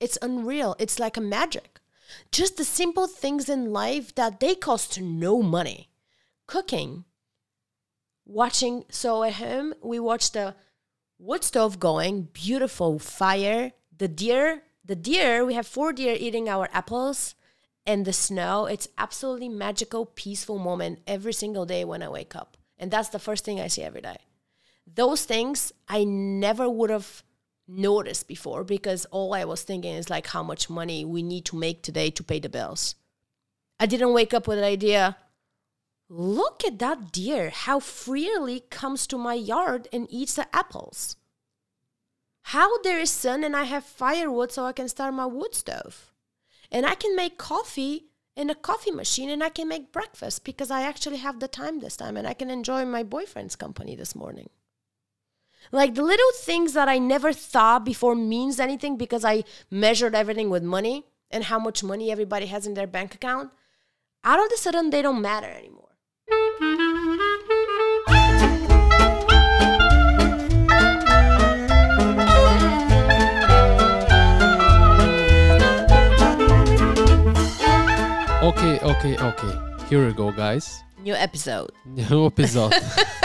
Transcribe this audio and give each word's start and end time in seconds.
It's 0.00 0.18
unreal. 0.22 0.74
It's 0.78 0.98
like 0.98 1.16
a 1.16 1.20
magic. 1.20 1.78
Just 2.32 2.56
the 2.56 2.64
simple 2.64 3.06
things 3.06 3.48
in 3.48 3.72
life 3.72 4.14
that 4.14 4.40
they 4.40 4.54
cost 4.54 5.00
no 5.00 5.42
money. 5.42 5.90
Cooking, 6.46 7.04
watching. 8.24 8.84
So 8.90 9.22
at 9.22 9.34
home, 9.34 9.74
we 9.82 10.00
watch 10.00 10.32
the 10.32 10.56
wood 11.18 11.44
stove 11.44 11.78
going, 11.78 12.28
beautiful 12.32 12.98
fire. 12.98 13.72
The 13.96 14.08
deer, 14.08 14.62
the 14.84 14.96
deer, 14.96 15.44
we 15.44 15.54
have 15.54 15.66
four 15.66 15.92
deer 15.92 16.16
eating 16.18 16.48
our 16.48 16.68
apples 16.72 17.34
and 17.86 18.04
the 18.04 18.12
snow. 18.12 18.66
It's 18.66 18.88
absolutely 18.98 19.48
magical, 19.48 20.06
peaceful 20.06 20.58
moment 20.58 21.00
every 21.06 21.32
single 21.32 21.66
day 21.66 21.84
when 21.84 22.02
I 22.02 22.08
wake 22.08 22.34
up. 22.34 22.56
And 22.78 22.90
that's 22.90 23.10
the 23.10 23.18
first 23.18 23.44
thing 23.44 23.60
I 23.60 23.68
see 23.68 23.82
every 23.82 24.00
day. 24.00 24.16
Those 24.92 25.24
things 25.24 25.72
I 25.88 26.04
never 26.04 26.68
would 26.68 26.90
have 26.90 27.22
noticed 27.70 28.28
before 28.28 28.64
because 28.64 29.06
all 29.06 29.32
I 29.34 29.44
was 29.44 29.62
thinking 29.62 29.94
is 29.94 30.10
like 30.10 30.28
how 30.28 30.42
much 30.42 30.70
money 30.70 31.04
we 31.04 31.22
need 31.22 31.44
to 31.46 31.56
make 31.56 31.82
today 31.82 32.10
to 32.10 32.22
pay 32.22 32.40
the 32.40 32.48
bills. 32.48 32.94
I 33.78 33.86
didn't 33.86 34.12
wake 34.12 34.34
up 34.34 34.46
with 34.46 34.58
the 34.58 34.64
idea, 34.64 35.16
look 36.08 36.64
at 36.64 36.78
that 36.80 37.12
deer, 37.12 37.50
how 37.50 37.80
freely 37.80 38.60
comes 38.70 39.06
to 39.06 39.16
my 39.16 39.34
yard 39.34 39.88
and 39.92 40.06
eats 40.10 40.34
the 40.34 40.54
apples. 40.54 41.16
How 42.42 42.82
there 42.82 42.98
is 42.98 43.10
sun 43.10 43.44
and 43.44 43.56
I 43.56 43.64
have 43.64 43.84
firewood 43.84 44.52
so 44.52 44.64
I 44.64 44.72
can 44.72 44.88
start 44.88 45.14
my 45.14 45.26
wood 45.26 45.54
stove. 45.54 46.12
And 46.70 46.84
I 46.84 46.94
can 46.94 47.14
make 47.16 47.38
coffee 47.38 48.06
in 48.36 48.50
a 48.50 48.54
coffee 48.54 48.90
machine 48.90 49.30
and 49.30 49.42
I 49.42 49.48
can 49.48 49.68
make 49.68 49.92
breakfast 49.92 50.44
because 50.44 50.70
I 50.70 50.82
actually 50.82 51.18
have 51.18 51.40
the 51.40 51.48
time 51.48 51.80
this 51.80 51.96
time 51.96 52.16
and 52.16 52.26
I 52.26 52.34
can 52.34 52.50
enjoy 52.50 52.84
my 52.84 53.02
boyfriend's 53.02 53.56
company 53.56 53.94
this 53.94 54.14
morning. 54.14 54.50
Like 55.72 55.94
the 55.94 56.02
little 56.02 56.32
things 56.36 56.72
that 56.72 56.88
I 56.88 56.98
never 56.98 57.32
thought 57.32 57.84
before 57.84 58.14
means 58.14 58.58
anything 58.58 58.96
because 58.96 59.24
I 59.24 59.44
measured 59.70 60.14
everything 60.14 60.50
with 60.50 60.62
money 60.62 61.06
and 61.30 61.44
how 61.44 61.58
much 61.58 61.84
money 61.84 62.10
everybody 62.10 62.46
has 62.46 62.66
in 62.66 62.74
their 62.74 62.86
bank 62.86 63.14
account. 63.14 63.50
Out 64.24 64.42
of 64.42 64.50
the 64.50 64.56
sudden, 64.56 64.90
they 64.90 65.02
don't 65.02 65.22
matter 65.22 65.46
anymore. 65.46 65.86
Okay, 78.42 78.80
okay, 78.80 79.16
okay. 79.16 79.86
Here 79.88 80.06
we 80.06 80.12
go, 80.12 80.32
guys. 80.32 80.82
New 81.02 81.14
episode. 81.14 81.70
New 81.86 82.26
episode. 82.26 82.74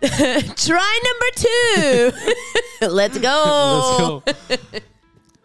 Try 0.56 1.00
number 1.08 1.30
two. 1.36 2.12
Let's 2.88 3.18
go. 3.18 4.22
Let's 4.26 4.38
go. 4.40 4.80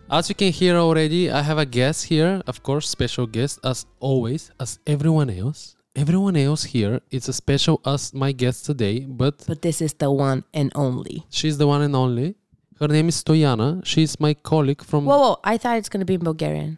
As 0.10 0.30
you 0.30 0.36
can 0.36 0.52
hear 0.52 0.76
already, 0.78 1.32
I 1.32 1.42
have 1.42 1.58
a 1.58 1.66
guest 1.66 2.06
here, 2.06 2.42
of 2.48 2.62
course, 2.64 2.88
special 2.88 3.26
guest 3.28 3.60
as 3.64 3.86
always, 4.00 4.52
as 4.60 4.80
everyone 4.86 5.30
else. 5.30 5.76
Everyone 5.96 6.36
else 6.38 6.64
here 6.64 7.02
is 7.10 7.28
as 7.28 7.38
special 7.38 7.82
as 7.86 8.14
my 8.14 8.32
guest 8.32 8.66
today, 8.66 9.00
but 9.00 9.44
But 9.48 9.62
this 9.62 9.82
is 9.82 9.94
the 9.94 10.12
one 10.12 10.44
and 10.54 10.72
only. 10.76 11.26
she's 11.30 11.58
the 11.58 11.68
one 11.68 11.82
and 11.82 11.96
only. 11.96 12.36
Her 12.80 12.88
name 12.88 13.08
is 13.10 13.24
Stojana. 13.24 13.84
She's 13.86 14.20
my 14.20 14.34
colleague 14.34 14.84
from. 14.84 15.06
Whoa, 15.06 15.18
whoa. 15.18 15.38
I 15.44 15.58
thought 15.58 15.78
it's 15.78 15.88
going 15.90 16.02
to 16.02 16.06
be 16.06 16.16
in 16.16 16.24
Bulgarian. 16.24 16.78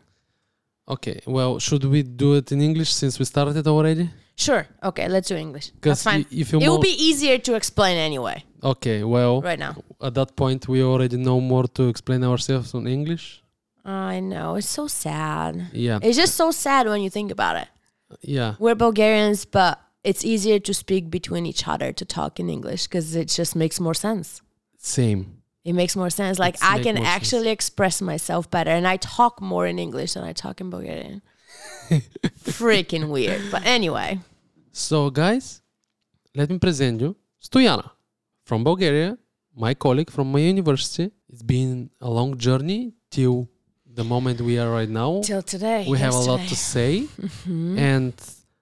Okay, 0.88 1.20
well, 1.26 1.60
should 1.60 1.84
we 1.84 2.02
do 2.04 2.36
it 2.36 2.52
in 2.52 2.62
English 2.62 2.94
since 2.94 3.20
we 3.20 3.26
started 3.26 3.68
already? 3.68 4.10
Sure. 4.38 4.68
Okay, 4.84 5.08
let's 5.10 5.28
do 5.30 5.36
English. 5.36 5.72
That's 5.82 6.04
fine. 6.04 6.26
if 6.32 6.52
you 6.52 6.60
it 6.62 6.70
will 6.70 6.80
be 6.92 6.96
easier 7.10 7.38
to 7.40 7.56
explain 7.56 7.98
anyway, 7.98 8.44
Okay, 8.64 9.04
well, 9.04 9.42
right 9.42 9.60
now. 9.60 9.74
at 10.02 10.14
that 10.14 10.36
point, 10.36 10.68
we 10.68 10.84
already 10.84 11.18
know 11.18 11.40
more 11.42 11.66
to 11.78 11.84
explain 11.90 12.24
ourselves 12.24 12.74
in 12.74 12.88
English. 12.88 13.42
I 13.84 14.20
know. 14.20 14.56
It's 14.60 14.70
so 14.70 14.88
sad. 14.88 15.54
Yeah, 15.74 16.00
It's 16.04 16.18
just 16.18 16.36
so 16.36 16.52
sad 16.52 16.88
when 16.88 17.02
you 17.02 17.10
think 17.10 17.32
about 17.32 17.56
it. 17.64 17.68
yeah. 18.22 18.56
We're 18.60 18.76
Bulgarians, 18.76 19.46
but 19.46 19.80
it's 20.04 20.24
easier 20.24 20.60
to 20.60 20.74
speak 20.74 21.10
between 21.10 21.46
each 21.46 21.68
other 21.68 21.92
to 22.00 22.06
talk 22.06 22.40
in 22.40 22.48
English 22.50 22.82
because 22.88 23.16
it 23.16 23.30
just 23.40 23.56
makes 23.56 23.80
more 23.80 23.94
sense. 23.96 24.42
Same. 24.78 25.22
It 25.70 25.74
makes 25.74 25.96
more 25.96 26.10
sense. 26.12 26.38
Like 26.46 26.56
It's 26.56 26.64
I 26.64 26.78
can 26.84 26.96
more 26.96 27.06
sense. 27.06 27.16
actually 27.18 27.50
express 27.50 28.02
myself 28.02 28.44
better, 28.52 28.72
and 28.72 28.86
I 28.94 28.98
talk 28.98 29.42
more 29.42 29.66
in 29.72 29.80
English 29.80 30.14
than 30.14 30.24
I 30.24 30.34
talk 30.34 30.62
in 30.62 30.70
Bulgarian. 30.70 31.22
Freaking 32.60 33.10
weird. 33.10 33.42
But 33.52 33.66
anyway, 33.66 34.20
So, 34.78 35.10
guys, 35.10 35.64
let 36.36 36.52
me 36.52 36.60
present 36.60 37.02
you 37.02 37.16
Stoyana 37.42 37.90
from 38.46 38.64
Bulgaria, 38.64 39.18
my 39.56 39.74
colleague 39.74 40.12
from 40.12 40.32
my 40.32 40.38
university. 40.38 41.10
It's 41.28 41.42
been 41.42 41.90
a 42.00 42.08
long 42.08 42.38
journey 42.38 42.94
till 43.10 43.50
the 43.92 44.04
moment 44.04 44.40
we 44.40 44.60
are 44.60 44.70
right 44.70 44.88
now. 44.88 45.22
till 45.24 45.42
today, 45.42 45.84
we 45.90 45.98
have 45.98 46.14
a 46.14 46.20
lot 46.20 46.42
to 46.42 46.56
say, 46.56 47.08
mm-hmm. 47.20 47.80
and 47.80 48.14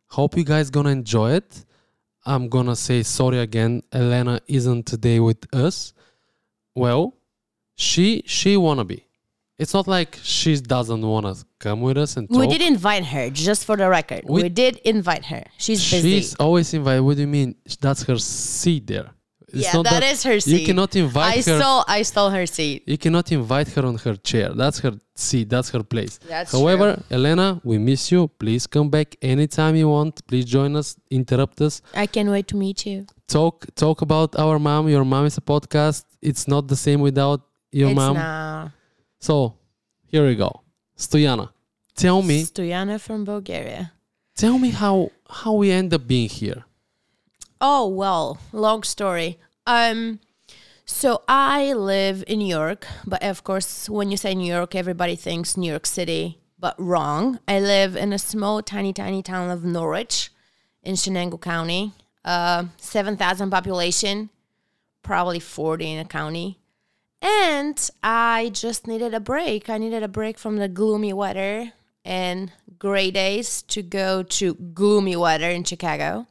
hope 0.07 0.37
you 0.37 0.45
guys 0.45 0.69
gonna 0.69 0.91
enjoy 0.91 1.31
it. 1.33 1.65
I'm 2.25 2.47
gonna 2.47 2.77
say 2.77 3.03
sorry 3.03 3.39
again. 3.39 3.83
Elena 3.91 4.39
isn't 4.47 4.85
today 4.85 5.19
with 5.19 5.43
us. 5.53 5.91
Well, 6.73 7.13
she 7.75 8.23
she 8.25 8.55
wanna 8.55 8.85
be. 8.85 9.05
It's 9.57 9.73
not 9.73 9.87
like 9.87 10.19
she 10.21 10.55
doesn't 10.59 11.01
wanna 11.01 11.35
come 11.59 11.81
with 11.81 11.97
us 11.97 12.17
and 12.17 12.27
talk. 12.29 12.39
We 12.39 12.47
did 12.47 12.61
invite 12.61 13.05
her, 13.05 13.29
just 13.29 13.65
for 13.65 13.77
the 13.77 13.87
record. 13.89 14.23
We, 14.25 14.43
We- 14.43 14.49
did 14.49 14.77
invite 14.83 15.25
her. 15.25 15.43
She's 15.57 15.79
busy. 15.89 16.11
She's 16.19 16.35
always 16.35 16.73
invited. 16.73 17.01
What 17.03 17.15
do 17.15 17.21
you 17.21 17.27
mean? 17.27 17.55
That's 17.79 18.03
her 18.03 18.17
seat 18.17 18.87
there. 18.87 19.11
It's 19.47 19.63
yeah, 19.63 19.73
not 19.73 19.85
that 19.85 20.03
is 20.03 20.23
her 20.23 20.39
seat. 20.41 20.59
You 20.59 20.65
cannot 20.65 20.93
invite 20.97 21.33
I 21.33 21.51
her. 21.51 21.59
stole. 21.59 21.83
I 21.87 22.01
stole 22.01 22.29
her 22.31 22.45
seat. 22.45 22.83
you 22.85 22.97
cannot 22.97 23.31
invite 23.31 23.69
her 23.69 23.85
on 23.85 23.95
her 23.99 24.15
chair. 24.17 24.49
That's 24.53 24.79
her 24.79 24.99
seat. 25.15 25.47
That's 25.49 25.69
her 25.69 25.83
place. 25.83 26.19
That's 26.27 26.51
However, 26.51 27.01
Elena, 27.09 27.61
we 27.63 27.77
miss 27.77 28.11
you. 28.11 28.27
Please 28.27 28.67
come 28.67 28.89
back 28.89 29.15
anytime 29.21 29.77
you 29.77 29.87
want. 29.87 30.25
Please 30.27 30.43
join 30.43 30.75
us. 30.75 30.97
Interrupt 31.09 31.61
us. 31.61 31.81
I 31.93 32.05
can't 32.07 32.29
wait 32.29 32.47
to 32.49 32.57
meet 32.57 32.85
you. 32.85 33.05
Talk 33.27 33.65
talk 33.75 34.01
about 34.01 34.37
our 34.37 34.59
mom. 34.59 34.89
Your 34.89 35.05
mom 35.05 35.25
is 35.25 35.37
a 35.37 35.41
podcast. 35.41 36.03
It's 36.21 36.47
not 36.49 36.67
the 36.67 36.75
same 36.75 36.99
without 36.99 37.41
your 37.71 37.89
it's 37.91 37.95
mom. 37.95 38.15
not. 38.15 38.71
So 39.25 39.55
here 40.11 40.23
we 40.27 40.35
go. 40.35 40.61
Stojana, 40.95 41.49
tell 41.95 42.21
me, 42.21 42.43
Stojana 42.43 43.01
from 43.01 43.25
Bulgaria. 43.25 43.91
tell 44.35 44.59
me 44.59 44.69
how 44.69 45.09
how 45.37 45.53
we 45.61 45.71
end 45.71 45.91
up 45.95 46.05
being 46.05 46.29
here. 46.29 46.61
Oh 47.59 47.87
well, 47.87 48.37
long 48.51 48.83
story. 48.83 49.39
Um, 49.65 50.19
so 50.85 51.23
I 51.27 51.73
live 51.73 52.23
in 52.27 52.37
New 52.37 52.53
York, 52.59 52.85
but 53.07 53.23
of 53.23 53.43
course, 53.43 53.89
when 53.89 54.11
you 54.11 54.17
say 54.17 54.35
New 54.35 54.53
York, 54.57 54.75
everybody 54.75 55.15
thinks 55.15 55.57
New 55.57 55.71
York 55.71 55.87
City, 55.87 56.37
but 56.59 56.75
wrong. 56.77 57.39
I 57.47 57.59
live 57.59 57.95
in 57.95 58.13
a 58.13 58.19
small, 58.19 58.61
tiny, 58.61 58.93
tiny 58.93 59.23
town 59.23 59.49
of 59.49 59.65
Norwich, 59.65 60.29
in 60.83 60.93
Chenango 60.93 61.41
County. 61.41 61.93
Uh, 62.23 62.65
seven 62.77 63.17
thousand 63.17 63.49
population, 63.49 64.29
probably 65.01 65.39
forty 65.39 65.87
in 65.93 65.97
a 65.97 66.05
county. 66.19 66.59
And 67.27 67.89
I 68.03 68.51
just 68.53 68.85
needed 68.85 69.15
a 69.15 69.19
break. 69.19 69.67
I 69.67 69.79
needed 69.79 70.03
a 70.03 70.07
break 70.07 70.37
from 70.37 70.57
the 70.57 70.67
gloomy 70.67 71.11
weather 71.11 71.73
and 72.05 72.51
gray 72.77 73.09
days 73.09 73.63
to 73.63 73.81
go 73.81 74.21
to 74.21 74.53
gloomy 74.53 75.15
weather 75.15 75.49
in 75.49 75.63
Chicago. 75.63 76.27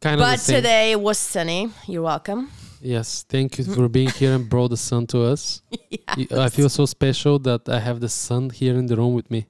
Kind 0.00 0.18
But 0.18 0.40
today 0.40 0.96
was 0.96 1.16
sunny. 1.18 1.70
You're 1.86 2.02
welcome. 2.02 2.50
Yes, 2.80 3.24
thank 3.28 3.58
you 3.58 3.64
for 3.64 3.88
being 3.88 4.08
here 4.08 4.34
and 4.34 4.48
brought 4.48 4.70
the 4.70 4.76
sun 4.76 5.06
to 5.08 5.22
us. 5.22 5.62
i 6.32 6.48
feel 6.48 6.68
so 6.68 6.86
special 6.86 7.38
that 7.40 7.68
I 7.68 7.78
have 7.78 8.00
the 8.00 8.08
sun 8.08 8.50
here 8.50 8.74
in 8.76 8.86
the 8.86 8.96
room 8.96 9.14
with 9.14 9.30
me. 9.30 9.46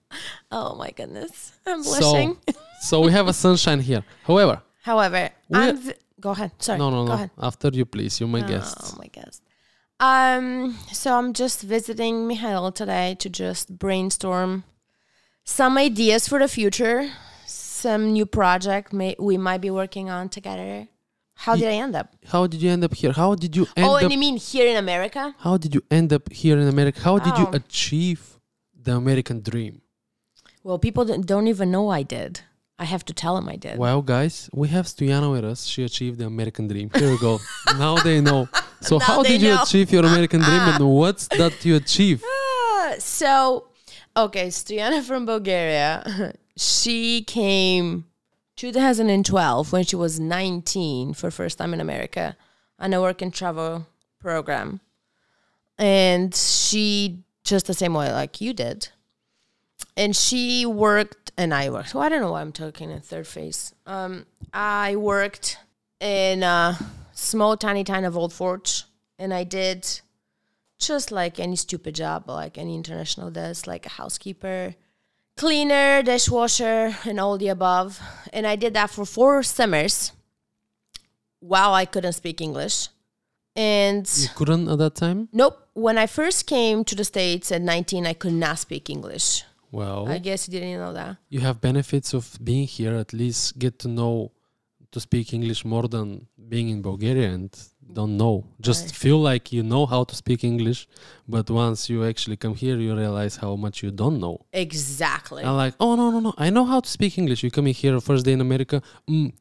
Oh 0.53 0.75
my 0.75 0.91
goodness. 0.91 1.53
I'm 1.65 1.83
blushing. 1.83 2.37
So, 2.47 2.55
so 2.83 3.01
we 3.01 3.13
have 3.13 3.29
a 3.29 3.33
sunshine 3.33 3.81
here. 3.81 4.05
However, 4.25 4.61
However, 4.83 5.31
I'm 5.55 5.77
v- 5.79 5.95
go 6.21 6.31
ahead. 6.31 6.51
Sorry. 6.59 6.79
no, 6.79 6.91
no, 6.91 7.07
no. 7.07 7.31
After 7.41 7.69
you, 7.73 7.87
please. 7.87 8.21
You're 8.21 8.29
my 8.29 8.43
Oh 8.45 8.49
guest. 8.49 8.99
my 8.99 9.07
guest. 9.07 9.43
Um, 10.01 10.79
so 10.91 11.17
I'm 11.19 11.35
just 11.35 11.61
visiting 11.63 12.27
Mihail 12.27 12.73
today 12.73 13.15
to 13.19 13.29
just 13.29 13.79
brainstorm 13.79 14.65
some 15.45 15.77
ideas 15.77 16.27
for 16.27 16.39
the 16.39 16.49
future, 16.49 17.11
some 17.47 18.13
new 18.13 18.25
project 18.25 18.93
may, 18.93 19.15
we 19.19 19.37
might 19.37 19.61
be 19.61 19.71
working 19.71 20.09
on 20.09 20.29
together. 20.29 20.89
How 21.35 21.57
did 21.57 21.69
I 21.69 21.73
end 21.73 21.97
up? 21.97 22.15
How 22.27 22.47
did 22.47 22.63
you 22.63 22.71
end 22.71 22.85
up 22.85 22.95
here? 22.95 23.13
How 23.13 23.35
did 23.35 23.57
you 23.57 23.67
end 23.77 23.87
oh, 23.87 23.97
up? 23.97 24.03
and 24.03 24.13
you 24.13 24.19
mean 24.19 24.37
here 24.37 24.67
in 24.67 24.77
America? 24.77 25.35
how 25.39 25.57
did 25.57 25.75
you 25.75 25.83
end 25.91 26.13
up 26.13 26.31
here 26.33 26.59
in 26.59 26.69
America? 26.69 27.01
How 27.01 27.19
did 27.19 27.37
you 27.39 27.47
Oh. 27.47 27.57
achieve 27.57 28.39
the 28.75 28.93
American 28.97 29.41
dream? 29.43 29.81
Well, 30.63 30.79
people 30.79 31.05
don't- 31.05 31.49
even 31.49 31.71
know 31.71 31.89
I 31.89 32.03
did. 32.03 32.41
I 32.79 32.85
have 32.85 33.05
to 33.07 33.15
tell 33.15 33.35
them 33.37 33.49
I 33.49 33.57
did. 33.57 33.79
Well, 33.79 34.03
guys, 34.03 34.49
we 34.53 34.69
have 34.69 34.87
Stojana 34.87 35.31
with 35.33 35.45
us. 35.45 35.67
She 35.67 35.83
achieved 35.83 36.19
the 36.19 36.27
American 36.27 36.69
dream. 36.69 36.91
Here 36.95 37.11
we 37.11 37.19
go. 37.19 37.41
now 37.79 37.97
they 37.97 38.21
know. 38.21 38.49
So, 38.83 38.99
Now 38.99 39.05
how 39.05 39.23
did 39.23 39.43
you 39.43 39.55
know. 39.55 39.63
achieve 39.63 39.93
your 39.93 40.05
American 40.05 40.41
dream, 40.41 40.61
and 40.61 40.89
what's 40.89 41.29
that 41.29 41.65
you 41.65 41.77
achieve? 41.77 42.23
So, 42.99 43.69
okay, 44.17 44.49
Stojana 44.49 45.03
from 45.05 45.25
Bulgaria, 45.25 46.35
she 46.57 47.23
came 47.23 48.07
2012 48.57 49.73
when 49.73 49.85
she 49.85 49.95
was 49.95 50.19
19 50.19 51.15
for 51.15 51.31
first 51.31 51.57
time 51.59 51.73
in 51.73 51.81
America 51.81 52.37
on 52.81 52.93
a 52.93 53.01
work 53.01 53.23
and 53.23 53.33
travel 53.33 53.87
program. 54.19 54.81
And 55.79 56.35
she 56.35 57.23
just 57.45 57.67
the 57.67 57.75
same 57.75 57.95
way 57.95 58.13
like 58.13 58.41
you 58.41 58.53
did. 58.53 58.89
And 59.97 60.15
she 60.17 60.67
worked, 60.67 61.31
and 61.37 61.55
I 61.55 61.71
worked. 61.71 61.91
So 61.91 62.01
I 62.01 62.09
don't 62.09 62.21
know 62.21 62.33
why 62.33 62.41
I'm 62.41 62.53
talking 62.53 62.91
in 62.91 63.01
third 63.01 63.27
phase. 63.27 63.73
Um, 63.87 64.27
I 64.53 64.97
worked 64.97 65.59
in 66.01 66.43
a 66.43 66.77
small, 67.21 67.57
tiny, 67.57 67.85
tiny 67.85 68.07
of 68.07 68.17
Old 68.17 68.33
Forge, 68.33 68.85
and 69.19 69.33
I 69.35 69.45
did 69.45 70.01
just 70.79 71.13
like 71.13 71.39
any 71.39 71.57
stupid 71.57 71.95
job, 71.95 72.29
like 72.29 72.57
any 72.59 72.75
international 72.75 73.31
does, 73.31 73.67
like 73.67 73.85
a 73.87 73.91
housekeeper, 73.91 74.75
cleaner, 75.37 76.03
dishwasher, 76.03 76.97
and 77.05 77.21
all 77.21 77.37
the 77.39 77.49
above. 77.49 78.01
And 78.33 78.47
I 78.47 78.57
did 78.57 78.75
that 78.75 78.91
for 78.91 79.05
four 79.05 79.43
summers 79.43 80.13
while 81.41 81.75
I 81.75 81.85
couldn't 81.85 82.15
speak 82.15 82.41
English. 82.41 82.89
And 83.57 84.09
You 84.17 84.29
couldn't 84.35 84.69
at 84.69 84.79
that 84.79 84.95
time? 84.95 85.29
nope, 85.33 85.59
when 85.75 85.99
I 85.99 86.07
first 86.07 86.47
came 86.47 86.85
to 86.85 86.95
the 86.95 87.05
States 87.05 87.51
at 87.53 87.61
19, 87.61 88.07
I 88.07 88.13
could 88.15 88.33
not 88.33 88.59
speak 88.59 88.89
English. 88.89 89.45
Well, 89.73 90.09
I 90.09 90.19
guess 90.19 90.49
you 90.49 90.53
didn't 90.59 90.79
know 90.81 90.93
that. 90.95 91.17
you 91.29 91.41
have 91.41 91.61
benefits 91.61 92.13
of 92.15 92.39
being 92.43 92.67
here. 92.67 92.95
At 92.97 93.13
least 93.13 93.59
get 93.59 93.79
to 93.81 93.89
know 93.89 94.33
to 94.93 95.01
speak 95.01 95.33
English 95.33 95.65
more 95.65 95.87
than 95.89 96.27
being 96.49 96.69
in 96.69 96.83
Bulgaria 96.83 97.29
and 97.37 97.51
don't 97.93 98.17
know. 98.17 98.45
Just 98.69 98.83
Right. 98.87 98.95
feel 99.03 99.19
like 99.31 99.45
you 99.57 99.63
know 99.63 99.85
how 99.87 100.03
to 100.11 100.15
speak 100.23 100.41
English, 100.45 100.81
but 101.29 101.51
once 101.51 101.89
you 101.93 102.05
actually 102.05 102.37
come 102.37 102.55
here, 102.55 102.77
you 102.87 102.93
realize 102.97 103.35
how 103.45 103.57
much 103.57 103.77
you 103.83 103.91
don't 104.03 104.19
know. 104.25 104.37
Exactly. 104.53 105.43
I'm 105.45 105.57
like, 105.65 105.75
oh 105.85 105.93
no 106.01 106.11
no 106.15 106.19
no, 106.21 106.33
I 106.39 106.51
know 106.51 106.65
how 106.73 106.81
to 106.81 106.91
speak 106.99 107.13
English. 107.19 107.43
You 107.45 107.51
coming 107.51 107.75
here 107.75 108.01
first 108.01 108.25
day 108.25 108.33
in 108.39 108.41
America? 108.41 108.77
Mm, 109.09 109.33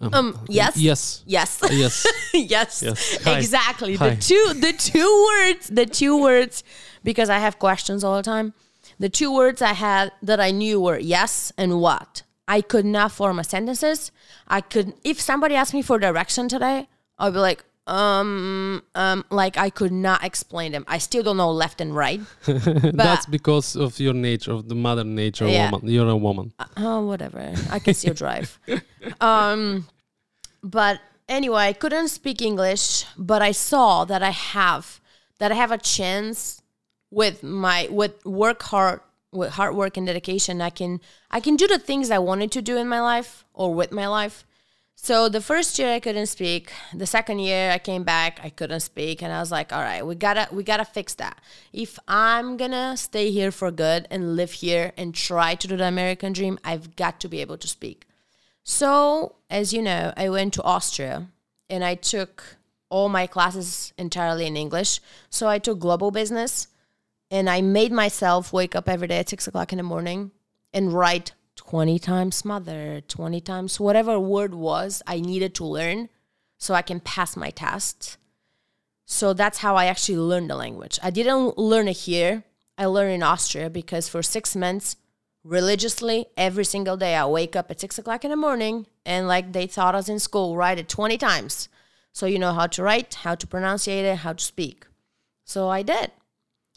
Um, 0.00 0.28
yes. 0.48 0.76
yes, 0.76 1.02
Yes. 1.36 1.50
yes. 1.82 1.94
yes. 2.54 2.82
Yes. 2.88 2.98
Hi. 3.24 3.38
Exactly. 3.38 3.92
Hi. 3.96 4.10
The 4.10 4.16
two 4.30 4.44
the 4.66 4.72
two 4.90 5.10
words, 5.28 5.62
the 5.80 5.86
two 6.00 6.14
words 6.28 6.54
because 7.08 7.28
I 7.36 7.38
have 7.46 7.54
questions 7.66 8.00
all 8.04 8.16
the 8.22 8.28
time. 8.34 8.48
The 9.04 9.08
two 9.20 9.30
words 9.40 9.60
I 9.72 9.74
had 9.88 10.04
that 10.28 10.40
I 10.48 10.50
knew 10.60 10.76
were 10.86 11.00
yes 11.16 11.32
and 11.62 11.70
what. 11.84 12.22
I 12.48 12.60
could 12.62 12.84
not 12.86 13.12
form 13.12 13.38
a 13.38 13.44
sentences. 13.44 14.10
I 14.48 14.60
could 14.62 14.94
if 15.04 15.20
somebody 15.20 15.54
asked 15.54 15.74
me 15.74 15.82
for 15.82 15.98
direction 15.98 16.48
today, 16.48 16.88
I'd 17.18 17.34
be 17.34 17.38
like, 17.38 17.62
um, 17.86 18.82
um, 18.94 19.24
like 19.30 19.56
I 19.56 19.70
could 19.70 19.92
not 19.92 20.24
explain 20.24 20.72
them. 20.72 20.84
I 20.88 20.98
still 20.98 21.22
don't 21.22 21.36
know 21.36 21.50
left 21.50 21.80
and 21.80 21.94
right. 21.94 22.20
That's 22.46 23.26
because 23.26 23.76
of 23.76 23.98
your 24.00 24.14
nature, 24.14 24.52
of 24.52 24.68
the 24.68 24.74
mother 24.74 25.04
nature 25.04 25.46
Yeah. 25.46 25.70
woman. 25.70 25.88
You're 25.88 26.08
a 26.08 26.16
woman. 26.16 26.52
oh 26.76 27.06
whatever 27.06 27.40
i 27.70 27.78
can 27.78 27.94
still 27.94 28.14
drive 28.14 28.58
um 29.20 29.86
but 30.62 31.00
anyway 31.28 31.64
i 31.68 31.72
couldn't 31.72 32.08
speak 32.08 32.40
english 32.42 33.04
but 33.16 33.40
i 33.42 33.52
saw 33.52 34.04
that 34.04 34.22
i 34.22 34.30
have 34.30 35.00
that 35.38 35.50
i 35.52 35.54
have 35.54 35.72
a 35.72 35.78
chance 35.78 36.62
with 37.10 37.42
my 37.42 37.88
with 37.90 38.14
work 38.24 38.62
hard 38.62 39.00
with 39.32 39.50
hard 39.50 39.74
work 39.74 39.96
and 39.96 40.06
dedication 40.06 40.60
i 40.60 40.70
can 40.70 41.00
i 41.30 41.40
can 41.40 41.56
do 41.56 41.66
the 41.66 41.78
things 41.78 42.10
i 42.10 42.18
wanted 42.18 42.50
to 42.50 42.62
do 42.62 42.76
in 42.76 42.88
my 42.88 43.00
life 43.00 43.44
or 43.52 43.74
with 43.74 43.92
my 43.92 44.06
life 44.06 44.44
so 45.00 45.28
the 45.28 45.40
first 45.40 45.78
year 45.78 45.94
I 45.94 46.00
couldn't 46.00 46.26
speak. 46.26 46.72
The 46.92 47.06
second 47.06 47.38
year 47.38 47.70
I 47.70 47.78
came 47.78 48.02
back, 48.02 48.40
I 48.42 48.50
couldn't 48.50 48.80
speak, 48.80 49.22
and 49.22 49.32
I 49.32 49.38
was 49.38 49.52
like, 49.52 49.72
"All 49.72 49.80
right, 49.80 50.04
we 50.04 50.16
gotta 50.16 50.48
we 50.50 50.64
gotta 50.64 50.84
fix 50.84 51.14
that. 51.14 51.38
If 51.72 52.00
I'm 52.08 52.56
gonna 52.56 52.96
stay 52.96 53.30
here 53.30 53.52
for 53.52 53.70
good 53.70 54.08
and 54.10 54.34
live 54.34 54.52
here 54.54 54.92
and 54.96 55.14
try 55.14 55.54
to 55.54 55.68
do 55.68 55.76
the 55.76 55.86
American 55.86 56.32
dream, 56.32 56.58
I've 56.64 56.96
got 56.96 57.20
to 57.20 57.28
be 57.28 57.40
able 57.40 57.58
to 57.58 57.68
speak." 57.68 58.06
So 58.64 59.36
as 59.48 59.72
you 59.72 59.82
know, 59.82 60.12
I 60.16 60.28
went 60.30 60.52
to 60.54 60.64
Austria 60.64 61.28
and 61.70 61.84
I 61.84 61.94
took 61.94 62.58
all 62.90 63.08
my 63.08 63.28
classes 63.28 63.92
entirely 63.96 64.46
in 64.46 64.56
English. 64.56 65.00
So 65.30 65.46
I 65.46 65.60
took 65.60 65.78
global 65.78 66.10
business, 66.10 66.66
and 67.30 67.48
I 67.48 67.60
made 67.60 67.92
myself 67.92 68.52
wake 68.52 68.74
up 68.74 68.88
every 68.88 69.08
day 69.08 69.18
at 69.18 69.28
six 69.28 69.46
o'clock 69.46 69.72
in 69.72 69.78
the 69.78 69.82
morning 69.82 70.30
and 70.72 70.92
write 70.92 71.32
20 71.56 71.98
times 71.98 72.44
mother, 72.44 73.02
20 73.06 73.40
times 73.40 73.80
whatever 73.80 74.18
word 74.18 74.54
was 74.54 75.02
I 75.06 75.20
needed 75.20 75.54
to 75.56 75.64
learn 75.64 76.08
so 76.56 76.74
I 76.74 76.82
can 76.82 77.00
pass 77.00 77.36
my 77.36 77.50
tests. 77.50 78.16
So 79.04 79.32
that's 79.32 79.58
how 79.58 79.76
I 79.76 79.86
actually 79.86 80.18
learned 80.18 80.50
the 80.50 80.56
language. 80.56 80.98
I 81.02 81.10
didn't 81.10 81.56
learn 81.56 81.88
it 81.88 81.96
here. 81.96 82.44
I 82.76 82.86
learned 82.86 83.14
in 83.14 83.22
Austria 83.22 83.70
because 83.70 84.08
for 84.08 84.22
six 84.22 84.54
months, 84.54 84.96
religiously, 85.42 86.26
every 86.36 86.64
single 86.64 86.96
day, 86.96 87.16
I 87.16 87.26
wake 87.26 87.56
up 87.56 87.70
at 87.70 87.80
six 87.80 87.98
o'clock 87.98 88.24
in 88.24 88.30
the 88.30 88.36
morning 88.36 88.86
and, 89.06 89.26
like 89.26 89.52
they 89.52 89.66
taught 89.66 89.94
us 89.94 90.08
in 90.08 90.18
school, 90.18 90.56
write 90.56 90.78
it 90.78 90.88
20 90.88 91.16
times. 91.16 91.68
So 92.12 92.26
you 92.26 92.38
know 92.38 92.52
how 92.52 92.66
to 92.66 92.82
write, 92.82 93.14
how 93.14 93.34
to 93.34 93.46
pronunciate 93.46 94.04
it, 94.04 94.18
how 94.18 94.34
to 94.34 94.44
speak. 94.44 94.86
So 95.44 95.68
I 95.68 95.82
did. 95.82 96.12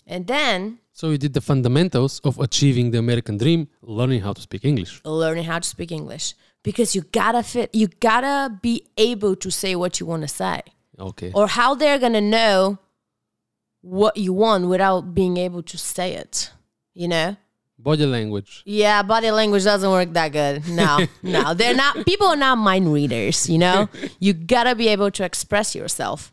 And 0.08 0.28
then 0.28 0.80
So 0.94 1.10
you 1.12 1.18
did 1.18 1.34
the 1.34 1.42
fundamentals 1.42 2.20
of 2.24 2.40
achieving 2.40 2.92
the 2.92 2.98
American 3.00 3.38
dream, 3.38 3.68
learning 3.82 4.22
how 4.22 4.34
to 4.34 4.42
speak 4.42 4.66
English. 4.66 5.02
learning 5.06 5.46
how 5.46 5.60
to 5.60 5.68
speak 5.68 5.92
English 5.92 6.34
because 6.64 6.96
you 6.96 7.02
gotta 7.12 7.44
fit, 7.44 7.74
you 7.74 7.88
gotta 8.00 8.50
be 8.62 8.84
able 8.98 9.36
to 9.38 9.50
say 9.52 9.76
what 9.76 10.00
you 10.00 10.06
want 10.06 10.22
to 10.24 10.28
say, 10.28 10.62
Okay. 11.00 11.32
or 11.34 11.48
how 11.48 11.76
they're 11.76 11.98
gonna 12.00 12.22
know 12.22 12.78
what 13.82 14.16
you 14.18 14.34
want 14.34 14.68
without 14.68 15.14
being 15.16 15.38
able 15.38 15.64
to 15.64 15.78
say 15.78 16.14
it. 16.14 16.52
You 16.94 17.08
know? 17.08 17.36
Body 17.80 18.06
language. 18.06 18.62
Yeah, 18.66 19.02
body 19.02 19.32
language 19.32 19.64
doesn't 19.64 19.90
work 19.90 20.14
that 20.14 20.32
good. 20.32 20.68
No, 20.68 21.00
no, 21.24 21.54
they're 21.56 21.74
not. 21.74 22.06
People 22.06 22.28
are 22.28 22.36
not 22.36 22.58
mind 22.60 22.94
readers. 22.94 23.50
You 23.50 23.58
know, 23.58 23.90
you 24.20 24.34
gotta 24.34 24.76
be 24.76 24.88
able 24.90 25.10
to 25.12 25.24
express 25.24 25.74
yourself. 25.74 26.32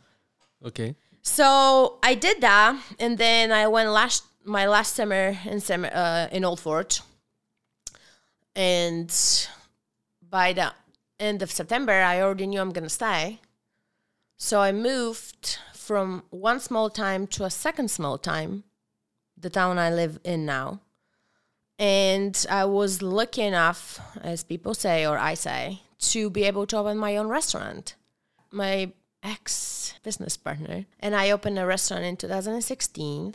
Okay. 0.65 0.95
So 1.23 1.99
I 2.03 2.15
did 2.15 2.41
that, 2.41 2.83
and 2.99 3.19
then 3.19 3.53
I 3.53 3.67
went 3.69 3.91
last 3.91 4.25
my 4.45 4.67
last 4.67 4.95
summer 4.95 5.37
in 5.45 5.61
summer 5.61 5.91
uh, 5.93 6.29
in 6.33 6.45
Old 6.45 6.61
Forge, 6.61 7.03
and 8.57 9.13
by 10.23 10.53
the 10.53 10.73
end 11.21 11.43
of 11.43 11.51
September, 11.51 11.93
I 11.93 12.21
already 12.21 12.47
knew 12.47 12.61
I'm 12.61 12.73
gonna 12.73 12.89
stay. 12.89 13.41
So 14.37 14.61
I 14.61 14.73
moved 14.73 15.59
from 15.75 16.23
one 16.31 16.61
small 16.61 16.91
time 16.91 17.27
to 17.27 17.45
a 17.45 17.51
second 17.51 17.91
small 17.91 18.19
time, 18.19 18.65
the 19.37 19.51
town 19.51 19.79
I 19.79 19.91
live 19.91 20.21
in 20.23 20.47
now. 20.47 20.81
And 21.79 22.47
I 22.51 22.65
was 22.65 23.03
lucky 23.03 23.43
enough, 23.43 24.01
as 24.21 24.45
people 24.45 24.75
say 24.75 25.07
or 25.07 25.19
I 25.19 25.35
say, 25.35 25.83
to 26.01 26.31
be 26.31 26.45
able 26.45 26.67
to 26.67 26.77
open 26.77 26.99
my 26.99 27.17
own 27.17 27.29
restaurant. 27.29 27.95
My 28.51 28.93
ex 29.23 29.95
business 30.03 30.37
partner 30.37 30.87
and 31.01 31.15
I 31.15 31.31
opened 31.31 31.59
a 31.59 31.67
restaurant 31.67 32.05
in 32.05 32.17
2016. 32.17 33.35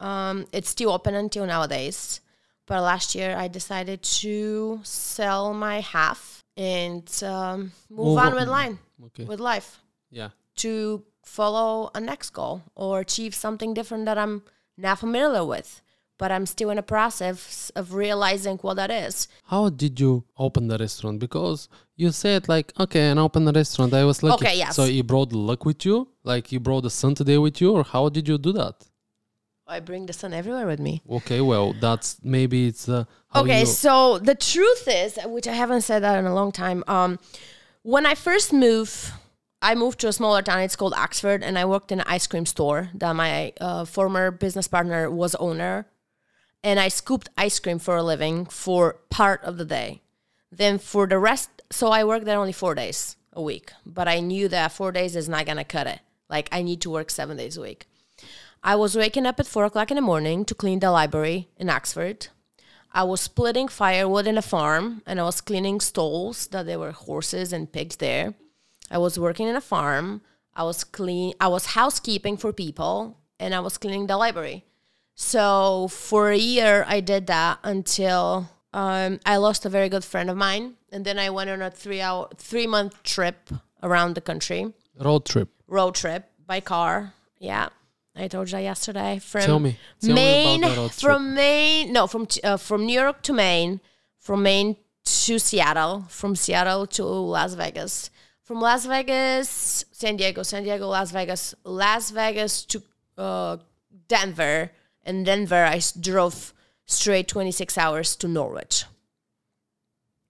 Um, 0.00 0.46
it's 0.52 0.68
still 0.68 0.90
open 0.90 1.14
until 1.14 1.46
nowadays, 1.46 2.20
but 2.66 2.82
last 2.82 3.14
year 3.14 3.34
I 3.36 3.48
decided 3.48 4.02
to 4.02 4.80
sell 4.82 5.54
my 5.54 5.80
half 5.80 6.44
and 6.56 7.08
um, 7.22 7.72
move, 7.88 8.18
on. 8.18 8.34
with 8.34 8.48
line 8.48 8.78
Okay. 9.06 9.24
with 9.24 9.40
life 9.40 9.78
Yeah. 10.10 10.30
to 10.56 11.04
follow 11.22 11.90
a 11.94 12.00
next 12.00 12.30
goal 12.30 12.62
or 12.74 13.00
achieve 13.00 13.34
something 13.34 13.74
different 13.74 14.04
that 14.06 14.18
I'm 14.18 14.42
not 14.76 14.98
familiar 14.98 15.44
with, 15.44 15.80
but 16.18 16.30
I'm 16.30 16.46
still 16.46 16.70
in 16.70 16.78
a 16.78 16.82
process 16.82 17.70
of 17.76 17.94
realizing 17.94 18.58
what 18.58 18.74
that 18.74 18.90
is. 18.90 19.28
How 19.46 19.68
did 19.70 19.98
you 20.00 20.24
open 20.38 20.68
the 20.68 20.78
restaurant? 20.78 21.18
Because 21.20 21.68
you 21.96 22.10
said 22.12 22.48
like, 22.48 22.72
okay, 22.78 23.08
and 23.10 23.18
open 23.18 23.44
the 23.44 23.52
restaurant. 23.52 23.92
I 23.94 24.04
was 24.04 24.22
lucky. 24.22 24.44
Okay, 24.46 24.58
yes. 24.58 24.76
So 24.76 24.84
you 24.84 25.02
brought 25.02 25.32
luck 25.32 25.64
with 25.64 25.84
you, 25.84 26.08
like 26.24 26.52
you 26.52 26.60
brought 26.60 26.82
the 26.82 26.90
sun 26.90 27.14
today 27.14 27.38
with 27.38 27.60
you, 27.60 27.72
or 27.72 27.84
how 27.84 28.08
did 28.08 28.28
you 28.28 28.38
do 28.38 28.52
that? 28.52 28.74
I 29.68 29.80
bring 29.80 30.06
the 30.06 30.12
sun 30.12 30.32
everywhere 30.32 30.66
with 30.66 30.78
me. 30.78 31.02
Okay, 31.10 31.40
well, 31.40 31.72
that's 31.80 32.18
maybe 32.22 32.68
it's 32.68 32.88
uh, 32.88 33.04
okay, 33.34 33.60
you- 33.60 33.66
so 33.66 34.18
the 34.18 34.34
truth 34.34 34.86
is, 34.86 35.18
which 35.24 35.48
I 35.48 35.52
haven't 35.54 35.80
said 35.82 36.02
that 36.02 36.18
in 36.18 36.26
a 36.26 36.34
long 36.34 36.52
time. 36.52 36.84
Um, 36.86 37.18
when 37.82 38.06
I 38.06 38.14
first 38.14 38.52
moved, 38.52 39.10
I 39.62 39.74
moved 39.74 39.98
to 40.00 40.08
a 40.08 40.12
smaller 40.12 40.42
town. 40.42 40.60
It's 40.60 40.76
called 40.76 40.94
Oxford, 40.94 41.42
and 41.42 41.58
I 41.58 41.64
worked 41.64 41.90
in 41.90 42.00
an 42.00 42.06
ice 42.08 42.26
cream 42.28 42.46
store 42.46 42.90
that 42.94 43.16
my 43.16 43.52
uh, 43.60 43.84
former 43.86 44.30
business 44.30 44.68
partner 44.68 45.10
was 45.10 45.34
owner. 45.36 45.86
And 46.62 46.80
I 46.80 46.88
scooped 46.88 47.28
ice 47.38 47.58
cream 47.60 47.78
for 47.78 47.96
a 47.96 48.02
living 48.02 48.44
for 48.46 48.96
part 49.08 49.42
of 49.44 49.56
the 49.56 49.64
day. 49.64 50.02
Then 50.50 50.78
for 50.78 51.06
the 51.06 51.18
rest, 51.18 51.55
so 51.70 51.88
I 51.88 52.04
worked 52.04 52.24
there 52.24 52.38
only 52.38 52.52
four 52.52 52.74
days 52.74 53.16
a 53.32 53.42
week. 53.42 53.72
But 53.84 54.08
I 54.08 54.20
knew 54.20 54.48
that 54.48 54.72
four 54.72 54.90
days 54.90 55.14
is 55.14 55.28
not 55.28 55.46
gonna 55.46 55.64
cut 55.64 55.86
it. 55.86 56.00
Like 56.28 56.48
I 56.50 56.62
need 56.62 56.80
to 56.82 56.90
work 56.90 57.10
seven 57.10 57.36
days 57.36 57.56
a 57.56 57.62
week. 57.62 57.86
I 58.62 58.74
was 58.74 58.96
waking 58.96 59.26
up 59.26 59.38
at 59.38 59.46
four 59.46 59.64
o'clock 59.64 59.90
in 59.90 59.96
the 59.96 60.00
morning 60.00 60.44
to 60.46 60.54
clean 60.54 60.80
the 60.80 60.90
library 60.90 61.48
in 61.56 61.70
Oxford. 61.70 62.28
I 62.92 63.04
was 63.04 63.20
splitting 63.20 63.68
firewood 63.68 64.26
in 64.26 64.38
a 64.38 64.42
farm 64.42 65.02
and 65.06 65.20
I 65.20 65.24
was 65.24 65.40
cleaning 65.40 65.80
stalls 65.80 66.46
that 66.48 66.66
there 66.66 66.78
were 66.78 66.92
horses 66.92 67.52
and 67.52 67.70
pigs 67.70 67.96
there. 67.96 68.34
I 68.90 68.98
was 68.98 69.18
working 69.18 69.48
in 69.48 69.54
a 69.54 69.60
farm. 69.60 70.22
I 70.54 70.64
was 70.64 70.82
clean 70.82 71.34
I 71.38 71.48
was 71.48 71.66
housekeeping 71.66 72.38
for 72.38 72.52
people 72.52 73.18
and 73.38 73.54
I 73.54 73.60
was 73.60 73.76
cleaning 73.76 74.06
the 74.06 74.16
library. 74.16 74.64
So 75.14 75.88
for 75.88 76.30
a 76.30 76.38
year 76.38 76.84
I 76.88 77.00
did 77.00 77.26
that 77.26 77.58
until 77.62 78.48
um, 78.76 79.20
I 79.24 79.38
lost 79.38 79.64
a 79.64 79.70
very 79.70 79.88
good 79.88 80.04
friend 80.04 80.28
of 80.30 80.36
mine 80.36 80.74
and 80.92 81.04
then 81.04 81.18
I 81.18 81.30
went 81.30 81.48
on 81.50 81.62
a 81.62 81.70
3 81.70 82.00
hour 82.00 82.28
3 82.36 82.66
month 82.66 83.02
trip 83.02 83.50
around 83.82 84.14
the 84.14 84.20
country 84.20 84.72
road 85.00 85.24
trip. 85.24 85.48
road 85.66 85.94
trip 85.94 86.24
by 86.46 86.60
car. 86.60 87.12
Yeah. 87.38 87.68
I 88.14 88.28
told 88.28 88.48
you 88.48 88.52
that 88.56 88.62
yesterday. 88.62 89.18
From 89.18 89.42
Tell 89.42 89.58
me. 89.60 89.76
Tell 90.00 90.08
me 90.08 90.14
Maine, 90.14 90.64
about 90.64 90.74
the 90.74 90.80
road 90.80 90.90
trip. 90.92 91.00
from 91.00 91.34
Maine, 91.34 91.92
no, 91.92 92.06
from 92.06 92.26
uh, 92.44 92.56
from 92.56 92.86
New 92.86 92.98
York 92.98 93.20
to 93.22 93.32
Maine, 93.34 93.80
from 94.18 94.42
Maine 94.42 94.76
to 95.04 95.38
Seattle, 95.38 96.04
from 96.08 96.34
Seattle 96.34 96.86
to 96.86 97.04
Las 97.04 97.54
Vegas, 97.54 98.10
from 98.42 98.60
Las 98.60 98.86
Vegas, 98.86 99.84
San 99.92 100.16
Diego, 100.16 100.42
San 100.42 100.62
Diego, 100.64 100.88
Las 100.88 101.12
Vegas, 101.12 101.54
Las 101.64 102.10
Vegas 102.10 102.64
to 102.64 102.82
uh, 103.18 103.58
Denver, 104.08 104.70
and 105.04 105.26
Denver 105.26 105.64
I 105.64 105.80
drove 106.00 106.54
straight 106.86 107.28
26 107.28 107.76
hours 107.78 108.16
to 108.16 108.28
Norwich. 108.28 108.84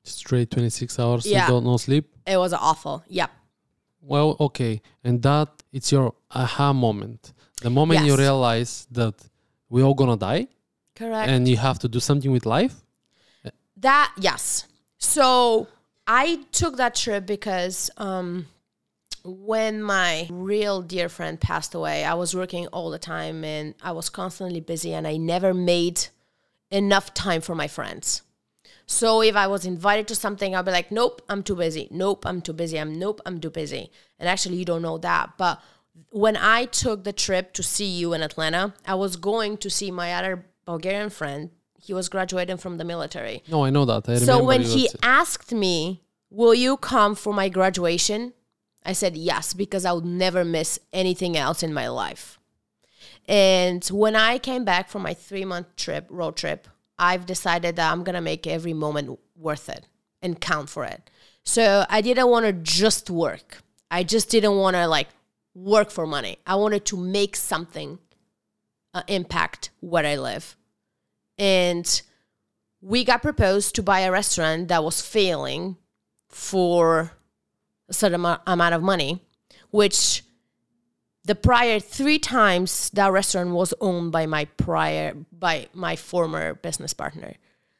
Straight 0.04 0.50
26 0.50 0.98
hours, 0.98 1.26
Yeah. 1.26 1.48
you 1.50 1.60
no 1.60 1.76
sleep. 1.76 2.08
It 2.26 2.36
was 2.36 2.52
awful. 2.52 3.04
Yep. 3.08 3.30
Well, 4.00 4.36
okay, 4.40 4.80
and 5.02 5.20
that 5.22 5.48
it's 5.72 5.90
your 5.90 6.14
aha 6.30 6.72
moment, 6.72 7.32
the 7.60 7.70
moment 7.70 8.06
you 8.06 8.16
realize 8.16 8.86
that 8.92 9.14
we 9.68 9.82
all 9.82 9.94
gonna 9.94 10.16
die, 10.16 10.46
Correct. 10.94 11.28
and 11.28 11.48
you 11.48 11.56
have 11.56 11.78
to 11.80 11.88
do 11.88 11.98
something 11.98 12.30
with 12.30 12.46
life. 12.46 12.74
That 13.78 14.12
yes. 14.18 14.66
So 14.98 15.66
I 16.06 16.40
took 16.52 16.76
that 16.76 16.94
trip 16.94 17.26
because 17.26 17.90
um, 17.96 18.46
when 19.24 19.82
my 19.82 20.28
real 20.30 20.82
dear 20.82 21.08
friend 21.08 21.38
passed 21.40 21.74
away, 21.74 22.04
I 22.04 22.14
was 22.14 22.34
working 22.34 22.68
all 22.68 22.90
the 22.90 22.98
time 22.98 23.44
and 23.44 23.74
I 23.82 23.90
was 23.92 24.08
constantly 24.08 24.60
busy, 24.60 24.94
and 24.94 25.06
I 25.06 25.16
never 25.16 25.52
made 25.52 26.06
enough 26.70 27.14
time 27.14 27.40
for 27.40 27.54
my 27.54 27.68
friends. 27.68 28.22
So 28.86 29.20
if 29.20 29.34
I 29.34 29.46
was 29.48 29.66
invited 29.66 30.06
to 30.08 30.14
something, 30.14 30.54
I'll 30.54 30.62
be 30.62 30.70
like, 30.70 30.92
"Nope, 30.92 31.20
I'm 31.28 31.42
too 31.42 31.56
busy. 31.56 31.88
Nope, 31.90 32.24
I'm 32.24 32.40
too 32.40 32.52
busy. 32.52 32.78
I'm 32.78 32.98
nope, 32.98 33.20
I'm 33.26 33.40
too 33.40 33.50
busy." 33.50 33.90
And 34.18 34.28
actually, 34.28 34.56
you 34.56 34.64
don't 34.64 34.82
know 34.82 34.98
that, 34.98 35.32
but 35.36 35.60
when 36.10 36.36
I 36.36 36.66
took 36.66 37.04
the 37.04 37.12
trip 37.12 37.52
to 37.54 37.62
see 37.62 37.86
you 37.86 38.12
in 38.12 38.22
Atlanta, 38.22 38.74
I 38.86 38.94
was 38.94 39.16
going 39.16 39.56
to 39.58 39.70
see 39.70 39.90
my 39.90 40.14
other 40.14 40.46
Bulgarian 40.64 41.10
friend. 41.10 41.50
He 41.80 41.92
was 41.92 42.08
graduating 42.08 42.58
from 42.58 42.78
the 42.78 42.84
military. 42.84 43.42
No, 43.48 43.64
I 43.64 43.70
know 43.70 43.84
that. 43.84 44.08
I 44.08 44.18
So 44.18 44.42
when 44.42 44.62
he 44.62 44.88
asked 45.02 45.52
me, 45.52 46.02
"Will 46.30 46.54
you 46.54 46.76
come 46.76 47.14
for 47.14 47.32
my 47.32 47.48
graduation?" 47.48 48.34
I 48.84 48.92
said 48.92 49.16
yes 49.16 49.52
because 49.52 49.84
I 49.84 49.92
would 49.92 50.04
never 50.04 50.44
miss 50.44 50.78
anything 50.92 51.36
else 51.36 51.62
in 51.64 51.74
my 51.74 51.88
life. 51.88 52.38
And 53.28 53.84
when 53.86 54.14
I 54.14 54.38
came 54.38 54.64
back 54.64 54.88
from 54.88 55.02
my 55.02 55.14
3-month 55.14 55.76
trip, 55.76 56.06
road 56.10 56.36
trip, 56.36 56.68
I've 56.98 57.26
decided 57.26 57.76
that 57.76 57.92
I'm 57.92 58.04
going 58.04 58.14
to 58.14 58.20
make 58.20 58.46
every 58.46 58.72
moment 58.72 59.18
worth 59.36 59.68
it 59.68 59.86
and 60.22 60.40
count 60.40 60.68
for 60.68 60.84
it. 60.84 61.10
So 61.44 61.84
I 61.88 62.00
didn't 62.00 62.28
want 62.28 62.46
to 62.46 62.52
just 62.52 63.10
work. 63.10 63.58
I 63.90 64.02
just 64.02 64.30
didn't 64.30 64.56
want 64.56 64.76
to 64.76 64.86
like 64.86 65.08
work 65.54 65.90
for 65.90 66.06
money. 66.06 66.38
I 66.46 66.56
wanted 66.56 66.84
to 66.86 66.96
make 66.96 67.36
something 67.36 67.98
uh, 68.94 69.02
impact 69.08 69.70
where 69.80 70.04
I 70.04 70.16
live. 70.16 70.56
And 71.38 72.02
we 72.80 73.04
got 73.04 73.22
proposed 73.22 73.74
to 73.74 73.82
buy 73.82 74.00
a 74.00 74.12
restaurant 74.12 74.68
that 74.68 74.84
was 74.84 75.00
failing 75.00 75.76
for 76.28 77.12
a 77.88 77.92
certain 77.92 78.24
amount 78.46 78.74
of 78.74 78.82
money, 78.82 79.22
which 79.70 80.22
the 81.26 81.34
prior 81.34 81.78
three 81.80 82.18
times 82.18 82.90
that 82.90 83.10
restaurant 83.12 83.50
was 83.50 83.74
owned 83.80 84.12
by 84.12 84.24
my 84.26 84.44
prior 84.66 85.14
by 85.46 85.68
my 85.74 85.94
former 85.96 86.54
business 86.66 86.94
partner. 86.94 87.32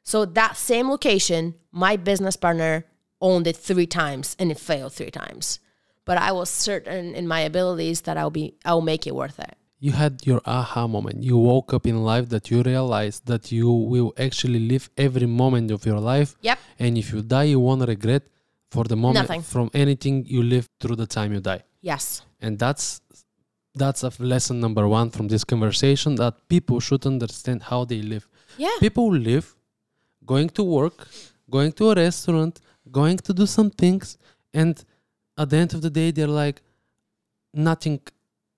So 0.02 0.24
that 0.40 0.56
same 0.56 0.86
location, 0.90 1.54
my 1.72 1.96
business 1.96 2.36
partner 2.36 2.84
owned 3.20 3.46
it 3.46 3.56
three 3.56 3.86
times 3.86 4.36
and 4.38 4.50
it 4.52 4.58
failed 4.70 4.92
three 4.92 5.10
times. 5.10 5.60
But 6.04 6.16
I 6.18 6.30
was 6.32 6.50
certain 6.50 7.14
in 7.14 7.26
my 7.26 7.40
abilities 7.40 7.98
that 8.02 8.16
I'll 8.20 8.30
be 8.40 8.46
I'll 8.64 8.86
make 8.92 9.06
it 9.06 9.14
worth 9.22 9.38
it. 9.48 9.54
you 9.86 9.92
had 9.92 10.14
your 10.28 10.40
aha 10.56 10.82
moment. 10.96 11.18
You 11.30 11.36
woke 11.50 11.70
up 11.76 11.84
in 11.92 11.96
life 12.12 12.26
that 12.34 12.44
you 12.50 12.58
realized 12.72 13.20
that 13.30 13.44
you 13.52 13.68
will 13.92 14.10
actually 14.26 14.60
live 14.72 14.84
every 15.06 15.28
moment 15.42 15.70
of 15.76 15.80
your 15.90 16.00
life. 16.12 16.30
Yep. 16.48 16.58
And 16.82 16.92
if 17.02 17.06
you 17.12 17.20
die, 17.36 17.48
you 17.52 17.60
won't 17.66 17.84
regret 17.94 18.22
for 18.74 18.84
the 18.84 18.96
moment 18.96 19.28
Nothing. 19.28 19.42
from 19.42 19.66
anything 19.84 20.14
you 20.34 20.42
live 20.54 20.66
through 20.80 20.96
the 21.02 21.06
time 21.16 21.30
you 21.34 21.40
die. 21.52 21.62
Yes. 21.90 22.22
And 22.40 22.58
that's 22.58 22.86
that's 23.76 24.02
a 24.02 24.10
lesson 24.18 24.58
number 24.60 24.88
one 24.88 25.10
from 25.10 25.28
this 25.28 25.44
conversation 25.44 26.16
that 26.16 26.34
people 26.48 26.80
should 26.80 27.06
understand 27.06 27.62
how 27.62 27.84
they 27.84 28.00
live. 28.02 28.26
Yeah. 28.56 28.76
People 28.80 29.12
live 29.12 29.54
going 30.24 30.48
to 30.50 30.62
work, 30.64 31.06
going 31.48 31.72
to 31.72 31.90
a 31.90 31.94
restaurant, 31.94 32.60
going 32.90 33.18
to 33.18 33.32
do 33.32 33.46
some 33.46 33.70
things, 33.70 34.18
and 34.52 34.84
at 35.38 35.50
the 35.50 35.56
end 35.56 35.74
of 35.74 35.82
the 35.82 35.90
day, 35.90 36.10
they're 36.10 36.36
like 36.44 36.62
nothing. 37.52 38.00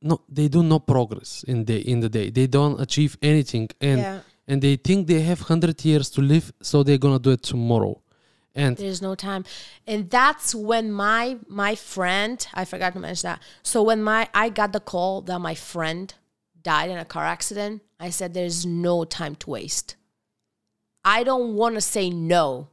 No, 0.00 0.20
they 0.28 0.48
do 0.48 0.62
no 0.62 0.78
progress 0.78 1.44
in 1.46 1.64
the 1.64 1.76
in 1.92 2.00
the 2.00 2.08
day. 2.08 2.30
They 2.30 2.46
don't 2.46 2.80
achieve 2.80 3.18
anything, 3.20 3.68
and 3.80 4.00
yeah. 4.00 4.20
and 4.46 4.62
they 4.62 4.76
think 4.76 5.08
they 5.08 5.20
have 5.20 5.40
hundred 5.40 5.84
years 5.84 6.08
to 6.10 6.20
live, 6.22 6.52
so 6.62 6.82
they're 6.82 6.98
gonna 6.98 7.18
do 7.18 7.30
it 7.30 7.42
tomorrow. 7.42 8.00
And 8.58 8.76
There's 8.76 9.00
no 9.00 9.14
time. 9.14 9.44
And 9.86 10.10
that's 10.10 10.52
when 10.52 10.90
my 10.90 11.38
my 11.46 11.76
friend, 11.76 12.44
I 12.52 12.64
forgot 12.64 12.92
to 12.94 12.98
mention 12.98 13.28
that. 13.28 13.40
So 13.62 13.84
when 13.84 14.02
my 14.02 14.28
I 14.34 14.48
got 14.48 14.72
the 14.72 14.80
call 14.80 15.20
that 15.22 15.38
my 15.38 15.54
friend 15.54 16.12
died 16.60 16.90
in 16.90 16.98
a 16.98 17.04
car 17.04 17.24
accident, 17.24 17.82
I 18.00 18.10
said 18.10 18.34
there's 18.34 18.66
no 18.66 19.04
time 19.04 19.36
to 19.36 19.50
waste. 19.50 19.94
I 21.04 21.22
don't 21.22 21.54
want 21.54 21.76
to 21.76 21.80
say 21.80 22.10
no 22.10 22.66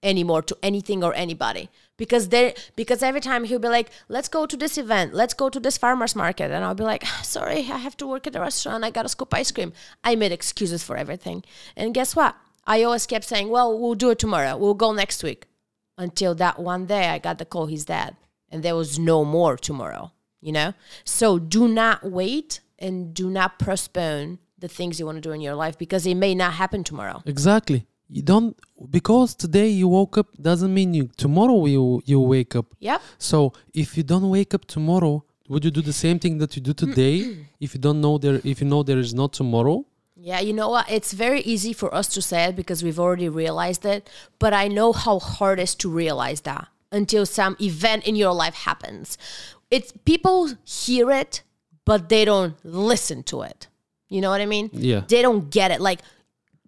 anymore 0.00 0.42
to 0.42 0.56
anything 0.62 1.02
or 1.02 1.12
anybody. 1.14 1.68
Because 1.96 2.28
there 2.28 2.54
because 2.76 3.02
every 3.02 3.20
time 3.20 3.42
he'll 3.42 3.58
be 3.58 3.66
like 3.66 3.90
let's 4.08 4.28
go 4.28 4.46
to 4.46 4.56
this 4.56 4.78
event. 4.78 5.12
Let's 5.12 5.34
go 5.34 5.48
to 5.48 5.58
this 5.58 5.76
farmers 5.76 6.14
market. 6.14 6.52
And 6.52 6.64
i'll 6.64 6.76
be 6.76 6.84
like 6.84 7.02
ah, 7.04 7.20
sorry 7.24 7.58
i 7.68 7.78
have 7.78 7.96
to 7.96 8.06
work 8.06 8.28
at 8.28 8.32
the 8.32 8.40
restaurant. 8.40 8.84
I 8.84 8.90
gotta 8.90 9.08
scoop 9.08 9.34
ice 9.34 9.50
cream. 9.50 9.72
I 10.04 10.14
made 10.14 10.30
excuses 10.30 10.84
for 10.84 10.96
everything. 10.96 11.42
And 11.76 11.92
guess 11.92 12.14
what 12.14 12.36
i 12.66 12.82
always 12.82 13.06
kept 13.06 13.24
saying 13.24 13.48
well 13.48 13.78
we'll 13.78 13.94
do 13.94 14.10
it 14.10 14.18
tomorrow. 14.18 14.56
We'll 14.56 14.74
go 14.74 14.92
next 14.92 15.22
week. 15.22 15.46
Until 15.98 16.34
that 16.36 16.58
one 16.58 16.86
day 16.86 17.08
i 17.08 17.18
got 17.18 17.38
the 17.38 17.44
call 17.44 17.66
he's 17.66 17.84
dead. 17.84 18.16
And 18.50 18.62
there 18.62 18.76
was 18.76 18.98
no 18.98 19.24
more 19.24 19.56
tomorrow 19.56 20.12
you 20.42 20.52
know? 20.52 20.74
So 21.04 21.38
do 21.38 21.66
not 21.68 22.04
wait 22.04 22.60
and 22.78 23.14
do 23.14 23.30
not 23.30 23.58
postpone 23.58 24.40
the 24.58 24.68
things 24.68 25.00
you 25.00 25.06
want 25.06 25.16
to 25.16 25.22
do 25.22 25.32
in 25.32 25.40
your 25.40 25.54
life 25.54 25.78
because 25.78 26.06
it 26.06 26.16
may 26.16 26.34
not 26.34 26.52
happen 26.54 26.84
tomorrow. 26.84 27.22
Exactly, 27.24 27.86
you 28.08 28.22
don't 28.22 28.56
because 28.90 29.34
today 29.34 29.68
you 29.68 29.88
woke 29.88 30.18
up 30.18 30.26
doesn't 30.40 30.72
mean 30.74 30.92
you 30.92 31.08
tomorrow 31.16 31.64
you 31.64 32.02
you 32.04 32.20
wake 32.20 32.54
up. 32.54 32.66
Yep. 32.80 33.00
So 33.18 33.54
if 33.72 33.96
you 33.96 34.02
don't 34.02 34.28
wake 34.28 34.52
up 34.52 34.66
tomorrow, 34.66 35.24
would 35.48 35.64
you 35.64 35.70
do 35.70 35.80
the 35.82 35.92
same 35.92 36.18
thing 36.18 36.38
that 36.38 36.54
you 36.54 36.62
do 36.62 36.74
today? 36.74 37.46
if 37.60 37.74
you 37.74 37.80
don't 37.80 38.00
know 38.00 38.18
there, 38.18 38.40
if 38.44 38.60
you 38.60 38.66
know 38.66 38.82
there 38.82 38.98
is 38.98 39.14
no 39.14 39.26
tomorrow, 39.28 39.84
Yeah, 40.24 40.38
you 40.38 40.52
know 40.52 40.68
what? 40.68 40.88
It's 40.88 41.12
very 41.12 41.40
easy 41.40 41.72
for 41.72 41.92
us 41.92 42.06
to 42.14 42.22
say 42.22 42.44
it 42.44 42.54
because 42.54 42.84
we've 42.84 43.00
already 43.00 43.28
realized 43.28 43.84
it, 43.84 44.08
but 44.38 44.54
I 44.54 44.68
know 44.68 44.92
how 44.92 45.18
hard 45.18 45.58
it 45.58 45.64
is 45.64 45.74
to 45.76 45.90
realize 45.90 46.42
that 46.42 46.68
until 46.92 47.26
some 47.26 47.56
event 47.60 48.06
in 48.06 48.14
your 48.14 48.32
life 48.32 48.54
happens. 48.54 49.18
It's 49.68 49.92
people 50.04 50.50
hear 50.62 51.10
it, 51.10 51.42
but 51.84 52.08
they 52.08 52.24
don't 52.24 52.54
listen 52.62 53.24
to 53.24 53.42
it. 53.42 53.66
You 54.08 54.20
know 54.20 54.30
what 54.30 54.40
I 54.40 54.46
mean? 54.46 54.70
Yeah. 54.72 55.02
They 55.08 55.22
don't 55.22 55.50
get 55.50 55.72
it. 55.72 55.80
Like, 55.80 55.98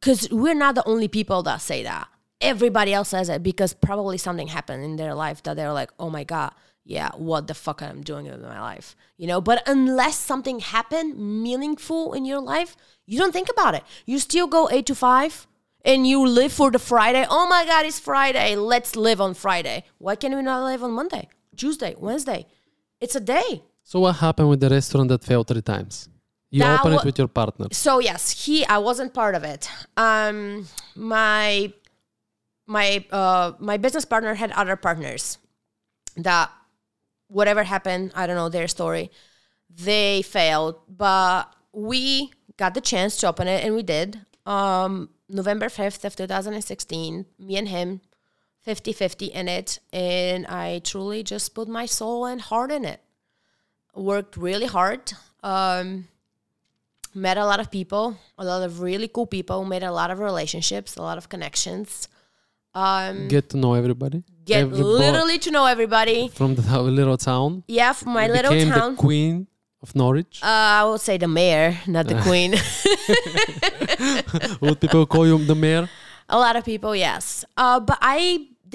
because 0.01 0.29
we're 0.33 0.55
not 0.55 0.75
the 0.75 0.89
only 0.89 1.07
people 1.07 1.45
that 1.45 1.61
say 1.61 1.85
that. 1.85 2.09
Everybody 2.41 2.93
else 2.93 3.11
says 3.11 3.29
it 3.29 3.45
because 3.45 3.73
probably 3.73 4.19
something 4.19 4.49
happened 4.49 4.83
in 4.83 4.97
their 4.97 5.15
life 5.15 5.45
that 5.45 5.55
they're 5.55 5.73
like, 5.73 5.91
oh 6.01 6.11
my 6.11 6.25
God, 6.25 6.53
yeah, 6.85 7.11
what 7.17 7.47
the 7.47 7.55
fuck 7.55 7.83
am 7.83 7.99
I 7.99 8.03
doing 8.03 8.27
with 8.27 8.43
my 8.43 8.61
life? 8.61 8.97
You 9.17 9.29
know, 9.29 9.41
but 9.41 9.63
unless 9.67 10.19
something 10.19 10.59
happened 10.59 11.17
meaningful 11.17 12.15
in 12.15 12.25
your 12.25 12.41
life, 12.41 12.77
you 13.07 13.19
don't 13.19 13.33
think 13.33 13.49
about 13.51 13.75
it. 13.75 13.83
You 14.07 14.19
still 14.19 14.47
go 14.47 14.69
eight 14.71 14.87
to 14.87 14.95
five 14.95 15.47
and 15.85 16.07
you 16.07 16.27
live 16.27 16.53
for 16.53 16.71
the 16.71 16.79
Friday. 16.79 17.27
Oh 17.29 17.47
my 17.47 17.65
God, 17.67 17.85
it's 17.87 17.99
Friday. 18.01 18.57
Let's 18.57 18.97
live 18.97 19.21
on 19.21 19.35
Friday. 19.35 19.85
Why 19.99 20.17
can't 20.17 20.35
we 20.35 20.43
not 20.43 20.65
live 20.65 20.83
on 20.83 20.93
Monday, 20.93 21.29
Tuesday, 21.57 21.95
Wednesday? 21.99 22.47
It's 23.01 23.15
a 23.17 23.21
day. 23.21 23.63
so 23.83 24.01
what 24.01 24.13
happened 24.17 24.49
with 24.49 24.61
the 24.61 24.71
restaurant 24.71 25.09
that 25.11 25.23
failed 25.23 25.47
three 25.49 25.61
times? 25.63 26.09
You 26.51 26.61
That 26.61 26.81
open 26.81 26.93
wa- 26.93 27.01
it 27.01 27.05
with 27.05 27.19
your 27.19 27.29
partner. 27.29 27.67
So 27.73 27.99
yes, 27.99 28.31
he 28.47 28.65
I 28.67 28.79
wasn't 28.79 29.13
part 29.13 29.35
of 29.35 29.43
it. 29.45 29.69
Um 29.97 30.67
my 30.95 31.73
my 32.67 33.05
uh 33.11 33.53
my 33.59 33.77
business 33.77 34.05
partner 34.05 34.35
had 34.35 34.51
other 34.53 34.77
partners 34.77 35.39
that 36.17 36.51
whatever 37.29 37.63
happened, 37.65 38.13
I 38.15 38.27
don't 38.27 38.37
know 38.37 38.49
their 38.49 38.69
story. 38.69 39.11
They 39.69 40.23
failed, 40.23 40.77
but 40.89 41.53
we 41.73 42.31
got 42.57 42.75
the 42.75 42.81
chance 42.81 43.17
to 43.19 43.29
open 43.29 43.49
it 43.49 43.65
and 43.65 43.75
we 43.75 43.83
did. 43.83 44.21
Um 44.47 45.11
November 45.29 45.67
5th 45.67 46.05
of 46.05 46.17
2016, 46.17 47.25
me 47.39 47.57
and 47.57 47.69
him 47.69 48.01
50-50 48.67 49.31
in 49.31 49.49
it 49.49 49.79
and 49.93 50.47
I 50.47 50.81
truly 50.85 51.23
just 51.23 51.55
put 51.55 51.69
my 51.69 51.87
soul 51.87 52.25
and 52.27 52.41
heart 52.41 52.71
in 52.71 52.85
it. 52.85 53.01
Worked 53.95 54.37
really 54.37 54.67
hard. 54.67 55.13
Um 55.43 56.09
met 57.15 57.37
a 57.39 57.45
lot 57.47 57.61
of 57.61 57.71
people, 57.71 58.17
a 58.39 58.45
lot 58.45 58.63
of 58.63 58.81
really 58.81 59.07
cool 59.09 59.27
people, 59.27 59.65
made 59.65 59.83
a 59.85 59.93
lot 59.93 60.11
of 60.11 60.19
relationships, 60.19 60.97
a 60.97 61.03
lot 61.03 61.17
of 61.19 61.29
connections. 61.29 62.09
Um, 62.75 63.29
Get 63.29 63.51
to 63.51 63.57
know 63.57 63.75
everybody. 63.75 64.25
get 64.45 64.63
Every 64.63 64.79
boy 64.83 64.85
literally 64.85 65.39
to 65.39 65.51
know 65.53 65.65
everybody. 65.67 66.27
from 66.29 66.57
the 66.57 66.83
little 67.01 67.17
town. 67.17 67.63
Yeah, 67.69 67.93
from 67.93 68.15
my 68.15 68.27
You 68.27 68.33
little 68.33 68.51
town. 68.71 68.97
the 68.97 69.01
queen 69.01 69.47
of 69.85 69.95
Norwich? 69.95 70.35
Uh, 70.43 70.81
I 70.81 70.83
would 70.88 71.00
say 71.09 71.17
the 71.25 71.29
mayor, 71.41 71.69
not 71.87 72.05
the 72.12 72.19
queen. 72.29 72.50
Would 74.62 74.79
people 74.85 75.05
call 75.12 75.25
you 75.26 75.37
the 75.53 75.55
mayor? 75.55 75.85
A 76.29 76.38
lot 76.45 76.55
of 76.57 76.64
people, 76.73 76.93
yes. 76.97 77.45
Uh, 77.62 77.79
but 77.81 77.99
I, 78.00 78.19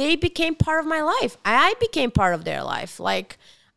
they 0.01 0.15
became 0.15 0.53
part 0.67 0.79
of 0.83 0.87
my 0.95 1.01
life. 1.13 1.33
I 1.43 1.73
became 1.85 2.11
part 2.21 2.33
of 2.37 2.41
their 2.49 2.63
life. 2.63 2.93
Like 2.99 3.29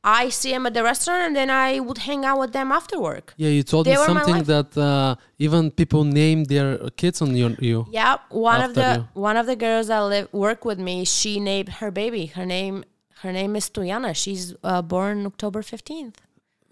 I 0.05 0.31
see 0.31 0.51
them 0.55 0.67
at 0.67 0.75
the 0.75 0.83
restaurant, 0.83 1.23
and 1.29 1.35
then 1.41 1.49
I 1.67 1.71
would 1.87 1.99
hang 2.09 2.25
out 2.29 2.39
with 2.43 2.53
them 2.53 2.69
after 2.73 2.97
work. 3.11 3.27
Yeah, 3.37 3.51
you 3.57 3.63
told 3.63 3.87
They 3.87 3.97
me 3.97 4.05
something 4.11 4.43
that 4.55 4.71
uh, 4.77 5.15
even 5.39 5.71
people 5.71 6.03
name 6.05 6.41
their 6.53 6.69
kids 7.01 7.23
on 7.23 7.31
your, 7.41 7.53
you. 7.71 7.87
Yeah, 7.91 8.17
one 8.29 8.61
of 8.69 8.73
the 8.75 8.89
you. 8.97 9.21
one 9.29 9.37
of 9.43 9.47
the 9.47 9.57
girls 9.67 9.87
that 9.93 10.01
live 10.15 10.27
work 10.47 10.61
with 10.71 10.79
me, 10.89 10.97
she 11.19 11.33
named 11.51 11.69
her 11.81 11.91
baby. 12.03 12.25
Her 12.37 12.47
name 12.57 12.77
her 13.23 13.33
name 13.33 13.53
is 13.61 13.67
Tuyana. 13.75 14.13
She's 14.23 14.45
uh, 14.71 14.83
born 14.83 15.17
October 15.33 15.61
fifteenth. 15.63 16.19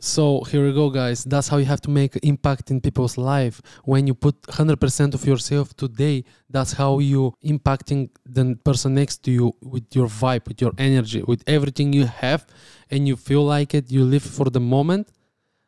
So 0.03 0.43
here 0.45 0.65
we 0.67 0.73
go, 0.73 0.89
guys. 0.89 1.25
That's 1.25 1.49
how 1.49 1.59
you 1.59 1.67
have 1.67 1.83
to 1.83 1.91
make 1.91 2.17
impact 2.23 2.71
in 2.71 2.81
people's 2.81 3.19
life. 3.19 3.61
When 3.85 4.07
you 4.07 4.15
put 4.15 4.41
100% 4.43 5.15
of 5.15 5.27
yourself 5.27 5.77
today, 5.77 6.25
that's 6.49 6.73
how 6.73 7.01
you 7.01 7.35
impacting 7.45 8.09
the 8.25 8.57
person 8.65 8.95
next 8.95 9.23
to 9.25 9.31
you 9.31 9.55
with 9.61 9.85
your 9.95 10.07
vibe, 10.07 10.49
with 10.49 10.61
your 10.63 10.73
energy, 10.79 11.23
with 11.23 11.43
everything 11.47 11.93
you 11.93 12.07
have, 12.07 12.47
and 12.91 13.07
you 13.07 13.15
feel 13.17 13.45
like 13.45 13.75
it. 13.75 13.91
You 13.91 14.05
live 14.05 14.23
for 14.23 14.49
the 14.49 14.61
moment. 14.61 15.09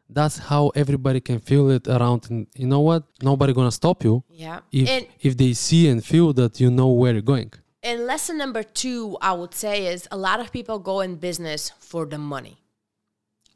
That's 0.09 0.39
how 0.39 0.69
everybody 0.75 1.21
can 1.21 1.39
feel 1.39 1.69
it 1.71 1.87
around. 1.87 2.31
And 2.31 2.47
you 2.57 2.67
know 2.67 2.81
what? 2.81 3.05
Nobody 3.23 3.53
gonna 3.53 3.71
stop 3.71 4.03
you 4.05 4.25
Yeah, 4.31 4.61
if 4.71 4.89
and 4.89 5.07
if 5.21 5.37
they 5.37 5.53
see 5.53 5.89
and 5.89 6.05
feel 6.05 6.33
that 6.35 6.59
you 6.61 6.71
know 6.71 6.89
where 6.89 7.13
you're 7.13 7.23
going. 7.23 7.53
and 7.83 8.07
lesson 8.07 8.39
number 8.39 8.63
two, 8.63 9.17
I 9.21 9.33
would 9.33 9.55
say, 9.55 9.87
is 9.93 10.07
a 10.11 10.17
lot 10.17 10.39
of 10.41 10.53
people 10.53 10.79
go 10.79 11.01
in 11.01 11.17
business 11.17 11.71
for 11.81 12.07
the 12.07 12.19
money. 12.19 12.62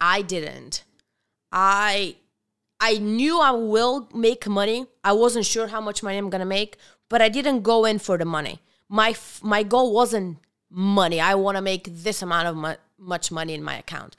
I 0.00 0.22
didn't. 0.22 0.84
I 1.52 2.16
I 2.80 2.98
knew 2.98 3.40
I 3.40 3.52
will 3.52 4.08
make 4.14 4.46
money. 4.46 4.86
I 5.02 5.12
wasn't 5.12 5.46
sure 5.46 5.68
how 5.68 5.80
much 5.80 6.02
money 6.02 6.18
I'm 6.18 6.30
gonna 6.30 6.44
make, 6.44 6.76
but 7.08 7.22
I 7.22 7.28
didn't 7.28 7.62
go 7.62 7.84
in 7.84 7.98
for 7.98 8.18
the 8.18 8.24
money. 8.24 8.60
My 8.88 9.14
my 9.42 9.62
goal 9.62 9.92
wasn't 9.94 10.38
money. 10.70 11.20
I 11.20 11.34
want 11.34 11.56
to 11.56 11.62
make 11.62 11.88
this 11.90 12.22
amount 12.22 12.48
of 12.48 12.56
mu- 12.56 12.82
much 12.98 13.30
money 13.30 13.54
in 13.54 13.62
my 13.62 13.76
account. 13.78 14.16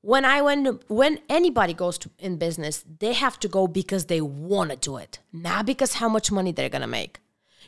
When 0.00 0.24
I 0.24 0.42
went, 0.42 0.82
when 0.90 1.20
anybody 1.28 1.74
goes 1.74 1.96
to 1.98 2.10
in 2.18 2.36
business, 2.36 2.84
they 2.98 3.12
have 3.12 3.38
to 3.40 3.48
go 3.48 3.68
because 3.68 4.06
they 4.06 4.20
want 4.20 4.70
to 4.70 4.76
do 4.76 4.96
it, 4.96 5.20
not 5.32 5.64
because 5.64 5.94
how 5.94 6.08
much 6.08 6.32
money 6.32 6.50
they're 6.50 6.68
gonna 6.68 6.88
make. 6.88 7.20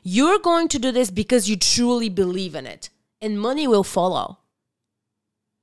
You're 0.03 0.41
going 0.41 0.69
to 0.69 0.79
do 0.79 0.91
this 0.91 1.11
because 1.11 1.49
you 1.49 1.57
truly 1.57 2.09
believe 2.09 2.55
in 2.55 2.67
it, 2.67 2.91
and 3.23 3.41
money 3.41 3.69
will 3.69 3.85
follow. 3.85 4.39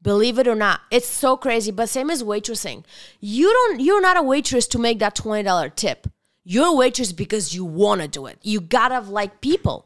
Believe 0.01 0.39
it 0.39 0.47
or 0.47 0.55
not, 0.55 0.81
it's 0.89 1.07
so 1.07 1.37
crazy. 1.37 1.71
But 1.71 1.89
same 1.89 2.09
as 2.09 2.23
waitressing, 2.23 2.83
you 3.19 3.51
don't. 3.51 3.79
You're 3.79 4.01
not 4.01 4.17
a 4.17 4.23
waitress 4.23 4.67
to 4.67 4.79
make 4.79 4.99
that 4.99 5.15
twenty 5.15 5.43
dollar 5.43 5.69
tip. 5.69 6.07
You're 6.43 6.67
a 6.67 6.73
waitress 6.73 7.11
because 7.11 7.53
you 7.53 7.63
want 7.65 8.01
to 8.01 8.07
do 8.07 8.25
it. 8.25 8.39
You 8.41 8.61
gotta 8.61 8.99
like 9.01 9.41
people, 9.41 9.85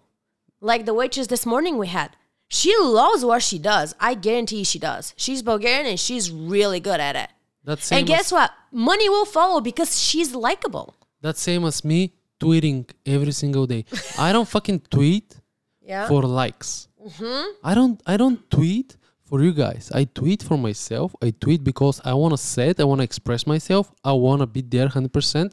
like 0.62 0.86
the 0.86 0.94
waitress 0.94 1.28
this 1.28 1.46
morning 1.46 1.78
we 1.78 1.88
had. 1.88 2.16
She 2.48 2.74
loves 2.78 3.26
what 3.26 3.42
she 3.44 3.60
does. 3.60 3.94
I 4.00 4.14
guarantee 4.14 4.64
she 4.64 4.80
does. 4.80 5.14
She's 5.18 5.42
Bulgarian 5.42 5.86
and 5.88 6.00
she's 6.00 6.32
really 6.32 6.80
good 6.80 7.00
at 7.02 7.16
it. 7.18 7.30
That's 7.66 7.92
and 7.92 8.08
guess 8.08 8.28
as, 8.28 8.32
what? 8.32 8.52
Money 8.72 9.10
will 9.10 9.26
follow 9.26 9.60
because 9.60 10.00
she's 10.00 10.34
likable. 10.36 10.94
that's 11.22 11.42
same 11.42 11.66
as 11.66 11.84
me 11.84 12.14
tweeting 12.40 12.88
every 13.06 13.32
single 13.32 13.66
day. 13.66 13.84
I 14.20 14.32
don't 14.32 14.48
fucking 14.48 14.82
tweet 14.92 15.36
Yeah. 15.82 16.08
for 16.08 16.22
likes. 16.24 16.88
Mm-hmm. 17.06 17.44
I 17.64 17.74
don't 17.76 18.00
I 18.06 18.16
don't 18.18 18.40
tweet 18.50 18.96
for 19.25 19.41
you 19.41 19.51
guys. 19.53 19.91
I 19.94 20.05
tweet 20.05 20.41
for 20.44 20.58
myself. 20.58 21.15
I 21.22 21.32
tweet 21.32 21.63
because 21.63 22.01
I 22.05 22.13
want 22.13 22.34
to 22.34 22.38
say 22.38 22.70
it. 22.70 22.79
I 22.79 22.84
want 22.84 23.00
to 23.00 23.03
express 23.03 23.46
myself. 23.48 23.91
I 24.03 24.13
want 24.13 24.41
to 24.41 24.48
be 24.48 24.62
there 24.62 24.88
100% 24.88 25.51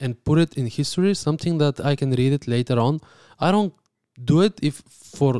and 0.00 0.24
put 0.24 0.38
it 0.38 0.54
in 0.58 0.66
history, 0.66 1.14
something 1.14 1.58
that 1.58 1.80
I 1.80 1.96
can 1.96 2.10
read 2.12 2.32
it 2.32 2.46
later 2.46 2.78
on. 2.78 3.00
I 3.40 3.50
don't 3.50 3.72
do 4.22 4.42
it 4.42 4.54
if 4.62 4.82
for 4.86 5.38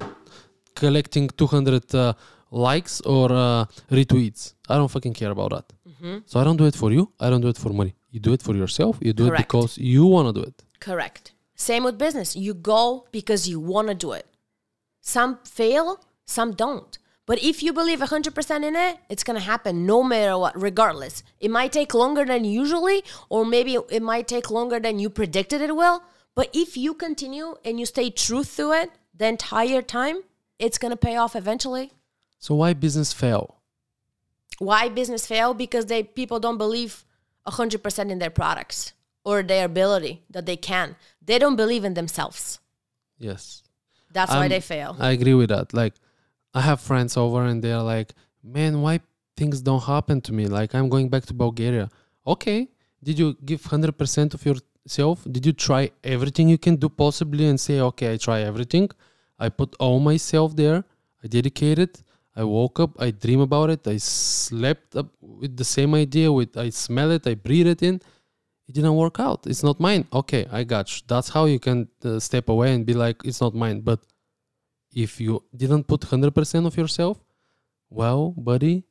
collecting 0.75 1.29
200 1.29 1.95
uh, 1.95 2.15
likes 2.51 3.01
or 3.03 3.31
uh, 3.33 3.65
retweets. 3.91 4.55
I 4.69 4.77
don't 4.77 4.91
fucking 4.91 5.15
care 5.15 5.31
about 5.31 5.51
that. 5.51 5.73
So 6.27 6.39
I 6.39 6.45
don't 6.45 6.59
do 6.59 6.67
it 6.67 6.75
for 6.75 6.93
you. 6.93 7.11
I 7.19 7.31
don't 7.31 7.41
do 7.41 7.49
it 7.49 7.57
for 7.57 7.73
money. 7.73 7.95
You 8.11 8.21
do 8.21 8.35
it 8.35 8.43
for 8.43 8.55
yourself. 8.55 8.99
You 9.01 9.15
do 9.15 9.29
Correct. 9.29 9.41
it 9.41 9.49
because 9.49 9.79
you 9.79 10.05
want 10.05 10.29
to 10.29 10.39
do 10.39 10.47
it. 10.47 10.63
Correct. 10.79 11.33
Same 11.55 11.85
with 11.85 11.97
business. 11.97 12.37
You 12.37 12.53
go 12.53 13.07
because 13.11 13.49
you 13.49 13.59
want 13.59 13.89
to 13.89 13.95
do 13.95 14.13
it. 14.13 14.27
Some 15.01 15.39
fail, 15.45 16.05
some 16.27 16.53
don't. 16.53 16.99
But 17.27 17.43
if 17.43 17.63
you 17.63 17.73
believe 17.73 18.01
100% 18.01 18.65
in 18.65 18.77
it, 18.77 18.99
it's 19.09 19.25
going 19.25 19.39
to 19.39 19.45
happen 19.45 19.87
no 19.87 20.03
matter 20.03 20.37
what, 20.37 20.61
regardless. 20.61 21.23
It 21.41 21.51
might 21.51 21.73
take 21.73 21.95
longer 21.95 22.25
than 22.25 22.45
usually, 22.45 23.03
or 23.31 23.47
maybe 23.47 23.79
it 23.91 24.03
might 24.03 24.29
take 24.29 24.51
longer 24.51 24.79
than 24.79 24.99
you 24.99 25.09
predicted 25.09 25.63
it 25.63 25.75
will. 25.75 26.03
But 26.35 26.51
if 26.53 26.77
you 26.77 26.93
continue 26.93 27.55
and 27.65 27.81
you 27.81 27.87
stay 27.87 28.11
true 28.11 28.45
to 28.45 28.73
it 28.73 28.91
the 29.17 29.27
entire 29.27 29.81
time, 29.81 30.21
it's 30.59 30.77
going 30.77 30.91
to 30.91 30.97
pay 30.97 31.17
off 31.17 31.35
eventually. 31.35 31.93
So 32.39 32.55
why 32.57 32.75
business 32.75 33.13
fail? 33.13 33.57
Why 34.59 34.89
business 34.89 35.27
fail? 35.27 35.55
Because 35.55 35.87
they 35.87 36.03
people 36.03 36.41
don't 36.41 36.59
believe 36.59 37.05
100% 37.47 38.11
in 38.11 38.19
their 38.19 38.31
products 38.31 38.93
or 39.25 39.43
their 39.43 39.65
ability 39.65 40.23
that 40.29 40.45
they 40.45 40.57
can. 40.57 40.97
They 41.23 41.39
don't 41.39 41.57
believe 41.57 41.85
in 41.85 41.95
themselves. 41.95 42.61
Yes. 43.19 43.63
That's 44.13 44.31
why 44.31 44.45
Um, 44.45 44.49
they 44.51 44.61
fail. 44.61 44.97
I 45.01 45.11
agree 45.13 45.35
with 45.35 45.49
that. 45.49 45.73
Like, 45.73 45.95
I 46.55 46.61
have 46.61 46.81
friends 46.81 47.17
over 47.17 47.45
and 47.45 47.63
they're 47.63 47.83
like, 47.83 48.15
man, 48.43 48.81
why 48.81 49.01
things 49.37 49.61
don't 49.61 49.83
happen 49.83 50.21
to 50.23 50.33
me? 50.33 50.47
Like, 50.47 50.75
I'm 50.75 50.89
going 50.89 51.09
back 51.09 51.27
to 51.27 51.35
Bulgaria. 51.35 51.91
Okay. 52.27 52.69
Did 53.03 53.19
you 53.19 53.37
give 53.45 53.63
100% 53.63 54.35
of 54.35 54.47
yourself? 54.47 55.27
Did 55.31 55.45
you 55.45 55.53
try 55.53 55.91
everything 56.03 56.49
you 56.49 56.59
can 56.59 56.77
do 56.77 56.89
possibly 56.89 57.47
and 57.47 57.61
say, 57.61 57.81
okay, 57.81 58.15
I 58.15 58.17
try 58.17 58.41
everything? 58.41 58.89
I 59.39 59.49
put 59.49 59.75
all 59.79 60.01
myself 60.01 60.57
there. 60.57 60.85
I 61.23 61.27
dedicated. 61.27 61.99
I 62.37 62.45
woke 62.45 62.81
up. 62.81 63.01
I 63.01 63.11
dream 63.11 63.41
about 63.41 63.71
it. 63.71 63.87
I 63.87 63.99
slept 63.99 64.97
up 64.97 65.09
with 65.21 65.57
the 65.57 65.65
same 65.65 65.95
idea. 65.95 66.33
With 66.33 66.57
I 66.57 66.71
smell 66.71 67.11
it. 67.11 67.27
I 67.27 67.35
breathe 67.35 67.67
it 67.67 67.83
in. 67.83 68.01
It 68.67 68.75
didn't 68.75 68.97
work 68.97 69.21
out. 69.21 69.47
It's 69.47 69.63
not 69.63 69.79
mine. 69.79 70.07
Okay, 70.13 70.47
I 70.51 70.65
got 70.65 70.91
you. 70.95 71.03
That's 71.07 71.29
how 71.29 71.45
you 71.45 71.59
can 71.59 71.89
uh, 72.05 72.19
step 72.19 72.49
away 72.49 72.75
and 72.75 72.87
be 72.87 72.95
like, 72.95 73.17
it's 73.25 73.41
not 73.41 73.55
mine. 73.55 73.81
But 73.81 74.01
if 74.95 75.21
you 75.21 75.43
didn't 75.55 75.85
put 75.85 76.01
100% 76.01 76.67
of 76.67 76.77
yourself, 76.77 77.19
well, 77.91 78.35
buddy, 78.37 78.85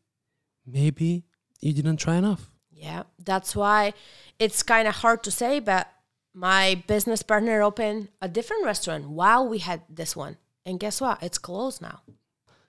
maybe 0.66 1.24
you 1.62 1.74
didn't 1.74 1.98
try 1.98 2.16
enough. 2.16 2.50
Yeah, 2.72 3.04
that's 3.24 3.56
why 3.56 3.94
it's 4.40 4.62
kind 4.64 4.88
of 4.88 4.96
hard 4.96 5.24
to 5.24 5.32
say, 5.32 5.60
but 5.60 5.88
my 6.34 6.84
business 6.88 7.22
partner 7.22 7.62
opened 7.62 8.10
a 8.22 8.28
different 8.28 8.66
restaurant 8.66 9.08
while 9.10 9.48
we 9.48 9.60
had 9.60 9.82
this 9.90 10.16
one. 10.16 10.38
And 10.66 10.80
guess 10.80 11.00
what? 11.00 11.22
It's 11.22 11.38
closed 11.38 11.82
now. 11.82 12.02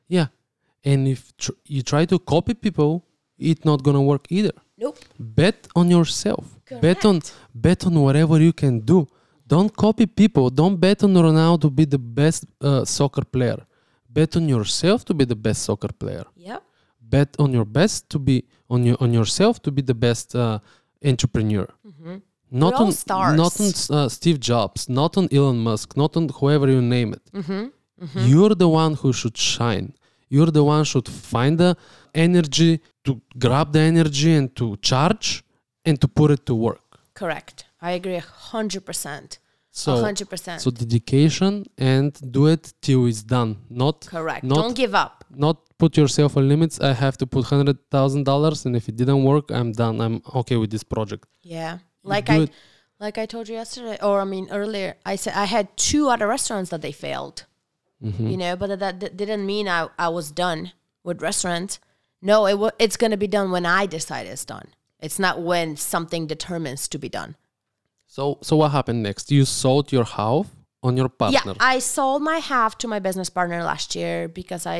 Yeah. 0.08 0.26
And 0.84 1.08
if 1.08 1.36
tr- 1.36 1.52
you 1.66 1.82
try 1.82 2.04
to 2.06 2.18
copy 2.18 2.54
people, 2.54 3.04
it's 3.38 3.64
not 3.64 3.82
going 3.82 3.94
to 3.96 4.02
work 4.02 4.26
either. 4.30 4.52
Nope. 4.76 4.98
Bet 5.18 5.68
on 5.74 5.90
yourself. 5.90 6.44
Bet 6.80 7.04
on 7.04 7.20
bet 7.54 7.86
on 7.86 7.94
whatever 8.00 8.40
you 8.40 8.52
can 8.52 8.80
do. 8.80 9.06
Don't 9.46 9.74
copy 9.76 10.06
people. 10.06 10.50
Don't 10.50 10.76
bet 10.76 11.02
on 11.04 11.14
Ronaldo 11.14 11.60
to 11.62 11.70
be 11.70 11.84
the 11.84 11.98
best 11.98 12.44
uh, 12.60 12.84
soccer 12.84 13.24
player. 13.24 13.58
Bet 14.08 14.36
on 14.36 14.48
yourself 14.48 15.04
to 15.04 15.14
be 15.14 15.24
the 15.24 15.36
best 15.36 15.62
soccer 15.62 15.92
player. 15.92 16.24
Yep. 16.36 16.62
bet 17.00 17.36
on 17.38 17.52
your 17.52 17.66
best 17.66 18.08
to 18.12 18.18
be 18.18 18.36
on 18.68 18.84
your 18.84 18.96
on 19.04 19.12
yourself 19.12 19.54
to 19.62 19.70
be 19.70 19.82
the 19.82 19.94
best 20.06 20.34
uh, 20.34 20.58
entrepreneur. 21.04 21.66
Not 22.50 22.72
We're 22.72 22.78
all 22.78 22.86
on 22.86 22.92
stars. 22.92 23.36
not 23.36 23.60
on 23.60 23.70
uh, 23.98 24.08
Steve 24.08 24.38
Jobs, 24.38 24.88
not 24.88 25.16
on 25.16 25.28
Elon 25.32 25.58
Musk, 25.58 25.96
not 25.96 26.16
on 26.16 26.28
whoever 26.38 26.66
you 26.70 26.80
name 26.80 27.12
it. 27.18 27.24
Mm-hmm. 27.32 27.64
You're 28.30 28.54
the 28.54 28.68
one 28.68 28.94
who 28.94 29.12
should 29.12 29.36
shine. 29.36 29.94
You're 30.28 30.52
the 30.58 30.64
one 30.64 30.84
should 30.84 31.08
find 31.08 31.58
the 31.58 31.76
energy 32.14 32.80
to 33.04 33.20
grab 33.38 33.72
the 33.72 33.80
energy 33.80 34.32
and 34.38 34.54
to 34.56 34.76
charge 34.90 35.42
and 35.84 36.00
to 36.00 36.06
put 36.08 36.30
it 36.30 36.46
to 36.46 36.54
work. 36.54 36.86
Correct. 37.14 37.63
I 37.88 37.90
agree 37.98 38.16
a 38.24 38.26
100%. 38.52 39.38
So 39.76 39.96
A 39.96 40.02
100%. 40.02 40.60
so 40.64 40.70
dedication 40.70 41.52
and 41.76 42.10
do 42.36 42.42
it 42.54 42.64
till 42.80 43.06
it's 43.10 43.22
done. 43.36 43.50
Not 43.68 43.96
Correct. 44.16 44.42
not 44.44 44.56
Don't 44.62 44.76
give 44.82 44.94
up. 45.04 45.24
not 45.46 45.56
put 45.82 45.92
yourself 46.00 46.30
on 46.38 46.44
limits. 46.54 46.74
I 46.80 46.92
have 47.04 47.16
to 47.22 47.26
put 47.34 47.42
hundred 47.54 47.78
thousand 47.94 48.22
dollars, 48.30 48.58
and 48.66 48.72
if 48.80 48.84
it 48.90 48.96
didn't 49.00 49.22
work, 49.32 49.46
I'm 49.58 49.70
done. 49.84 49.96
I'm 50.04 50.16
okay 50.40 50.56
with 50.62 50.70
this 50.74 50.84
project. 50.94 51.24
Yeah. 51.42 51.72
Like 52.14 52.26
do 52.26 52.32
I 52.32 52.36
it- 52.44 52.52
like 53.04 53.16
I 53.18 53.26
told 53.26 53.44
you 53.48 53.56
yesterday 53.62 53.96
or 54.06 54.14
I 54.24 54.26
mean 54.34 54.46
earlier, 54.60 54.90
I 55.12 55.14
said 55.22 55.34
I 55.34 55.46
had 55.56 55.66
two 55.90 56.04
other 56.12 56.26
restaurants 56.36 56.70
that 56.70 56.80
they 56.86 56.92
failed. 57.06 57.36
Mm-hmm. 58.06 58.26
You 58.30 58.36
know, 58.42 58.54
but 58.60 58.68
that, 58.78 59.00
that 59.00 59.16
didn't 59.16 59.44
mean 59.52 59.66
I, 59.78 59.88
I 59.98 60.08
was 60.18 60.26
done 60.30 60.62
with 61.06 61.20
restaurants. 61.30 61.80
No, 62.30 62.36
it 62.46 62.56
wa 62.62 62.70
it's 62.84 62.96
going 63.02 63.10
to 63.16 63.22
be 63.26 63.30
done 63.38 63.48
when 63.54 63.66
I 63.66 63.86
decide 63.86 64.26
it's 64.34 64.44
done. 64.56 64.68
It's 65.06 65.18
not 65.26 65.34
when 65.50 65.76
something 65.76 66.22
determines 66.34 66.82
to 66.92 66.98
be 66.98 67.08
done. 67.20 67.34
So 68.14 68.38
so 68.42 68.54
what 68.54 68.70
happened 68.70 69.02
next? 69.02 69.32
You 69.32 69.44
sold 69.44 69.90
your 69.90 70.04
house 70.04 70.46
on 70.84 70.96
your 70.96 71.08
partner. 71.08 71.54
Yeah, 71.56 71.72
I 71.74 71.80
sold 71.80 72.22
my 72.22 72.38
half 72.38 72.78
to 72.78 72.86
my 72.86 73.00
business 73.00 73.28
partner 73.28 73.64
last 73.64 73.96
year 73.96 74.28
because 74.28 74.66
I 74.66 74.78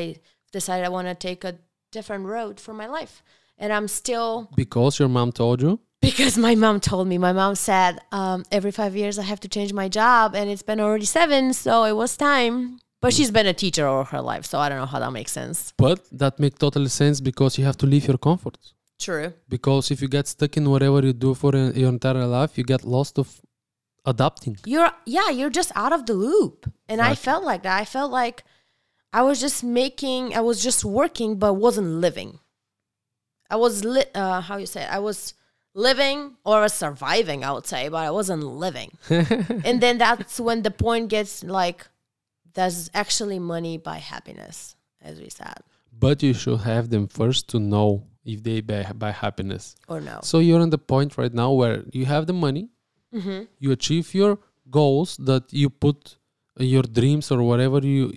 decided 0.53 0.85
I 0.85 0.89
want 0.97 1.07
to 1.09 1.15
take 1.27 1.43
a 1.43 1.53
different 1.91 2.25
road 2.35 2.61
for 2.65 2.73
my 2.73 2.87
life. 2.87 3.23
And 3.57 3.73
I'm 3.73 3.87
still 3.89 4.49
Because 4.55 4.99
your 4.99 5.09
mom 5.09 5.33
told 5.33 5.61
you? 5.61 5.73
because 6.01 6.37
my 6.37 6.55
mom 6.55 6.79
told 6.79 7.05
me. 7.11 7.17
My 7.17 7.33
mom 7.33 7.55
said 7.55 7.93
um, 8.19 8.45
every 8.57 8.71
five 8.71 8.93
years 8.95 9.19
I 9.19 9.23
have 9.23 9.41
to 9.45 9.49
change 9.49 9.71
my 9.73 9.89
job, 9.89 10.25
and 10.37 10.49
it's 10.49 10.65
been 10.71 10.79
already 10.79 11.09
seven, 11.19 11.43
so 11.65 11.83
it 11.91 11.95
was 12.01 12.15
time. 12.15 12.79
But 13.01 13.13
she's 13.13 13.31
been 13.31 13.47
a 13.47 13.57
teacher 13.63 13.85
all 13.85 14.05
her 14.13 14.21
life, 14.21 14.45
so 14.51 14.55
I 14.63 14.69
don't 14.69 14.79
know 14.83 14.91
how 14.93 14.99
that 14.99 15.13
makes 15.19 15.33
sense. 15.39 15.73
But 15.77 15.99
that 16.23 16.39
makes 16.39 16.57
total 16.65 16.87
sense 16.87 17.17
because 17.29 17.51
you 17.57 17.65
have 17.65 17.77
to 17.83 17.85
leave 17.85 18.05
your 18.07 18.17
comfort. 18.17 18.57
True. 18.99 19.33
Because 19.49 19.91
if 19.91 20.01
you 20.01 20.07
get 20.07 20.27
stuck 20.27 20.57
in 20.57 20.69
whatever 20.69 21.05
you 21.05 21.13
do 21.13 21.33
for 21.33 21.55
your 21.55 21.89
entire 21.89 22.25
life, 22.25 22.57
you 22.57 22.63
get 22.63 22.83
lost 22.83 23.19
of 23.19 23.41
adapting. 24.05 24.57
You're 24.65 24.91
yeah, 25.05 25.29
you're 25.29 25.49
just 25.49 25.71
out 25.75 25.93
of 25.93 26.05
the 26.05 26.13
loop, 26.13 26.71
and 26.87 27.01
I 27.01 27.15
felt 27.15 27.43
like 27.43 27.63
that. 27.63 27.79
I 27.79 27.85
felt 27.85 28.11
like 28.11 28.43
I 29.15 29.21
was 29.21 29.39
just 29.39 29.63
making, 29.63 30.35
I 30.35 30.41
was 30.41 30.61
just 30.61 30.83
working, 30.83 31.39
but 31.39 31.53
wasn't 31.53 31.87
living. 31.87 32.39
I 33.49 33.55
was 33.55 33.85
li- 33.85 34.11
uh, 34.13 34.41
how 34.41 34.57
you 34.57 34.65
say 34.65 34.83
it? 34.83 34.91
I 34.91 34.99
was 34.99 35.33
living 35.73 36.35
or 36.45 36.67
surviving, 36.67 37.45
I 37.45 37.53
would 37.53 37.65
say, 37.65 37.87
but 37.87 38.03
I 38.03 38.11
wasn't 38.11 38.43
living. 38.43 38.97
and 39.09 39.79
then 39.79 39.99
that's 39.99 40.39
when 40.39 40.63
the 40.63 40.71
point 40.71 41.09
gets 41.09 41.45
like, 41.45 41.87
there's 42.55 42.89
actually 42.93 43.39
money 43.39 43.77
buy 43.77 43.99
happiness, 43.99 44.75
as 45.01 45.21
we 45.21 45.29
said, 45.29 45.59
But 45.97 46.21
you 46.21 46.33
should 46.33 46.61
have 46.61 46.89
them 46.89 47.07
first 47.07 47.47
to 47.49 47.59
know 47.59 48.03
if 48.25 48.41
they 48.43 48.59
buy, 48.61 48.83
buy 49.03 49.11
happiness. 49.11 49.75
or 49.87 50.01
no. 50.01 50.19
So 50.23 50.39
you're 50.39 50.61
on 50.61 50.71
the 50.71 50.77
point 50.93 51.17
right 51.17 51.33
now 51.33 51.51
where 51.51 51.83
you 51.93 52.05
have 52.05 52.25
the 52.27 52.33
money, 52.47 52.69
Mm-hmm. 53.13 53.43
you 53.59 53.71
achieve 53.71 54.13
your 54.13 54.39
goals 54.69 55.15
that 55.17 55.43
you 55.53 55.69
put 55.69 56.17
your 56.59 56.83
dreams 56.83 57.31
or 57.31 57.41
whatever 57.43 57.79
you 57.79 58.11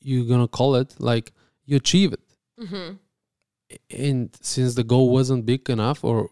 you're 0.00 0.24
gonna 0.32 0.48
call 0.48 0.76
it, 0.76 0.94
like 0.98 1.32
you 1.66 1.76
achieve 1.76 2.10
it. 2.14 2.24
Mm-hmm. 2.58 2.88
And 3.90 4.30
since 4.40 4.74
the 4.74 4.84
goal 4.84 5.10
wasn't 5.10 5.44
big 5.46 5.68
enough 5.68 6.02
or 6.04 6.30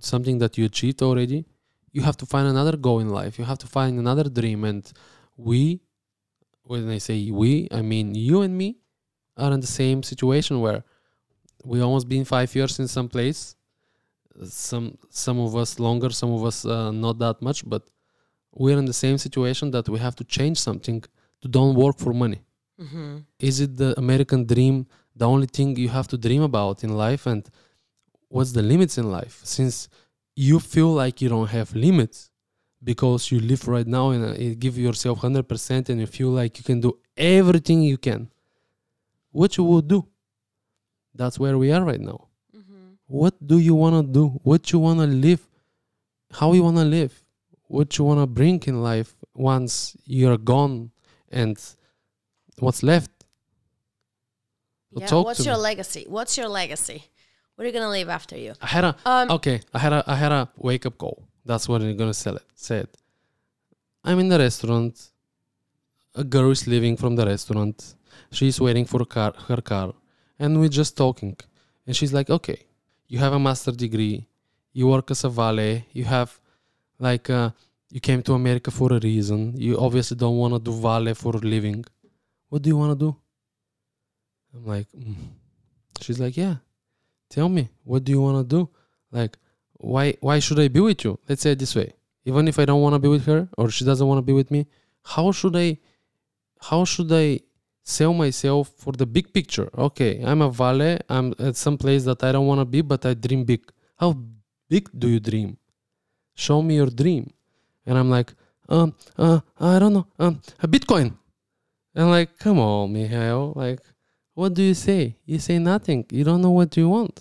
something 0.00 0.38
that 0.38 0.58
you 0.58 0.64
achieved 0.64 1.00
already, 1.02 1.44
you 1.92 2.02
have 2.02 2.16
to 2.18 2.26
find 2.26 2.46
another 2.48 2.76
goal 2.76 2.98
in 3.00 3.08
life. 3.08 3.38
You 3.38 3.44
have 3.44 3.58
to 3.58 3.66
find 3.66 3.98
another 3.98 4.24
dream. 4.28 4.64
And 4.64 4.90
we, 5.36 5.80
when 6.64 6.88
I 6.90 6.98
say 6.98 7.30
we, 7.30 7.68
I 7.70 7.82
mean 7.82 8.14
you 8.14 8.42
and 8.42 8.56
me, 8.58 8.78
are 9.36 9.52
in 9.52 9.60
the 9.60 9.66
same 9.82 10.02
situation 10.02 10.60
where 10.60 10.82
we 11.64 11.80
almost 11.80 12.08
been 12.08 12.24
five 12.24 12.54
years 12.54 12.78
in 12.78 12.88
some 12.88 13.08
place. 13.08 13.54
Some 14.44 14.96
some 15.10 15.38
of 15.40 15.56
us 15.56 15.78
longer, 15.80 16.10
some 16.10 16.32
of 16.32 16.44
us 16.44 16.64
uh, 16.64 16.90
not 16.92 17.18
that 17.18 17.42
much, 17.42 17.68
but 17.68 17.82
we're 18.52 18.78
in 18.78 18.84
the 18.84 18.92
same 18.92 19.18
situation 19.18 19.70
that 19.72 19.88
we 19.88 19.98
have 19.98 20.14
to 20.16 20.24
change 20.24 20.58
something 20.58 21.02
to 21.42 21.48
don't 21.48 21.74
work 21.74 21.98
for 21.98 22.12
money 22.12 22.40
Mm-hmm. 22.80 23.16
is 23.40 23.58
it 23.64 23.76
the 23.76 23.90
american 23.98 24.44
dream 24.46 24.86
the 25.16 25.26
only 25.26 25.48
thing 25.48 25.74
you 25.76 25.88
have 25.88 26.06
to 26.06 26.16
dream 26.16 26.42
about 26.42 26.84
in 26.84 26.90
life 27.06 27.26
and 27.26 27.42
what's 28.28 28.52
the 28.52 28.62
limits 28.62 28.96
in 28.98 29.10
life 29.10 29.40
since 29.42 29.88
you 30.36 30.60
feel 30.60 30.92
like 31.02 31.20
you 31.20 31.28
don't 31.28 31.50
have 31.58 31.74
limits 31.74 32.30
because 32.90 33.32
you 33.32 33.40
live 33.40 33.66
right 33.66 33.88
now 33.88 34.10
and 34.10 34.24
uh, 34.24 34.34
you 34.44 34.54
give 34.54 34.78
yourself 34.78 35.20
100% 35.22 35.88
and 35.88 35.98
you 35.98 36.06
feel 36.06 36.28
like 36.28 36.56
you 36.58 36.62
can 36.70 36.80
do 36.80 36.96
everything 37.16 37.82
you 37.82 37.98
can 37.98 38.30
what 39.32 39.56
you 39.56 39.64
will 39.64 39.82
do 39.96 40.06
that's 41.14 41.38
where 41.38 41.56
we 41.58 41.72
are 41.72 41.84
right 41.84 42.00
now 42.00 42.20
Mm-hmm. 42.56 42.88
what 43.06 43.34
do 43.46 43.58
you 43.58 43.74
want 43.74 43.94
to 44.06 44.12
do 44.12 44.24
what 44.42 44.72
you 44.72 44.78
want 44.78 44.98
to 45.00 45.06
live 45.06 45.42
how 46.32 46.52
you 46.52 46.62
want 46.62 46.76
to 46.76 46.84
live 46.84 47.12
what 47.66 47.96
you 47.98 48.04
want 48.04 48.20
to 48.20 48.26
bring 48.26 48.62
in 48.66 48.82
life 48.82 49.14
once 49.34 49.96
you're 50.04 50.38
gone 50.38 50.90
and 51.30 51.56
what's 52.58 52.82
left 52.82 53.10
Yeah. 54.90 55.06
talk 55.06 55.26
What's 55.26 55.44
your 55.44 55.56
me. 55.56 55.62
legacy? 55.70 56.04
What's 56.08 56.36
your 56.38 56.48
legacy? 56.48 57.04
What 57.54 57.64
are 57.64 57.68
you 57.68 57.72
gonna 57.78 57.90
leave 57.90 58.08
after 58.08 58.36
you? 58.44 58.52
I 58.62 58.66
had 58.66 58.84
a 58.84 58.96
Um, 59.04 59.30
okay. 59.36 59.60
I 59.74 59.78
had 59.78 59.92
a 59.92 60.00
I 60.06 60.16
had 60.16 60.32
a 60.32 60.48
wake 60.56 60.86
up 60.86 60.96
call. 60.98 61.18
That's 61.44 61.68
what 61.68 61.82
I'm 61.82 61.96
gonna 61.96 62.14
sell 62.14 62.36
it. 62.36 62.46
Say 62.54 62.78
it. 62.86 62.92
I'm 64.04 64.18
in 64.18 64.28
the 64.28 64.38
restaurant. 64.38 64.94
A 66.14 66.24
girl 66.24 66.50
is 66.50 66.66
leaving 66.66 66.96
from 66.96 67.16
the 67.16 67.26
restaurant. 67.26 67.76
She's 68.30 68.60
waiting 68.60 68.86
for 68.86 69.04
car, 69.04 69.32
her 69.48 69.60
car, 69.60 69.92
and 70.38 70.60
we're 70.60 70.76
just 70.80 70.96
talking. 70.96 71.36
And 71.86 71.96
she's 71.96 72.12
like, 72.12 72.30
"Okay, 72.30 72.58
you 73.08 73.18
have 73.18 73.32
a 73.32 73.38
master 73.38 73.72
degree. 73.72 74.26
You 74.72 74.88
work 74.88 75.10
as 75.10 75.24
a 75.24 75.30
valet. 75.30 75.86
You 75.92 76.04
have, 76.04 76.38
like, 76.98 77.30
uh, 77.30 77.50
you 77.90 78.00
came 78.00 78.22
to 78.22 78.34
America 78.34 78.70
for 78.70 78.92
a 78.92 79.00
reason. 79.00 79.54
You 79.56 79.78
obviously 79.78 80.16
don't 80.16 80.36
want 80.36 80.54
to 80.54 80.60
do 80.60 80.72
valet 80.72 81.14
for 81.14 81.34
a 81.34 81.42
living. 81.54 81.84
What 82.48 82.62
do 82.62 82.68
you 82.68 82.76
want 82.76 82.98
to 82.98 83.04
do?" 83.06 83.16
I'm 84.54 84.66
like, 84.66 84.88
mm. 84.92 85.14
she's 86.00 86.20
like, 86.20 86.36
"Yeah, 86.36 86.56
tell 87.28 87.48
me 87.48 87.68
what 87.84 88.04
do 88.04 88.12
you 88.12 88.20
want 88.20 88.38
to 88.38 88.56
do 88.56 88.68
like 89.12 89.36
why 89.74 90.14
why 90.20 90.38
should 90.38 90.58
i 90.58 90.68
be 90.68 90.80
with 90.80 91.04
you 91.04 91.18
let's 91.28 91.42
say 91.42 91.52
it 91.52 91.58
this 91.58 91.74
way 91.74 91.92
even 92.24 92.48
if 92.48 92.58
i 92.58 92.64
don't 92.64 92.80
want 92.80 92.94
to 92.94 92.98
be 92.98 93.08
with 93.08 93.26
her 93.26 93.48
or 93.56 93.70
she 93.70 93.84
doesn't 93.84 94.06
want 94.06 94.18
to 94.18 94.22
be 94.22 94.32
with 94.32 94.50
me 94.50 94.66
how 95.04 95.30
should 95.30 95.56
i 95.56 95.76
how 96.60 96.84
should 96.84 97.12
i 97.12 97.38
sell 97.96 98.12
myself 98.24 98.64
for 98.82 98.92
the 99.00 99.06
big 99.16 99.26
picture. 99.36 99.68
Okay 99.86 100.12
i'm 100.28 100.42
a 100.48 100.50
valet 100.60 100.94
i'm 101.14 101.26
at 101.48 101.56
some 101.64 101.76
place 101.82 102.02
that 102.08 102.20
i 102.26 102.30
don't 102.34 102.46
want 102.50 102.60
to 102.60 102.68
be 102.74 102.80
but 102.92 103.00
i 103.10 103.14
dream 103.14 103.42
big. 103.44 103.62
How 104.02 104.10
big 104.72 104.84
do 105.02 105.06
you 105.14 105.20
dream? 105.30 105.50
Show 106.34 106.58
me 106.62 106.72
your 106.80 106.90
dream. 107.02 107.24
And 107.86 107.94
i'm 107.98 108.10
like 108.16 108.30
um 108.68 108.88
uh 109.24 109.40
i 109.58 109.78
don't 109.80 109.94
know 109.96 110.06
um 110.18 110.34
a 110.64 110.68
bitcoin. 110.68 111.08
And 111.94 112.10
like 112.16 112.30
come 112.38 112.58
on 112.58 112.92
Mihail 112.92 113.42
like 113.56 113.80
what 114.34 114.54
do 114.54 114.62
you 114.62 114.74
say? 114.74 115.16
You 115.30 115.38
say 115.48 115.58
nothing. 115.58 116.00
You 116.16 116.22
don't 116.28 116.42
know 116.44 116.54
what 116.60 116.76
you 116.76 116.88
want. 116.96 117.16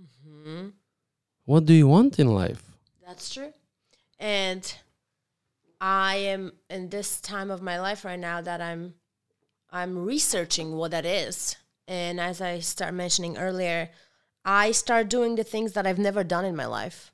Mhm. 0.00 0.72
what 1.50 1.62
do 1.68 1.74
you 1.80 1.86
want 1.96 2.18
in 2.22 2.28
life? 2.42 2.62
That's 3.06 3.26
true. 3.34 3.52
And 4.18 4.64
I 5.80 6.16
am 6.34 6.42
in 6.68 6.88
this 6.88 7.20
time 7.20 7.50
of 7.54 7.60
my 7.70 7.78
life 7.86 8.00
right 8.08 8.18
now 8.30 8.40
that 8.48 8.60
I'm 8.70 8.94
I'm 9.76 10.06
researching 10.06 10.72
what 10.74 10.92
that 10.92 11.04
is. 11.04 11.56
And 11.86 12.18
as 12.18 12.40
I 12.40 12.60
start 12.60 12.94
mentioning 12.94 13.36
earlier, 13.36 13.90
I 14.42 14.72
start 14.72 15.10
doing 15.10 15.34
the 15.34 15.44
things 15.44 15.72
that 15.72 15.86
I've 15.86 15.98
never 15.98 16.24
done 16.24 16.46
in 16.46 16.56
my 16.56 16.64
life, 16.64 17.12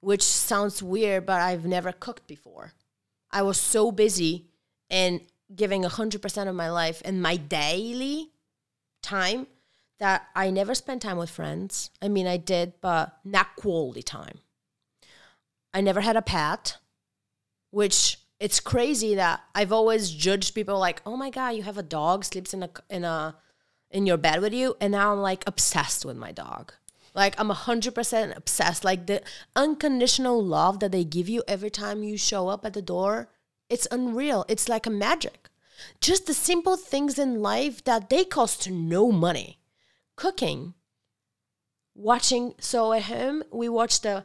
which 0.00 0.22
sounds 0.22 0.80
weird, 0.80 1.26
but 1.26 1.40
I've 1.40 1.66
never 1.66 1.90
cooked 1.90 2.28
before. 2.28 2.72
I 3.32 3.42
was 3.42 3.58
so 3.58 3.90
busy 3.90 4.46
and 4.88 5.22
giving 5.52 5.82
100% 5.82 6.48
of 6.48 6.54
my 6.54 6.70
life 6.70 7.02
and 7.04 7.20
my 7.20 7.36
daily 7.36 8.30
time 9.02 9.48
that 9.98 10.28
I 10.36 10.50
never 10.50 10.76
spent 10.76 11.02
time 11.02 11.18
with 11.18 11.30
friends. 11.30 11.90
I 12.00 12.06
mean, 12.06 12.28
I 12.28 12.36
did, 12.36 12.74
but 12.80 13.16
not 13.24 13.56
quality 13.56 14.02
time. 14.02 14.38
I 15.74 15.80
never 15.80 16.00
had 16.00 16.16
a 16.16 16.22
pet, 16.22 16.76
which 17.70 18.18
it's 18.40 18.60
crazy 18.60 19.14
that 19.16 19.40
I've 19.54 19.72
always 19.72 20.10
judged 20.10 20.54
people 20.54 20.78
like, 20.78 21.02
"Oh 21.04 21.16
my 21.16 21.30
god, 21.30 21.50
you 21.50 21.62
have 21.64 21.78
a 21.78 21.82
dog 21.82 22.24
sleeps 22.24 22.54
in 22.54 22.62
a 22.62 22.70
in 22.88 23.04
a 23.04 23.36
in 23.90 24.06
your 24.06 24.16
bed 24.16 24.40
with 24.40 24.52
you," 24.52 24.76
and 24.80 24.92
now 24.92 25.12
I'm 25.12 25.20
like 25.20 25.44
obsessed 25.46 26.04
with 26.04 26.16
my 26.16 26.32
dog. 26.32 26.72
Like 27.14 27.34
I'm 27.38 27.50
hundred 27.50 27.94
percent 27.94 28.36
obsessed. 28.36 28.84
Like 28.84 29.06
the 29.06 29.22
unconditional 29.56 30.44
love 30.44 30.80
that 30.80 30.92
they 30.92 31.04
give 31.04 31.28
you 31.28 31.42
every 31.48 31.70
time 31.70 32.02
you 32.02 32.16
show 32.16 32.48
up 32.48 32.64
at 32.64 32.74
the 32.74 32.82
door, 32.82 33.28
it's 33.68 33.88
unreal. 33.90 34.44
It's 34.48 34.68
like 34.68 34.86
a 34.86 34.90
magic. 34.90 35.48
Just 36.00 36.26
the 36.26 36.34
simple 36.34 36.76
things 36.76 37.18
in 37.18 37.42
life 37.42 37.82
that 37.84 38.08
they 38.10 38.24
cost 38.24 38.70
no 38.70 39.10
money. 39.10 39.58
Cooking, 40.16 40.74
watching. 41.94 42.54
So 42.60 42.92
at 42.92 43.04
home, 43.04 43.42
we 43.52 43.68
watched 43.68 44.02
the 44.04 44.24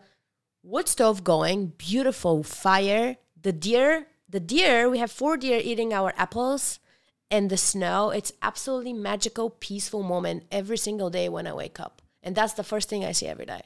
wood 0.63 0.87
stove 0.87 1.23
going, 1.23 1.73
beautiful 1.77 2.43
fire. 2.43 3.17
The 3.43 3.53
deer, 3.53 4.07
the 4.27 4.39
deer, 4.39 4.89
we 4.89 4.97
have 4.99 5.11
four 5.11 5.37
deer 5.37 5.61
eating 5.63 5.93
our 5.93 6.13
apples 6.17 6.79
and 7.29 7.49
the 7.49 7.57
snow. 7.57 8.09
It's 8.09 8.31
absolutely 8.41 8.93
magical, 8.93 9.49
peaceful 9.49 10.01
moment 10.01 10.45
every 10.49 10.77
single 10.77 11.09
day 11.09 11.27
when 11.27 11.45
I 11.45 11.53
wake 11.53 11.79
up. 11.79 12.01
And 12.23 12.35
that's 12.35 12.53
the 12.53 12.63
first 12.63 12.89
thing 12.89 13.03
I 13.03 13.11
see 13.11 13.27
every 13.27 13.45
day. 13.45 13.63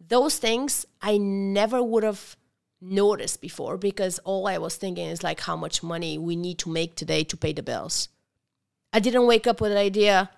Those 0.00 0.38
things 0.38 0.86
I 1.00 1.18
never 1.18 1.82
would 1.82 2.04
have 2.04 2.36
noticed 2.80 3.40
before 3.40 3.76
because 3.76 4.18
all 4.20 4.46
I 4.48 4.58
was 4.58 4.76
thinking 4.76 5.06
is 5.06 5.22
like 5.22 5.40
how 5.40 5.56
much 5.56 5.82
money 5.82 6.16
we 6.18 6.34
need 6.34 6.58
to 6.60 6.70
make 6.70 6.96
today 6.96 7.22
to 7.24 7.36
pay 7.36 7.52
the 7.52 7.62
bills. 7.62 8.08
I 8.92 8.98
didn't 8.98 9.26
wake 9.26 9.46
up 9.46 9.60
with 9.60 9.72
an 9.72 9.78
idea. 9.78 10.30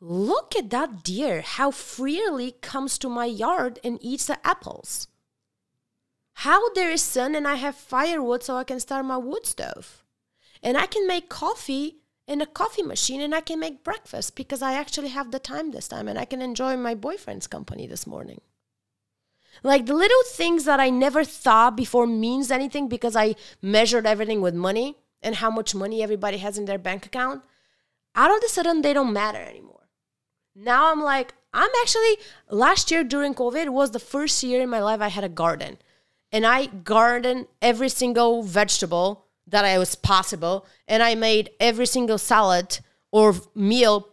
Look 0.00 0.54
at 0.56 0.70
that 0.70 1.02
deer, 1.02 1.42
how 1.42 1.70
freely 1.72 2.52
comes 2.62 2.98
to 2.98 3.08
my 3.08 3.26
yard 3.26 3.80
and 3.84 3.98
eats 4.00 4.26
the 4.26 4.44
apples. 4.46 5.08
How 6.34 6.70
there 6.70 6.90
is 6.90 7.02
sun 7.02 7.34
and 7.34 7.46
I 7.46 7.56
have 7.56 7.74
firewood 7.74 8.42
so 8.42 8.56
I 8.56 8.64
can 8.64 8.80
start 8.80 9.04
my 9.04 9.16
wood 9.16 9.46
stove. 9.46 10.02
And 10.62 10.76
I 10.76 10.86
can 10.86 11.06
make 11.06 11.28
coffee 11.28 11.96
in 12.26 12.40
a 12.40 12.46
coffee 12.46 12.82
machine 12.82 13.20
and 13.20 13.34
I 13.34 13.40
can 13.40 13.58
make 13.58 13.82
breakfast 13.82 14.36
because 14.36 14.62
I 14.62 14.74
actually 14.74 15.08
have 15.08 15.32
the 15.32 15.38
time 15.38 15.70
this 15.70 15.88
time 15.88 16.06
and 16.08 16.18
I 16.18 16.24
can 16.24 16.40
enjoy 16.40 16.76
my 16.76 16.94
boyfriend's 16.94 17.46
company 17.46 17.86
this 17.86 18.06
morning. 18.06 18.40
Like 19.62 19.86
the 19.86 19.94
little 19.94 20.22
things 20.28 20.64
that 20.64 20.80
I 20.80 20.90
never 20.90 21.24
thought 21.24 21.76
before 21.76 22.06
means 22.06 22.50
anything 22.50 22.88
because 22.88 23.16
I 23.16 23.34
measured 23.60 24.06
everything 24.06 24.40
with 24.40 24.54
money 24.54 24.96
and 25.22 25.36
how 25.36 25.50
much 25.50 25.74
money 25.74 26.02
everybody 26.02 26.38
has 26.38 26.56
in 26.56 26.64
their 26.64 26.78
bank 26.78 27.04
account. 27.04 27.42
Out 28.14 28.34
of 28.34 28.40
the 28.40 28.48
sudden, 28.48 28.82
they 28.82 28.92
don't 28.92 29.12
matter 29.12 29.38
anymore. 29.38 29.88
Now 30.54 30.90
I'm 30.90 31.02
like, 31.02 31.34
I'm 31.52 31.70
actually 31.82 32.18
last 32.48 32.90
year 32.90 33.04
during 33.04 33.34
COVID 33.34 33.70
was 33.70 33.90
the 33.90 33.98
first 33.98 34.42
year 34.42 34.62
in 34.62 34.70
my 34.70 34.80
life 34.80 35.00
I 35.00 35.08
had 35.08 35.24
a 35.24 35.28
garden. 35.28 35.78
And 36.32 36.46
I 36.46 36.66
garden 36.66 37.46
every 37.60 37.88
single 37.88 38.42
vegetable 38.42 39.26
that 39.46 39.64
I 39.64 39.78
was 39.78 39.94
possible. 39.94 40.66
And 40.86 41.02
I 41.02 41.14
made 41.14 41.50
every 41.58 41.86
single 41.86 42.18
salad 42.18 42.80
or 43.10 43.34
meal 43.54 44.08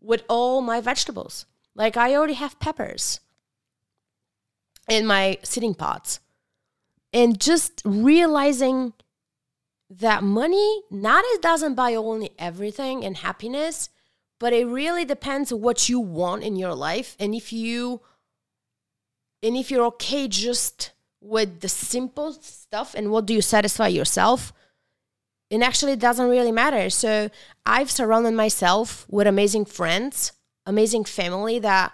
with 0.00 0.24
all 0.28 0.60
my 0.62 0.80
vegetables. 0.80 1.46
Like 1.74 1.96
I 1.96 2.14
already 2.14 2.34
have 2.34 2.58
peppers 2.58 3.20
in 4.88 5.06
my 5.06 5.38
sitting 5.42 5.74
pots. 5.74 6.20
And 7.12 7.38
just 7.40 7.82
realizing 7.84 8.94
that 9.90 10.22
money 10.22 10.82
not 10.90 11.24
it 11.26 11.42
doesn't 11.42 11.74
buy 11.74 11.94
only 11.94 12.30
everything 12.38 13.04
and 13.04 13.18
happiness, 13.18 13.90
but 14.38 14.52
it 14.52 14.66
really 14.66 15.04
depends 15.04 15.52
what 15.52 15.88
you 15.88 16.00
want 16.00 16.42
in 16.42 16.56
your 16.56 16.74
life 16.74 17.16
and 17.20 17.34
if 17.34 17.52
you 17.52 18.00
and 19.42 19.56
if 19.56 19.70
you're 19.70 19.84
okay 19.84 20.26
just 20.26 20.92
with 21.22 21.60
the 21.60 21.68
simple 21.68 22.32
stuff 22.32 22.94
and 22.94 23.10
what 23.10 23.26
do 23.26 23.34
you 23.34 23.40
satisfy 23.40 23.86
yourself 23.86 24.52
it 25.50 25.62
actually 25.62 25.96
doesn't 25.96 26.28
really 26.28 26.52
matter 26.52 26.90
so 26.90 27.30
i've 27.64 27.90
surrounded 27.90 28.34
myself 28.34 29.06
with 29.08 29.26
amazing 29.26 29.64
friends 29.64 30.32
amazing 30.66 31.04
family 31.04 31.58
that 31.58 31.92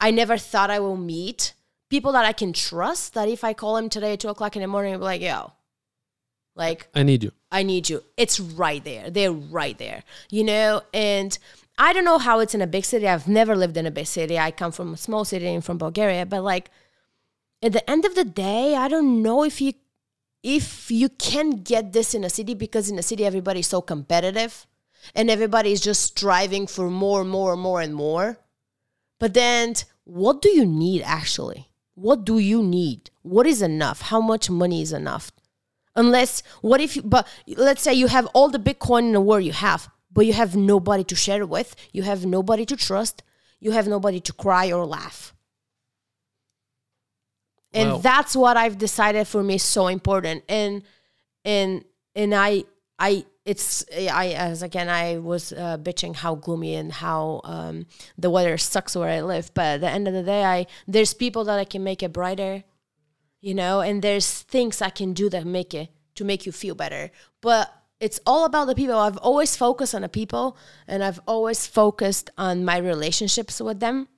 i 0.00 0.10
never 0.10 0.36
thought 0.38 0.70
i 0.70 0.80
will 0.80 0.96
meet 0.96 1.52
people 1.90 2.12
that 2.12 2.24
i 2.24 2.32
can 2.32 2.52
trust 2.52 3.14
that 3.14 3.28
if 3.28 3.44
i 3.44 3.52
call 3.52 3.76
them 3.76 3.90
today 3.90 4.14
at 4.14 4.20
2 4.20 4.28
o'clock 4.28 4.56
in 4.56 4.62
the 4.62 4.68
morning 4.68 4.94
i'll 4.94 4.98
be 4.98 5.04
like 5.04 5.20
yo 5.20 5.52
like 6.56 6.88
I 6.94 7.02
need 7.02 7.22
you. 7.22 7.32
I 7.52 7.62
need 7.62 7.88
you. 7.88 8.02
It's 8.16 8.40
right 8.40 8.82
there. 8.82 9.10
They're 9.10 9.30
right 9.30 9.76
there. 9.76 10.02
You 10.30 10.42
know, 10.42 10.82
and 10.92 11.38
I 11.78 11.92
don't 11.92 12.04
know 12.04 12.18
how 12.18 12.40
it's 12.40 12.54
in 12.54 12.62
a 12.62 12.66
big 12.66 12.84
city. 12.84 13.06
I've 13.06 13.28
never 13.28 13.54
lived 13.54 13.76
in 13.76 13.86
a 13.86 13.90
big 13.90 14.06
city. 14.06 14.38
I 14.38 14.50
come 14.50 14.72
from 14.72 14.94
a 14.94 14.96
small 14.96 15.24
city 15.24 15.46
and 15.46 15.64
from 15.64 15.76
Bulgaria, 15.76 16.24
but 16.24 16.42
like 16.42 16.70
at 17.66 17.72
the 17.72 17.90
end 17.90 18.04
of 18.04 18.14
the 18.14 18.24
day, 18.24 18.76
I 18.76 18.86
don't 18.86 19.22
know 19.22 19.42
if 19.42 19.60
you 19.60 19.72
if 20.42 20.88
you 20.88 21.08
can 21.08 21.50
get 21.72 21.92
this 21.92 22.14
in 22.14 22.22
a 22.22 22.30
city 22.30 22.54
because 22.54 22.88
in 22.88 22.98
a 22.98 23.02
city 23.02 23.26
everybody's 23.26 23.66
so 23.66 23.80
competitive 23.80 24.66
and 25.16 25.28
everybody 25.28 25.72
is 25.72 25.80
just 25.80 26.02
striving 26.02 26.68
for 26.68 26.88
more, 26.88 27.22
and 27.22 27.30
more, 27.30 27.52
and 27.54 27.60
more 27.60 27.80
and 27.80 27.94
more. 27.94 28.38
But 29.18 29.34
then 29.34 29.74
what 30.04 30.40
do 30.40 30.48
you 30.50 30.64
need 30.64 31.02
actually? 31.02 31.68
What 31.94 32.24
do 32.24 32.38
you 32.38 32.62
need? 32.62 33.10
What 33.22 33.46
is 33.46 33.60
enough? 33.62 34.02
How 34.02 34.20
much 34.20 34.48
money 34.48 34.80
is 34.82 34.92
enough? 34.92 35.32
Unless, 35.96 36.44
what 36.60 36.80
if, 36.80 36.94
you, 36.94 37.02
but 37.02 37.26
let's 37.56 37.82
say 37.82 37.94
you 37.94 38.06
have 38.06 38.26
all 38.26 38.48
the 38.48 38.58
Bitcoin 38.58 39.06
in 39.08 39.12
the 39.12 39.20
world 39.20 39.42
you 39.42 39.52
have, 39.52 39.88
but 40.12 40.26
you 40.26 40.34
have 40.34 40.54
nobody 40.54 41.02
to 41.04 41.16
share 41.16 41.40
it 41.40 41.48
with, 41.48 41.74
you 41.92 42.02
have 42.02 42.26
nobody 42.26 42.64
to 42.66 42.76
trust, 42.76 43.22
you 43.58 43.72
have 43.72 43.88
nobody 43.88 44.20
to 44.20 44.32
cry 44.32 44.70
or 44.70 44.84
laugh. 44.84 45.34
And 47.76 47.90
Well- 47.90 47.98
that's 48.00 48.34
what 48.34 48.56
I've 48.56 48.78
decided 48.78 49.28
for 49.28 49.42
me 49.42 49.54
is 49.56 49.62
so 49.62 49.86
important. 49.86 50.42
And, 50.48 50.82
and, 51.44 51.84
and 52.14 52.34
I, 52.34 52.64
I, 52.98 53.24
it's, 53.44 53.84
I, 53.92 54.28
as 54.30 54.62
again, 54.62 54.88
I 54.88 55.18
was 55.18 55.52
uh, 55.52 55.78
bitching 55.78 56.16
how 56.16 56.34
gloomy 56.34 56.74
and 56.74 56.90
how 56.90 57.42
um, 57.44 57.86
the 58.18 58.30
weather 58.30 58.58
sucks 58.58 58.96
where 58.96 59.08
I 59.08 59.20
live. 59.20 59.52
But 59.54 59.66
at 59.66 59.80
the 59.82 59.90
end 59.90 60.08
of 60.08 60.14
the 60.14 60.24
day, 60.24 60.44
I, 60.44 60.66
there's 60.88 61.14
people 61.14 61.44
that 61.44 61.58
I 61.58 61.64
can 61.64 61.84
make 61.84 62.02
it 62.02 62.12
brighter 62.12 62.64
you 63.46 63.54
know 63.54 63.80
and 63.80 64.02
there's 64.02 64.42
things 64.42 64.82
i 64.82 64.90
can 64.90 65.12
do 65.12 65.28
that 65.30 65.46
make 65.46 65.72
it 65.72 65.88
to 66.14 66.24
make 66.24 66.46
you 66.46 66.52
feel 66.52 66.74
better 66.74 67.10
but 67.40 67.72
it's 68.00 68.18
all 68.26 68.44
about 68.44 68.66
the 68.66 68.74
people 68.74 68.96
i've 68.96 69.18
always 69.18 69.56
focused 69.56 69.94
on 69.94 70.02
the 70.02 70.08
people 70.08 70.56
and 70.88 71.04
i've 71.04 71.20
always 71.26 71.66
focused 71.66 72.28
on 72.36 72.64
my 72.64 72.76
relationships 72.76 73.60
with 73.60 73.78
them 73.78 74.08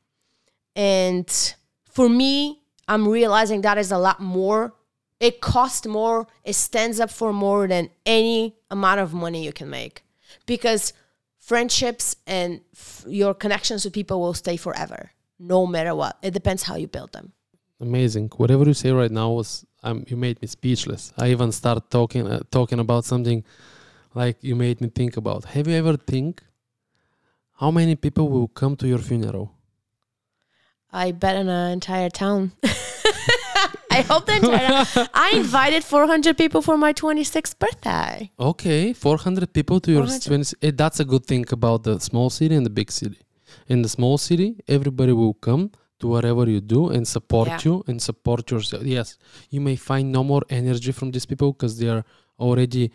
and 0.74 1.54
for 1.90 2.08
me 2.08 2.57
i'm 2.88 3.06
realizing 3.08 3.60
that 3.62 3.78
is 3.78 3.92
a 3.92 3.98
lot 3.98 4.20
more 4.20 4.74
it 5.20 5.40
costs 5.40 5.86
more 5.86 6.26
it 6.44 6.54
stands 6.54 7.00
up 7.00 7.10
for 7.10 7.32
more 7.32 7.66
than 7.66 7.90
any 8.06 8.56
amount 8.70 9.00
of 9.00 9.12
money 9.12 9.44
you 9.44 9.52
can 9.52 9.70
make 9.70 10.02
because 10.46 10.92
friendships 11.38 12.16
and 12.26 12.60
f- 12.74 13.04
your 13.08 13.34
connections 13.34 13.84
with 13.84 13.92
people 13.92 14.20
will 14.20 14.34
stay 14.34 14.56
forever 14.56 15.10
no 15.38 15.66
matter 15.66 15.94
what 15.94 16.16
it 16.22 16.32
depends 16.32 16.64
how 16.64 16.76
you 16.76 16.88
build 16.88 17.12
them 17.12 17.32
Amazing. 17.80 18.30
Whatever 18.36 18.64
you 18.64 18.74
say 18.74 18.90
right 18.90 19.10
now 19.10 19.30
was 19.30 19.64
um, 19.84 20.04
you 20.08 20.16
made 20.16 20.42
me 20.42 20.48
speechless. 20.48 21.12
I 21.16 21.30
even 21.30 21.52
start 21.52 21.90
talking 21.90 22.26
uh, 22.26 22.40
talking 22.50 22.80
about 22.80 23.04
something 23.04 23.44
like 24.14 24.42
you 24.42 24.56
made 24.56 24.80
me 24.80 24.88
think 24.88 25.16
about. 25.16 25.44
Have 25.44 25.68
you 25.68 25.74
ever 25.74 25.96
think 25.96 26.42
how 27.52 27.70
many 27.70 27.94
people 27.94 28.28
will 28.28 28.48
come 28.48 28.74
to 28.76 28.88
your 28.88 28.98
funeral? 28.98 29.54
I 30.92 31.12
bet 31.12 31.36
an 31.36 31.48
entire 31.48 32.10
town. 32.10 32.52
I 33.90 34.02
hope 34.02 34.26
the 34.26 34.36
entire. 34.36 34.84
Town. 34.84 35.08
I 35.14 35.32
invited 35.34 35.84
400 35.84 36.36
people 36.36 36.62
for 36.62 36.76
my 36.76 36.92
26th 36.92 37.58
birthday. 37.58 38.30
Okay, 38.38 38.92
400 38.92 39.52
people 39.52 39.80
to 39.80 39.90
your 39.92 40.06
400. 40.06 40.22
20. 40.22 40.54
eh, 40.62 40.72
That's 40.74 41.00
a 41.00 41.04
good 41.04 41.26
thing 41.26 41.44
about 41.50 41.82
the 41.82 41.98
small 42.00 42.30
city 42.30 42.54
and 42.54 42.64
the 42.64 42.70
big 42.70 42.90
city. 42.90 43.18
In 43.68 43.82
the 43.82 43.88
small 43.88 44.18
city, 44.18 44.56
everybody 44.68 45.12
will 45.12 45.34
come 45.34 45.70
to 46.00 46.06
whatever 46.08 46.48
you 46.48 46.60
do 46.60 46.88
and 46.90 47.06
support 47.06 47.48
Yeah. 47.48 47.58
you 47.64 47.84
and 47.88 48.00
support 48.00 48.50
yourself. 48.50 48.84
Yes, 48.84 49.18
you 49.50 49.60
may 49.60 49.76
find 49.76 50.12
no 50.12 50.22
more 50.22 50.42
energy 50.48 50.92
from 50.92 51.10
these 51.10 51.26
people 51.26 51.52
because 51.52 51.78
they 51.78 51.88
are 51.88 52.04
already 52.38 52.92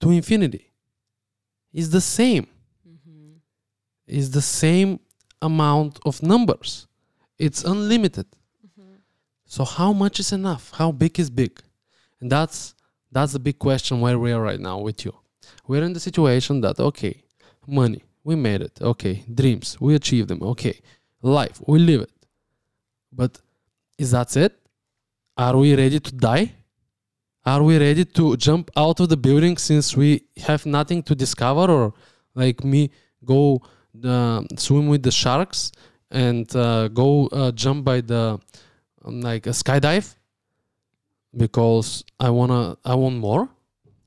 to 0.00 0.10
infinity 0.10 0.64
is 1.80 1.90
the 1.90 2.00
same 2.00 2.46
Mhm. 2.86 3.40
is 4.06 4.30
the 4.30 4.40
same 4.62 4.98
amount 5.42 5.98
of 6.08 6.22
numbers 6.22 6.86
it's 7.46 7.62
unlimited. 7.64 8.26
So 9.48 9.64
how 9.64 9.92
much 9.92 10.20
is 10.20 10.30
enough? 10.30 10.70
How 10.74 10.92
big 10.92 11.18
is 11.18 11.30
big? 11.30 11.58
And 12.20 12.30
that's 12.30 12.74
that's 13.10 13.32
the 13.32 13.38
big 13.38 13.58
question 13.58 14.00
where 14.00 14.18
we 14.18 14.30
are 14.30 14.42
right 14.42 14.60
now 14.60 14.78
with 14.78 15.04
you. 15.04 15.14
We're 15.66 15.82
in 15.82 15.94
the 15.94 16.00
situation 16.00 16.60
that 16.60 16.78
okay 16.78 17.22
money 17.66 18.02
we 18.22 18.36
made 18.36 18.60
it. 18.60 18.78
Okay 18.80 19.24
dreams 19.34 19.76
we 19.80 19.94
achieved 19.94 20.28
them. 20.28 20.42
Okay 20.42 20.78
life 21.22 21.60
we 21.66 21.78
live 21.78 22.02
it. 22.02 22.12
But 23.10 23.40
is 23.96 24.10
that 24.10 24.36
it? 24.36 24.54
Are 25.36 25.56
we 25.56 25.74
ready 25.74 25.98
to 25.98 26.12
die? 26.14 26.52
Are 27.46 27.62
we 27.62 27.78
ready 27.78 28.04
to 28.04 28.36
jump 28.36 28.70
out 28.76 29.00
of 29.00 29.08
the 29.08 29.16
building 29.16 29.56
since 29.56 29.96
we 29.96 30.24
have 30.48 30.66
nothing 30.66 31.02
to 31.04 31.14
discover 31.14 31.72
or 31.72 31.94
like 32.34 32.62
me 32.62 32.90
go 33.24 33.62
uh, 34.04 34.42
swim 34.56 34.88
with 34.88 35.02
the 35.02 35.10
sharks 35.10 35.72
and 36.10 36.54
uh, 36.54 36.88
go 36.88 37.28
uh, 37.28 37.50
jump 37.52 37.84
by 37.84 38.02
the 38.02 38.38
like 39.10 39.46
a 39.46 39.50
skydive 39.50 40.14
because 41.36 42.04
I 42.18 42.30
wanna 42.30 42.76
I 42.84 42.94
want 42.94 43.16
more. 43.16 43.48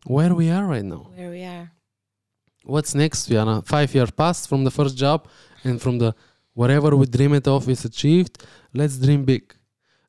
Where 0.06 0.34
we 0.34 0.50
are 0.50 0.66
right 0.66 0.84
now? 0.84 1.12
Where 1.16 1.30
we 1.30 1.44
are. 1.44 1.72
What's 2.64 2.96
next, 2.96 3.28
Viana? 3.28 3.62
Five 3.62 3.94
years 3.94 4.12
passed 4.12 4.50
from 4.50 4.64
the 4.64 4.72
first 4.72 4.98
job 4.98 5.28
and 5.64 5.82
from 5.82 6.00
the 6.00 6.16
whatever 6.54 6.96
we 6.96 7.06
dream 7.06 7.34
it 7.34 7.48
of 7.48 7.68
is 7.70 7.86
achieved. 7.86 8.44
Let's 8.74 8.98
dream 8.98 9.26
big. 9.26 9.56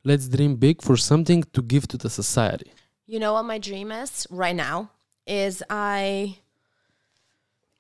Let's 0.05 0.29
dream 0.29 0.57
big 0.57 0.83
for 0.83 0.97
something 0.97 1.45
to 1.53 1.63
give 1.63 1.87
to 1.89 1.97
the 1.97 2.11
society. 2.11 2.73
You 3.07 3.21
know 3.21 3.35
what 3.35 3.45
my 3.45 3.59
dream 3.59 3.93
is 3.93 4.27
right 4.31 4.57
now? 4.57 4.91
Is 5.27 5.63
I. 5.71 6.39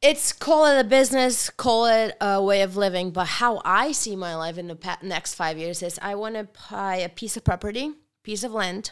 It's 0.03 0.33
call 0.33 0.67
it 0.67 0.81
a 0.81 0.85
business, 0.85 1.49
call 1.49 1.87
it 1.87 2.17
a 2.21 2.43
way 2.43 2.63
of 2.63 2.77
living, 2.77 3.13
but 3.13 3.27
how 3.27 3.63
I 3.65 3.93
see 3.93 4.17
my 4.17 4.35
life 4.35 4.59
in 4.59 4.67
the 4.67 4.75
pa- 4.75 4.99
next 5.01 5.35
five 5.35 5.57
years 5.57 5.81
is 5.81 5.97
I 6.03 6.17
want 6.17 6.35
to 6.35 6.49
buy 6.71 6.97
a 6.97 7.09
piece 7.09 7.37
of 7.37 7.45
property, 7.45 7.93
piece 8.25 8.43
of 8.43 8.53
land, 8.53 8.91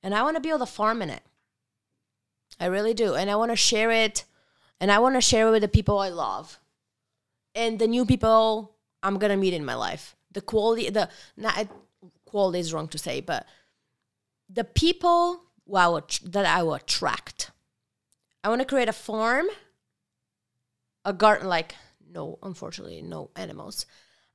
and 0.00 0.14
I 0.14 0.22
want 0.22 0.36
to 0.36 0.40
build 0.40 0.62
a 0.62 0.66
farm 0.66 1.02
in 1.02 1.10
it. 1.10 1.24
I 2.60 2.66
really 2.66 2.94
do. 2.94 3.14
And 3.14 3.28
I 3.28 3.36
want 3.36 3.50
to 3.50 3.56
share 3.56 3.90
it 3.90 4.24
and 4.80 4.92
I 4.92 5.00
want 5.00 5.16
to 5.16 5.20
share 5.20 5.48
it 5.48 5.50
with 5.50 5.62
the 5.62 5.68
people 5.68 5.98
I 5.98 6.08
love 6.08 6.60
and 7.54 7.80
the 7.80 7.88
new 7.88 8.06
people 8.06 8.76
I'm 9.02 9.18
to 9.18 9.36
meet 9.36 9.54
in 9.54 9.64
my 9.64 9.74
life. 9.74 10.14
The 10.32 10.40
quality, 10.40 10.88
the, 10.90 11.08
not, 11.36 11.66
quality 12.24 12.60
is 12.60 12.72
wrong 12.72 12.88
to 12.88 12.98
say, 12.98 13.20
but 13.20 13.44
the 14.48 14.64
people 14.64 15.42
will, 15.66 16.06
that 16.24 16.46
I 16.46 16.62
will 16.62 16.74
attract. 16.74 17.50
I 18.44 18.48
want 18.48 18.60
to 18.60 18.66
create 18.66 18.88
a 18.88 18.92
farm, 18.92 19.46
a 21.04 21.12
garden, 21.12 21.48
like, 21.48 21.74
no, 22.12 22.38
unfortunately, 22.42 23.02
no 23.02 23.30
animals. 23.36 23.86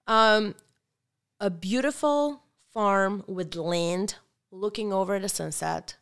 Um, 0.08 0.56
a 1.40 1.50
beautiful 1.50 2.44
farm 2.74 3.24
with 3.28 3.56
land 3.56 4.16
looking 4.52 4.94
over 4.94 5.20
the 5.20 5.30
sunset, 5.30 5.96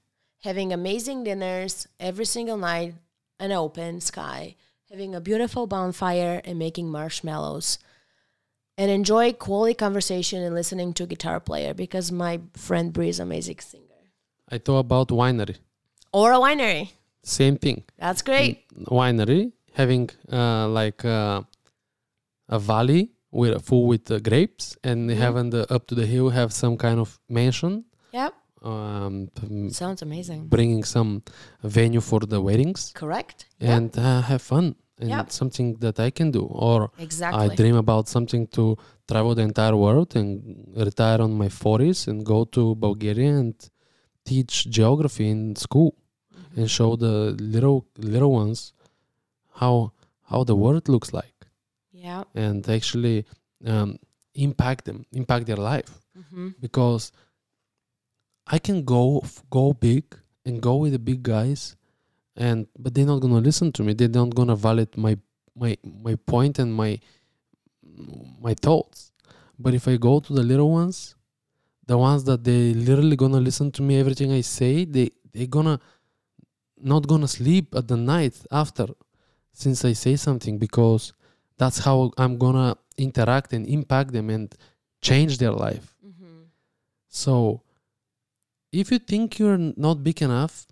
having 0.43 0.73
amazing 0.73 1.23
dinners 1.23 1.87
every 1.99 2.25
single 2.25 2.57
night, 2.57 2.95
an 3.39 3.51
open 3.51 4.01
sky, 4.01 4.55
having 4.89 5.15
a 5.15 5.21
beautiful 5.21 5.67
bonfire 5.67 6.41
and 6.43 6.59
making 6.59 6.89
marshmallows. 6.89 7.79
And 8.77 8.89
enjoy 8.89 9.33
quality 9.33 9.73
conversation 9.73 10.41
and 10.41 10.55
listening 10.55 10.93
to 10.93 11.03
a 11.03 11.07
guitar 11.07 11.39
player 11.39 11.73
because 11.73 12.11
my 12.11 12.39
friend 12.53 12.91
Bree 12.91 13.09
is 13.09 13.19
an 13.19 13.27
amazing 13.27 13.59
singer. 13.59 13.83
I 14.49 14.57
thought 14.57 14.79
about 14.79 15.09
winery. 15.09 15.57
Or 16.11 16.33
a 16.33 16.37
winery. 16.37 16.91
Same 17.23 17.57
thing. 17.57 17.83
That's 17.97 18.21
great. 18.21 18.67
Winery 18.75 19.51
having 19.73 20.09
uh, 20.31 20.67
like 20.67 21.03
uh, 21.05 21.41
a 22.49 22.59
valley 22.59 23.11
with 23.31 23.63
full 23.65 23.85
with 23.87 24.09
uh, 24.11 24.19
grapes, 24.19 24.77
and 24.83 25.09
Mhm. 25.09 25.17
having 25.25 25.49
the 25.51 25.61
up 25.75 25.83
to 25.87 25.95
the 25.95 26.05
hill 26.05 26.29
have 26.29 26.51
some 26.51 26.75
kind 26.77 26.99
of 26.99 27.19
mansion. 27.29 27.85
Yep. 28.13 28.33
Um, 28.63 29.29
Sounds 29.71 30.01
amazing. 30.03 30.47
bringing 30.47 30.83
some 30.83 31.23
venue 31.63 32.01
for 32.01 32.19
the 32.19 32.39
weddings 32.47 32.91
Correct? 32.93 33.37
Yep. 33.59 33.69
and 33.75 33.91
uh, 33.97 34.21
have 34.29 34.41
fun 34.41 34.75
and 34.99 35.09
Yep. 35.09 35.31
something 35.31 35.67
that 35.79 35.99
I 35.99 36.11
can 36.11 36.29
do. 36.31 36.43
Or 36.67 36.91
Exactly. 36.99 37.41
I 37.43 37.55
dream 37.55 37.75
about 37.75 38.07
something 38.07 38.45
to 38.57 38.77
travel 39.07 39.33
the 39.33 39.41
entire 39.41 39.75
world 39.75 40.15
and 40.15 40.29
retire 40.75 41.19
on 41.25 41.31
my 41.43 41.49
40s 41.49 42.07
and 42.07 42.23
go 42.33 42.39
to 42.55 42.75
Bulgaria 42.75 43.33
and 43.41 43.55
teach 44.25 44.53
geography 44.77 45.27
in 45.35 45.55
school 45.55 45.91
Mm-hmm. 45.95 46.59
and 46.59 46.69
show 46.77 46.95
the 47.05 47.15
little 47.55 47.79
little 48.11 48.31
ones 48.43 48.73
how 49.61 49.73
how 50.29 50.43
the 50.43 50.55
world 50.63 50.85
looks 50.93 51.11
like 51.13 51.39
yeah. 52.05 52.23
and 52.35 52.67
actually 52.77 53.17
um, 53.65 53.89
impact 54.33 54.85
them, 54.85 55.05
impact 55.21 55.45
their 55.45 55.61
life 55.73 55.91
hmm 56.29 56.49
because 56.59 57.11
I 58.47 58.59
can 58.59 58.83
go 58.83 59.19
f- 59.23 59.43
go 59.49 59.73
big 59.73 60.03
and 60.45 60.61
go 60.61 60.75
with 60.81 60.91
the 60.93 60.99
big 60.99 61.21
guys, 61.23 61.61
and 62.35 62.67
but 62.77 62.93
they're 62.93 63.05
not 63.13 63.21
gonna 63.21 63.39
listen 63.49 63.71
to 63.73 63.83
me. 63.83 63.93
They're 63.93 64.09
not 64.21 64.35
gonna 64.35 64.55
validate 64.55 64.97
my 64.97 65.17
my 65.55 65.77
my 66.07 66.15
point 66.31 66.59
and 66.59 66.73
my 66.81 66.99
my 68.47 68.53
thoughts. 68.65 69.11
But 69.63 69.73
if 69.73 69.87
I 69.87 69.95
go 69.97 70.19
to 70.19 70.33
the 70.33 70.43
little 70.51 70.71
ones, 70.71 71.15
the 71.85 71.97
ones 71.97 72.23
that 72.25 72.43
they 72.43 72.73
literally 72.73 73.15
gonna 73.15 73.39
listen 73.39 73.71
to 73.73 73.81
me 73.81 73.99
everything 73.99 74.31
I 74.31 74.41
say, 74.41 74.85
they 74.85 75.07
they 75.33 75.45
gonna 75.47 75.79
not 76.77 77.07
gonna 77.07 77.27
sleep 77.27 77.75
at 77.75 77.87
the 77.87 77.97
night 77.97 78.35
after 78.51 78.87
since 79.53 79.83
I 79.85 79.93
say 79.93 80.15
something 80.15 80.57
because 80.57 81.13
that's 81.57 81.79
how 81.79 82.11
I'm 82.17 82.37
gonna 82.37 82.75
interact 82.97 83.53
and 83.53 83.67
impact 83.67 84.11
them 84.13 84.29
and 84.29 84.53
change 85.01 85.37
their 85.37 85.51
life. 85.51 85.95
hmm 86.03 86.43
So, 87.09 87.61
if 88.71 88.91
you 88.91 88.99
think 88.99 89.37
you're 89.39 89.57
not 89.57 90.03
big 90.03 90.21
enough, 90.21 90.65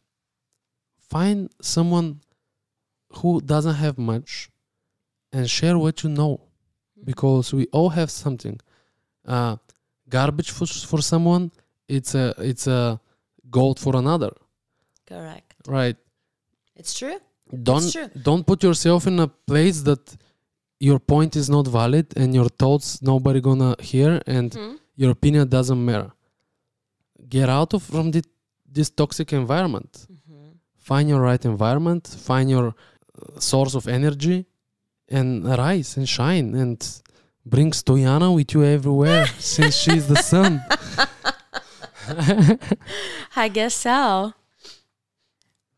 find 1.09 1.49
someone 1.61 2.21
who 3.17 3.41
doesn't 3.41 3.75
have 3.75 3.97
much 3.97 4.49
and 5.33 5.49
share 5.49 5.77
what 5.77 6.03
you 6.03 6.09
know 6.09 6.39
because 7.03 7.53
we 7.53 7.65
all 7.71 7.89
have 7.89 8.09
something. 8.11 8.59
Uh, 9.25 9.57
garbage 10.07 10.51
for, 10.51 10.65
for 10.65 11.01
someone, 11.01 11.51
it's 11.87 12.15
a 12.15 12.33
it's 12.37 12.67
a 12.67 12.99
gold 13.49 13.79
for 13.79 13.95
another, 13.95 14.31
Correct. 15.07 15.53
right? 15.67 15.97
It's 16.75 16.97
true. 16.97 17.19
Don't 17.51 17.91
don't 18.23 18.45
put 18.45 18.63
yourself 18.63 19.07
in 19.07 19.19
a 19.19 19.27
place 19.27 19.81
that 19.81 20.03
your 20.79 20.99
point 20.99 21.35
is 21.35 21.49
not 21.49 21.67
valid 21.67 22.07
and 22.15 22.33
your 22.33 22.47
thoughts 22.61 23.01
nobody 23.01 23.41
gonna 23.41 23.75
hear 23.79 24.21
and 24.27 24.51
Mhm. 24.51 24.77
your 24.95 25.11
opinion 25.11 25.47
doesn't 25.49 25.83
matter. 25.83 26.11
Get 27.27 27.49
out 27.49 27.73
of 27.73 27.81
from 27.83 28.11
the, 28.11 28.23
this 28.71 28.89
toxic 28.89 29.33
environment. 29.33 29.91
Mhm. 30.07 30.53
Find 30.77 31.09
your 31.09 31.21
right 31.21 31.43
environment. 31.45 32.03
Find 32.29 32.49
your 32.49 32.67
uh, 32.69 33.39
source 33.39 33.73
of 33.75 33.87
energy, 33.87 34.45
and 35.17 35.43
rise 35.45 35.97
and 35.97 36.07
shine 36.07 36.47
and 36.55 36.79
bring 37.45 37.71
Stoyana 37.71 38.33
with 38.33 38.53
you 38.53 38.63
everywhere 38.63 39.25
since 39.53 39.75
she's 39.75 40.05
the 40.07 40.21
sun. 40.31 40.61
I 43.35 43.47
guess 43.49 43.75
so. 43.75 44.33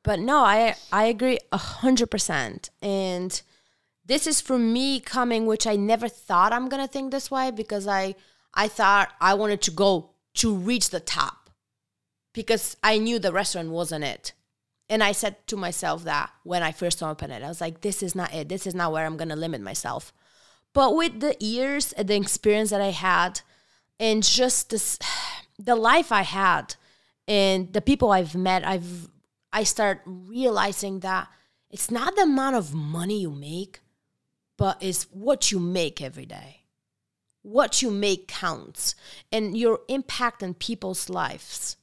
But 0.03 0.19
no, 0.19 0.39
I 0.39 0.75
I 0.91 1.05
agree 1.05 1.39
a 1.51 1.57
hundred 1.57 2.07
percent. 2.07 2.69
And 2.81 3.41
this 4.05 4.25
is 4.25 4.41
for 4.41 4.57
me 4.57 4.99
coming, 4.99 5.45
which 5.45 5.67
I 5.67 5.75
never 5.75 6.07
thought 6.07 6.53
I'm 6.53 6.69
gonna 6.69 6.87
think 6.87 7.11
this 7.11 7.29
way 7.29 7.51
because 7.51 7.87
I 7.87 8.15
I 8.53 8.67
thought 8.67 9.13
I 9.21 9.33
wanted 9.35 9.61
to 9.63 9.71
go 9.71 10.11
to 10.35 10.55
reach 10.55 10.89
the 10.89 10.99
top 10.99 11.49
because 12.33 12.77
I 12.83 12.97
knew 12.97 13.19
the 13.19 13.31
restaurant 13.31 13.69
wasn't 13.69 14.05
it. 14.05 14.33
And 14.89 15.03
I 15.03 15.13
said 15.13 15.47
to 15.47 15.55
myself 15.55 16.03
that 16.03 16.31
when 16.43 16.63
I 16.63 16.71
first 16.71 17.01
opened 17.01 17.31
it, 17.31 17.43
I 17.43 17.47
was 17.47 17.61
like, 17.61 17.81
this 17.81 18.03
is 18.03 18.15
not 18.15 18.33
it. 18.33 18.49
This 18.49 18.67
is 18.67 18.75
not 18.75 18.91
where 18.91 19.05
I'm 19.05 19.17
gonna 19.17 19.35
limit 19.35 19.61
myself. 19.61 20.11
But 20.73 20.95
with 20.95 21.19
the 21.19 21.35
years 21.39 21.91
and 21.93 22.07
the 22.07 22.15
experience 22.15 22.69
that 22.71 22.81
I 22.81 22.91
had, 22.91 23.41
and 23.99 24.23
just 24.23 24.69
this, 24.69 24.97
the 25.59 25.75
life 25.75 26.11
I 26.11 26.23
had, 26.23 26.75
and 27.27 27.71
the 27.71 27.81
people 27.81 28.11
I've 28.11 28.35
met, 28.35 28.65
I've 28.65 29.07
I 29.53 29.63
start 29.63 30.01
realizing 30.05 30.99
that 31.01 31.27
it's 31.69 31.91
not 31.91 32.15
the 32.15 32.23
amount 32.23 32.55
of 32.55 32.73
money 32.73 33.21
you 33.21 33.31
make, 33.31 33.79
but 34.57 34.77
it's 34.81 35.03
what 35.11 35.51
you 35.51 35.59
make 35.59 36.01
every 36.01 36.25
day. 36.25 36.57
What 37.43 37.81
you 37.81 37.89
make 37.89 38.27
counts, 38.27 38.93
and 39.31 39.57
your 39.57 39.79
impact 39.87 40.43
on 40.43 40.53
people's 40.53 41.09
lives. 41.09 41.75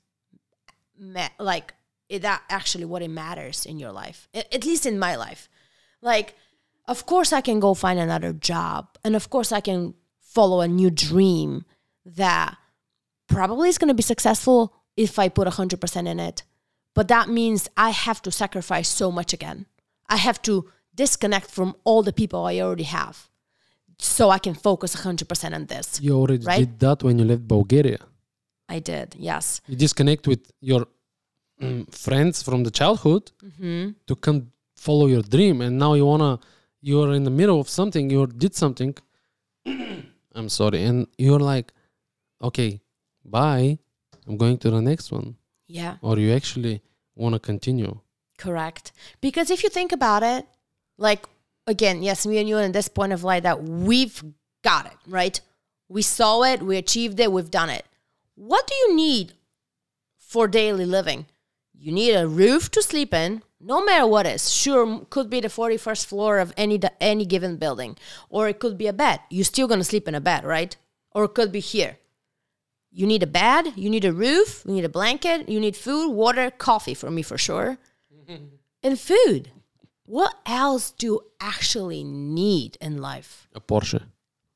Like 1.39 1.75
that 2.09 2.43
actually 2.49 2.85
what 2.85 3.03
it 3.03 3.09
matters 3.09 3.67
in 3.67 3.79
your 3.79 3.93
life, 3.93 4.29
at 4.33 4.65
least 4.65 4.87
in 4.87 4.99
my 4.99 5.17
life. 5.17 5.49
Like, 6.01 6.37
of 6.87 7.07
course, 7.07 7.33
I 7.33 7.41
can 7.41 7.59
go 7.61 7.75
find 7.75 7.99
another 7.99 8.33
job, 8.33 8.97
and 9.05 9.17
of 9.17 9.31
course, 9.31 9.51
I 9.51 9.61
can 9.61 9.95
follow 10.21 10.61
a 10.61 10.69
new 10.69 10.91
dream 10.91 11.65
that 12.07 12.57
probably 13.27 13.69
is 13.69 13.79
going 13.79 13.89
to 13.89 13.95
be 13.95 14.03
successful 14.03 14.75
if 14.97 15.19
I 15.19 15.29
put 15.29 15.49
100% 15.49 16.07
in 16.07 16.21
it. 16.21 16.45
But 16.99 17.07
that 17.17 17.27
means 17.41 17.61
I 17.89 17.91
have 18.07 18.21
to 18.27 18.31
sacrifice 18.43 18.89
so 19.01 19.07
much 19.19 19.31
again. 19.39 19.59
I 20.17 20.17
have 20.27 20.39
to 20.49 20.53
disconnect 21.03 21.49
from 21.57 21.69
all 21.89 22.03
the 22.09 22.13
people 22.21 22.41
I 22.53 22.55
already 22.65 22.89
have 22.99 23.17
so 23.99 24.31
I 24.37 24.39
can 24.47 24.55
focus 24.69 24.91
100% 24.97 25.55
on 25.59 25.67
this. 25.67 25.87
you 26.07 26.13
already 26.23 26.45
Right? 26.45 26.61
did 26.63 26.79
that 26.85 26.99
when 27.07 27.15
you 27.21 27.25
left 27.33 27.45
Bulgaria. 27.57 28.01
I 28.77 28.79
did, 28.81 29.09
yes. 29.31 29.45
You 29.71 29.77
disconnect 29.85 30.27
with 30.33 30.43
your 30.71 30.83
mm, 31.63 31.83
friends 32.07 32.43
from 32.47 32.59
the 32.67 32.73
childhood 32.81 33.25
hmm 33.59 33.87
to 34.09 34.15
come 34.25 34.39
follow 34.87 35.07
your 35.15 35.25
dream, 35.35 35.57
and 35.65 35.73
now 35.85 35.93
you 35.99 36.07
wanna 36.13 36.33
you're 36.89 37.13
in 37.19 37.25
the 37.29 37.35
middle 37.41 37.59
of 37.65 37.69
something. 37.79 38.05
You 38.15 38.27
did 38.45 38.55
something. 38.63 38.93
I'm 40.39 40.49
sorry, 40.61 40.81
and 40.89 40.99
you're 41.25 41.45
like, 41.55 41.69
okay, 42.49 42.71
bye. 43.37 43.79
I'm 44.27 44.37
going 44.45 44.59
to 44.65 44.69
the 44.77 44.83
next 44.91 45.07
one. 45.19 45.29
Yeah, 45.79 45.95
or 46.07 46.15
you 46.25 46.31
actually 46.41 46.77
want 47.19 47.35
to 47.35 47.39
continue. 47.39 48.01
correct. 48.39 48.93
Because 49.21 49.51
if 49.51 49.63
you 49.63 49.69
think 49.69 49.93
about 49.93 50.23
it, 50.23 50.47
like, 50.97 51.27
again, 51.67 52.03
yes, 52.03 52.27
me 52.27 52.39
and 52.39 52.49
you 52.49 52.57
are 52.57 52.63
in 52.63 52.73
this 52.73 52.89
point 52.89 53.13
of 53.13 53.25
light 53.25 53.43
that 53.43 53.63
we've 53.63 54.23
got 54.63 54.87
it, 54.87 54.97
right? 55.07 55.41
We 55.89 56.03
saw 56.03 56.43
it, 56.45 56.63
we 56.63 56.77
achieved 56.77 57.19
it, 57.21 57.33
we've 57.33 57.51
done 57.51 57.71
it. 57.71 57.85
What 58.35 58.67
do 58.67 58.75
you 58.75 58.95
need 58.95 59.33
for 60.19 60.47
daily 60.47 60.87
living? 60.87 61.27
You 61.75 61.93
need 61.93 62.15
a 62.15 62.29
roof 62.29 62.71
to 62.73 62.83
sleep 62.83 63.13
in, 63.15 63.43
no 63.61 63.85
matter 63.85 64.07
what 64.07 64.27
is. 64.27 64.53
Sure, 64.53 65.07
could 65.11 65.31
be 65.31 65.41
the 65.41 65.49
41st 65.49 66.07
floor 66.07 66.39
of 66.39 66.53
any 66.57 66.81
any 67.01 67.25
given 67.25 67.57
building, 67.57 67.97
or 68.29 68.49
it 68.49 68.59
could 68.61 68.77
be 68.79 68.87
a 68.87 68.93
bed. 68.93 69.21
You're 69.31 69.45
still 69.45 69.69
gonna 69.69 69.85
sleep 69.85 70.07
in 70.09 70.15
a 70.15 70.21
bed, 70.21 70.45
right? 70.45 70.77
Or 71.13 71.25
it 71.25 71.35
could 71.35 71.51
be 71.53 71.61
here. 71.61 71.99
You 72.91 73.07
need 73.07 73.23
a 73.23 73.27
bed, 73.27 73.73
you 73.77 73.91
need 73.91 74.05
a 74.05 74.13
roof, 74.13 74.63
you 74.67 74.73
need 74.75 74.85
a 74.85 74.89
blanket, 74.89 75.49
you 75.49 75.61
need 75.61 75.77
food, 75.77 76.11
water, 76.11 76.51
coffee 76.51 76.95
for 76.95 77.11
me 77.11 77.23
for 77.23 77.37
sure, 77.39 77.79
and 78.83 78.99
food. 78.99 79.51
What 80.05 80.35
else 80.47 80.91
do 80.93 81.07
you 81.07 81.21
actually 81.39 82.03
need 82.03 82.79
in 82.81 82.97
life? 82.99 83.47
A 83.55 83.61
Porsche. 83.61 84.03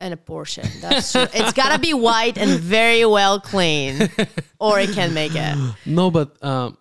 and 0.00 0.14
a 0.14 0.16
Porsche. 0.16 0.64
That's 0.80 1.12
true. 1.12 1.26
it's 1.34 1.52
gotta 1.52 1.78
be 1.78 1.92
white 1.94 2.36
and 2.38 2.58
very 2.58 3.04
well 3.04 3.38
clean, 3.38 4.08
or 4.58 4.80
it 4.80 4.90
can 4.94 5.12
make 5.12 5.34
it. 5.34 5.54
No, 5.84 6.10
but 6.10 6.42
um, 6.42 6.78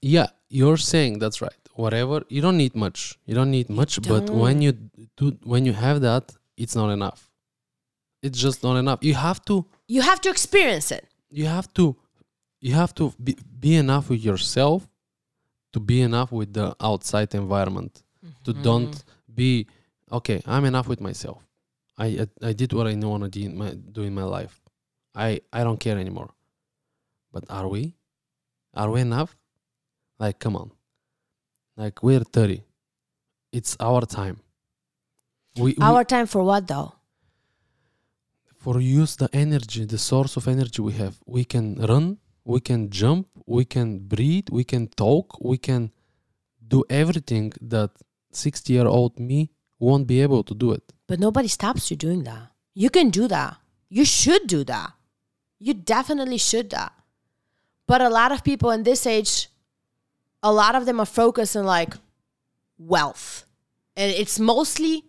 yeah, 0.00 0.28
you're 0.48 0.78
saying 0.78 1.18
that's 1.18 1.40
right. 1.42 1.52
Whatever 1.74 2.22
you 2.30 2.40
don't 2.40 2.56
need 2.56 2.74
much. 2.74 3.18
You 3.26 3.34
don't 3.34 3.50
need 3.50 3.68
much, 3.68 4.00
but 4.02 4.30
when 4.30 4.62
you 4.62 4.72
do, 5.18 5.36
when 5.44 5.66
you 5.66 5.74
have 5.74 6.00
that, 6.00 6.32
it's 6.56 6.74
not 6.74 6.88
enough. 6.90 7.28
It's 8.22 8.38
just 8.40 8.62
not 8.62 8.76
enough. 8.78 9.00
You 9.02 9.14
have 9.14 9.44
to. 9.44 9.66
You 9.88 10.02
have 10.02 10.20
to 10.22 10.30
experience 10.30 10.90
it. 10.90 11.06
You 11.30 11.46
have 11.46 11.72
to. 11.74 11.96
You 12.60 12.74
have 12.74 12.94
to 12.94 13.12
be, 13.22 13.36
be 13.60 13.76
enough 13.76 14.10
with 14.10 14.24
yourself 14.24 14.88
to 15.76 15.80
be 15.80 16.00
enough 16.00 16.32
with 16.32 16.54
the 16.54 16.74
outside 16.80 17.34
environment. 17.34 18.02
Mm-hmm. 18.24 18.44
To 18.44 18.52
don't 18.62 19.04
be 19.32 19.66
okay. 20.10 20.42
I'm 20.46 20.64
enough 20.64 20.88
with 20.88 21.02
myself. 21.02 21.46
I 21.98 22.06
I, 22.06 22.48
I 22.48 22.52
did 22.54 22.72
what 22.72 22.86
I 22.86 22.94
want 22.94 23.24
to 23.24 23.28
do 23.28 23.40
in 23.44 23.58
my 23.58 23.70
do 23.96 24.02
in 24.02 24.14
my 24.14 24.24
life. 24.24 24.58
I 25.14 25.40
I 25.52 25.64
don't 25.64 25.78
care 25.78 25.98
anymore. 25.98 26.30
But 27.30 27.44
are 27.50 27.68
we? 27.68 27.94
Are 28.72 28.90
we 28.90 29.02
enough? 29.02 29.36
Like, 30.18 30.38
come 30.38 30.56
on. 30.56 30.70
Like 31.76 32.02
we're 32.02 32.24
thirty. 32.24 32.62
It's 33.52 33.76
our 33.78 34.00
time. 34.06 34.40
We, 35.56 35.62
we 35.62 35.76
Our 35.80 36.04
time 36.04 36.26
for 36.26 36.42
what 36.42 36.66
though? 36.66 36.95
For 38.66 38.80
use 38.80 39.14
the 39.14 39.28
energy, 39.32 39.84
the 39.84 39.96
source 39.96 40.36
of 40.36 40.48
energy 40.48 40.82
we 40.82 40.94
have. 40.94 41.14
We 41.24 41.44
can 41.44 41.76
run, 41.90 42.18
we 42.44 42.58
can 42.58 42.90
jump, 42.90 43.28
we 43.46 43.64
can 43.64 44.00
breathe, 44.00 44.48
we 44.50 44.64
can 44.64 44.88
talk, 44.88 45.38
we 45.40 45.56
can 45.56 45.92
do 46.66 46.82
everything 46.90 47.52
that 47.60 47.90
60 48.32 48.72
year 48.72 48.88
old 48.88 49.20
me 49.20 49.52
won't 49.78 50.08
be 50.08 50.20
able 50.20 50.42
to 50.42 50.52
do 50.52 50.72
it. 50.72 50.82
But 51.06 51.20
nobody 51.20 51.46
stops 51.46 51.92
you 51.92 51.96
doing 51.96 52.24
that. 52.24 52.50
You 52.74 52.90
can 52.90 53.10
do 53.10 53.28
that. 53.28 53.56
You 53.88 54.04
should 54.04 54.48
do 54.48 54.64
that. 54.64 54.90
You 55.60 55.72
definitely 55.72 56.38
should 56.38 56.70
that. 56.70 56.92
But 57.86 58.00
a 58.00 58.08
lot 58.08 58.32
of 58.32 58.42
people 58.42 58.72
in 58.72 58.82
this 58.82 59.06
age, 59.06 59.48
a 60.42 60.52
lot 60.52 60.74
of 60.74 60.86
them 60.86 60.98
are 60.98 61.12
focused 61.22 61.56
on 61.56 61.66
like 61.66 61.94
wealth. 62.78 63.44
And 63.94 64.10
it's 64.10 64.40
mostly 64.40 65.04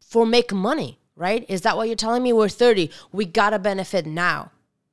for 0.00 0.26
make 0.26 0.52
money, 0.52 0.98
right? 1.20 1.44
Is 1.48 1.60
that 1.60 1.76
what 1.76 1.86
you're 1.86 2.02
telling 2.06 2.22
me? 2.22 2.32
We're 2.32 2.48
30. 2.48 2.90
We 3.12 3.26
gotta 3.26 3.58
benefit 3.58 4.06
now. 4.06 4.50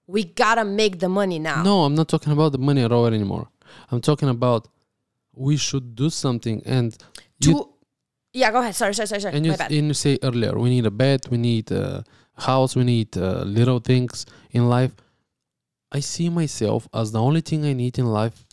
We 0.08 0.26
gotta 0.26 0.66
make 0.66 1.00
the 1.00 1.10
money 1.10 1.40
now. 1.40 1.64
No, 1.64 1.84
I'm 1.86 1.96
not 1.96 2.10
talking 2.10 2.34
about 2.34 2.52
the 2.52 2.58
money 2.58 2.84
at 2.84 2.92
all 2.92 3.06
anymore. 3.08 3.48
I'm 3.92 4.02
talking 4.02 4.30
about 4.30 4.68
we 5.34 5.56
should 5.58 5.96
do 5.96 6.10
something 6.10 6.62
and 6.66 6.98
To, 7.42 7.50
you, 7.50 7.74
yeah, 8.34 8.52
go 8.52 8.60
ahead. 8.60 8.76
Sorry, 8.76 8.94
sorry, 8.94 9.08
sorry, 9.08 9.22
sorry. 9.22 9.36
and 9.36 9.46
you, 9.46 9.54
and 9.60 9.88
you 9.88 9.94
say 9.94 10.18
earlier 10.22 10.58
we 10.60 10.70
need 10.70 10.86
a 10.86 10.92
bed, 10.92 11.28
we 11.32 11.38
need 11.38 11.72
a 11.72 12.04
house, 12.36 12.76
we 12.76 12.84
need 12.84 13.18
uh, 13.18 13.44
little 13.60 13.80
things 13.80 14.26
in 14.52 14.68
life. 14.70 14.94
I 15.92 16.02
see 16.02 16.30
myself 16.30 16.88
as 16.94 17.12
the 17.14 17.22
only 17.22 17.42
thing 17.42 17.64
I 17.66 17.74
need 17.74 17.98
in 17.98 18.08
life. 18.08 18.46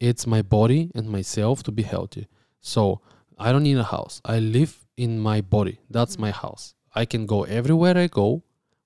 It's 0.00 0.26
my 0.26 0.42
body 0.42 0.90
and 0.94 1.08
myself 1.08 1.62
to 1.62 1.72
be 1.72 1.82
healthy. 1.82 2.26
So 2.60 3.00
I 3.38 3.52
don't 3.52 3.62
need 3.62 3.78
a 3.78 3.84
house. 3.96 4.20
I 4.24 4.38
live 4.40 4.84
in 4.96 5.18
my 5.18 5.40
body. 5.40 5.78
That's 5.88 6.18
my 6.18 6.30
house. 6.30 6.74
I 6.94 7.04
can 7.04 7.26
go 7.26 7.44
everywhere 7.44 7.96
I 7.96 8.06
go 8.08 8.42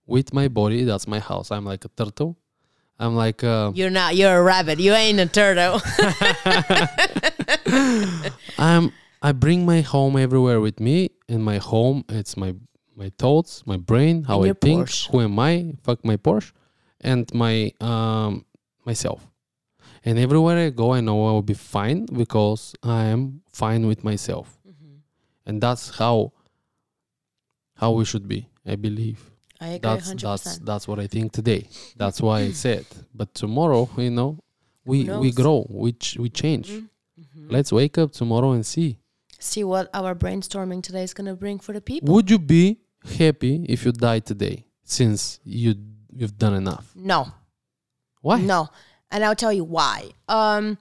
with 0.07 0.33
my 0.33 0.49
body. 0.49 0.85
That's 0.85 1.07
my 1.09 1.19
house. 1.19 1.51
I'm 1.51 1.65
like 1.65 1.85
a 1.85 1.89
turtle. 1.89 2.37
I'm 2.99 3.15
like 3.15 3.43
a, 3.43 3.73
You're 3.75 3.91
not. 3.91 4.17
You're 4.17 4.37
a 4.39 4.43
rabbit. 4.43 4.79
You 4.81 4.93
ain't 4.95 5.21
a 5.21 5.27
turtle. 5.27 5.81
I'm 8.59 8.93
I 9.23 9.33
bring 9.33 9.65
my 9.67 9.81
home 9.81 10.17
everywhere 10.17 10.61
with 10.61 10.79
me. 10.81 11.11
In 11.29 11.43
my 11.43 11.59
home, 11.59 12.05
it's 12.09 12.37
my 12.37 12.55
my 12.95 13.11
thoughts, 13.19 13.67
my 13.67 13.77
brain, 13.77 14.25
how 14.25 14.43
I 14.45 14.53
think, 14.55 14.89
Porsche. 14.89 15.11
who 15.11 15.21
am 15.21 15.39
I, 15.39 15.75
fuck 15.83 16.05
my 16.05 16.17
Porsche, 16.17 16.53
and 17.01 17.33
my 17.35 17.73
um 17.81 18.45
myself. 18.85 19.27
And 20.05 20.19
everywhere 20.19 20.57
I 20.59 20.71
go, 20.71 20.93
I 20.95 21.01
know 21.01 21.27
I 21.27 21.33
will 21.33 21.43
be 21.43 21.55
fine 21.55 22.07
because 22.07 22.75
I 22.83 23.07
am 23.07 23.43
fine 23.53 23.87
with 23.87 24.05
myself, 24.05 24.57
Mm-hmm. 24.67 24.97
and 25.47 25.61
that's 25.61 25.99
how 25.99 26.33
how 27.77 27.93
we 27.93 28.05
should 28.05 28.27
be. 28.27 28.49
I 28.67 28.75
believe 28.77 29.19
I 29.61 29.69
agree. 29.69 29.79
that's 29.91 30.13
100%. 30.13 30.65
that's 30.65 30.89
what 30.89 30.99
I 30.99 31.07
think 31.07 31.33
today. 31.33 31.69
That's 31.97 32.21
why 32.21 32.41
I 32.41 32.51
said. 32.53 32.85
But 33.15 33.33
tomorrow, 33.35 33.89
you 33.97 34.11
know, 34.11 34.39
we 34.85 35.05
we 35.05 35.31
grow, 35.33 35.67
we 35.69 35.93
ch- 35.93 36.19
we 36.19 36.29
change. 36.29 36.69
Mm-hmm. 36.71 37.49
Let's 37.51 37.73
wake 37.73 37.97
up 37.99 38.13
tomorrow 38.13 38.53
and 38.53 38.65
see. 38.65 38.99
See 39.39 39.65
what 39.65 39.89
our 39.95 40.15
brainstorming 40.15 40.83
today 40.83 41.03
is 41.03 41.15
gonna 41.15 41.35
bring 41.37 41.59
for 41.59 41.73
the 41.73 41.81
people. 41.81 42.13
Would 42.15 42.31
you 42.31 42.39
be 42.39 42.79
happy 43.19 43.65
if 43.69 43.85
you 43.85 43.93
died 43.93 44.27
today 44.27 44.67
since 44.85 45.41
you 45.45 45.75
you've 46.13 46.37
done 46.39 46.55
enough? 46.55 46.93
No, 46.95 47.33
Why? 48.21 48.41
no, 48.41 48.69
and 49.11 49.25
I'll 49.25 49.37
tell 49.37 49.53
you 49.53 49.65
why. 49.65 50.11
Um, 50.29 50.79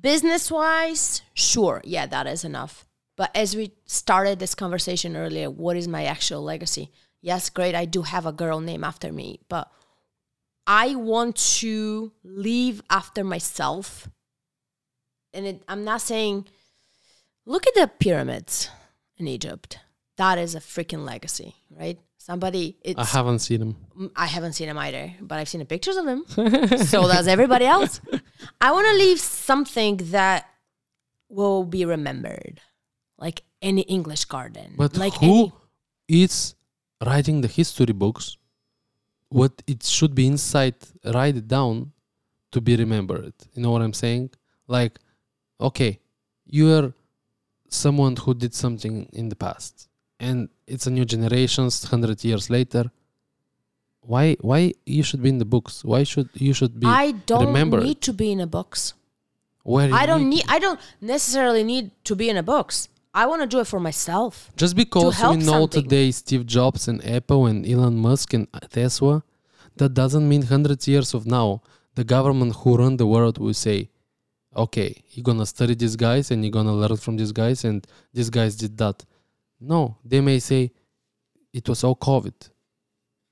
business 0.00 0.50
wise, 0.50 1.22
sure, 1.34 1.80
yeah, 1.84 2.06
that 2.06 2.26
is 2.26 2.44
enough. 2.44 2.86
But 3.16 3.30
as 3.34 3.54
we 3.54 3.72
started 3.86 4.38
this 4.38 4.54
conversation 4.54 5.16
earlier, 5.16 5.50
what 5.50 5.76
is 5.76 5.86
my 5.86 6.04
actual 6.04 6.42
legacy? 6.42 6.90
Yes, 7.20 7.48
great, 7.48 7.74
I 7.74 7.84
do 7.84 8.02
have 8.02 8.26
a 8.26 8.32
girl 8.32 8.60
named 8.60 8.84
after 8.84 9.12
me, 9.12 9.40
but 9.48 9.70
I 10.66 10.94
want 10.94 11.36
to 11.60 12.12
leave 12.22 12.82
after 12.90 13.22
myself. 13.24 14.08
And 15.32 15.46
it, 15.46 15.62
I'm 15.68 15.84
not 15.84 16.00
saying, 16.00 16.46
look 17.46 17.66
at 17.66 17.74
the 17.74 17.90
pyramids 17.98 18.68
in 19.16 19.28
Egypt. 19.28 19.78
That 20.16 20.38
is 20.38 20.54
a 20.54 20.60
freaking 20.60 21.04
legacy, 21.04 21.54
right? 21.70 21.98
Somebody, 22.18 22.78
it's 22.82 22.98
I 22.98 23.04
haven't 23.04 23.40
seen. 23.40 23.76
Mm, 23.98 24.10
I 24.16 24.26
haven't 24.26 24.54
seen 24.54 24.68
them 24.68 24.78
either, 24.78 25.12
but 25.20 25.38
I've 25.38 25.48
seen 25.48 25.58
the 25.58 25.66
pictures 25.66 25.96
of 25.96 26.06
them. 26.06 26.24
so 26.86 27.06
does 27.06 27.28
everybody 27.28 27.66
else. 27.66 28.00
I 28.60 28.72
want 28.72 28.86
to 28.86 28.94
leave 28.94 29.20
something 29.20 29.98
that 30.12 30.48
will 31.28 31.64
be 31.64 31.84
remembered, 31.84 32.60
like 33.18 33.42
any 33.62 33.82
English 33.82 34.24
garden. 34.26 34.74
But 34.76 34.96
like 34.96 35.14
who 35.14 35.52
any, 36.08 36.22
is 36.22 36.54
writing 37.04 37.40
the 37.40 37.48
history 37.48 37.92
books? 37.92 38.36
What 39.28 39.62
it 39.66 39.82
should 39.82 40.14
be 40.14 40.26
inside, 40.26 40.76
write 41.04 41.36
it 41.36 41.48
down 41.48 41.92
to 42.52 42.60
be 42.60 42.76
remembered. 42.76 43.34
You 43.54 43.62
know 43.62 43.70
what 43.70 43.82
I'm 43.82 43.92
saying? 43.92 44.30
Like, 44.68 44.98
okay, 45.60 45.98
you 46.46 46.72
are 46.72 46.92
someone 47.68 48.16
who 48.16 48.34
did 48.34 48.54
something 48.54 49.08
in 49.12 49.28
the 49.28 49.36
past, 49.36 49.88
and 50.20 50.48
it's 50.66 50.86
a 50.86 50.90
new 50.90 51.04
generations, 51.04 51.84
hundred 51.84 52.22
years 52.24 52.48
later. 52.48 52.90
Why? 54.00 54.36
Why 54.40 54.72
you 54.86 55.02
should 55.02 55.22
be 55.22 55.30
in 55.30 55.38
the 55.38 55.44
books? 55.44 55.84
Why 55.84 56.02
should 56.04 56.28
you 56.34 56.52
should 56.52 56.78
be? 56.78 56.86
I 56.86 57.12
don't 57.12 57.46
remembered? 57.46 57.82
need 57.82 58.00
to 58.02 58.12
be 58.12 58.30
in 58.30 58.40
a 58.40 58.46
books. 58.46 58.94
where 59.64 59.92
I 59.92 60.06
don't 60.06 60.28
need. 60.28 60.44
I 60.46 60.58
don't 60.58 60.80
necessarily 61.00 61.64
need 61.64 61.90
to 62.04 62.14
be 62.14 62.28
in 62.28 62.36
a 62.36 62.42
books. 62.42 62.88
I 63.14 63.26
want 63.26 63.42
to 63.42 63.46
do 63.46 63.60
it 63.60 63.66
for 63.66 63.78
myself. 63.78 64.50
Just 64.56 64.74
because 64.74 65.16
we 65.22 65.36
know 65.36 65.60
something. 65.60 65.82
today 65.82 66.10
Steve 66.10 66.44
Jobs 66.46 66.88
and 66.88 67.04
Apple 67.06 67.46
and 67.46 67.64
Elon 67.64 67.96
Musk 67.96 68.34
and 68.34 68.48
Tesla, 68.70 69.22
that 69.76 69.94
doesn't 69.94 70.28
mean 70.28 70.42
hundreds 70.42 70.88
years 70.88 71.14
of 71.14 71.24
now 71.26 71.62
the 71.94 72.04
government 72.04 72.56
who 72.56 72.76
run 72.76 72.96
the 72.96 73.06
world 73.06 73.38
will 73.38 73.54
say, 73.54 73.88
"Okay, 74.56 75.04
you're 75.12 75.22
gonna 75.22 75.46
study 75.46 75.74
these 75.74 75.96
guys 75.96 76.30
and 76.32 76.44
you're 76.44 76.50
gonna 76.58 76.74
learn 76.74 76.96
from 76.96 77.16
these 77.16 77.32
guys 77.32 77.64
and 77.64 77.86
these 78.12 78.30
guys 78.30 78.56
did 78.56 78.76
that." 78.78 79.04
No, 79.60 79.96
they 80.04 80.20
may 80.20 80.40
say 80.40 80.72
it 81.52 81.68
was 81.68 81.84
all 81.84 81.96
COVID. 81.96 82.34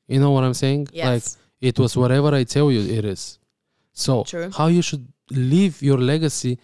You 0.06 0.20
know 0.20 0.30
what 0.30 0.44
I'm 0.44 0.54
saying? 0.54 0.88
Yes. 0.92 1.06
Like 1.08 1.24
it 1.60 1.78
was 1.78 1.96
whatever 1.96 2.32
I 2.34 2.44
tell 2.44 2.70
you 2.70 2.80
it 2.98 3.04
is. 3.04 3.38
So 3.92 4.24
True. 4.24 4.50
how 4.50 4.68
you 4.68 4.82
should 4.82 5.06
leave 5.30 5.82
your 5.82 5.98
legacy 5.98 6.58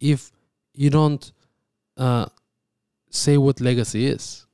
if 0.00 0.32
you 0.74 0.90
don't 0.90 1.32
uh, 1.96 2.26
say 3.14 3.36
what 3.38 3.60
legacy 3.60 4.06
is. 4.06 4.46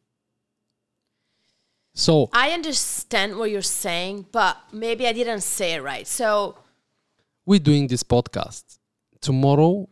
So 1.95 2.31
I 2.33 2.51
understand 2.53 3.37
what 3.37 3.51
you're 3.51 3.63
saying, 3.63 4.27
but 4.31 4.57
maybe 4.73 5.07
I 5.07 5.13
didn't 5.13 5.41
say 5.41 5.75
it 5.75 5.83
right. 5.83 6.07
So 6.07 6.57
we're 7.45 7.59
doing 7.59 7.89
this 7.89 8.03
podcast. 8.03 8.79
Tomorrow, 9.21 9.89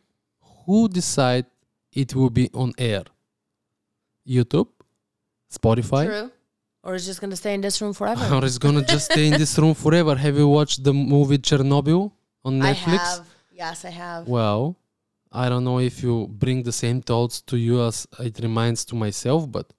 who 0.64 0.88
decide 0.88 1.46
it 1.92 2.14
will 2.14 2.30
be 2.30 2.48
on 2.54 2.72
air? 2.78 3.02
YouTube, 4.26 4.68
Spotify, 5.50 6.04
true, 6.06 6.30
or 6.82 6.94
it's 6.94 7.06
just 7.06 7.20
gonna 7.20 7.36
stay 7.36 7.54
in 7.54 7.62
this 7.62 7.80
room 7.80 7.94
forever. 7.94 8.34
or 8.34 8.44
it's 8.44 8.58
gonna 8.58 8.84
just 8.84 9.10
stay 9.10 9.26
in 9.26 9.38
this 9.38 9.58
room 9.58 9.74
forever. 9.74 10.14
Have 10.14 10.36
you 10.36 10.48
watched 10.48 10.84
the 10.84 10.92
movie 10.92 11.38
Chernobyl 11.38 12.12
on 12.44 12.60
I 12.60 12.74
Netflix? 12.74 12.98
have. 12.98 13.28
Yes, 13.52 13.84
I 13.86 13.90
have. 13.90 14.28
Well, 14.28 14.76
I 15.30 15.48
don't 15.48 15.64
know 15.64 15.78
if 15.78 16.02
you 16.02 16.26
bring 16.28 16.62
the 16.62 16.72
same 16.72 17.02
thoughts 17.02 17.40
to 17.42 17.56
you 17.56 17.82
as 17.82 18.06
it 18.18 18.38
reminds 18.42 18.84
to 18.86 18.94
myself, 18.94 19.50
but 19.50 19.72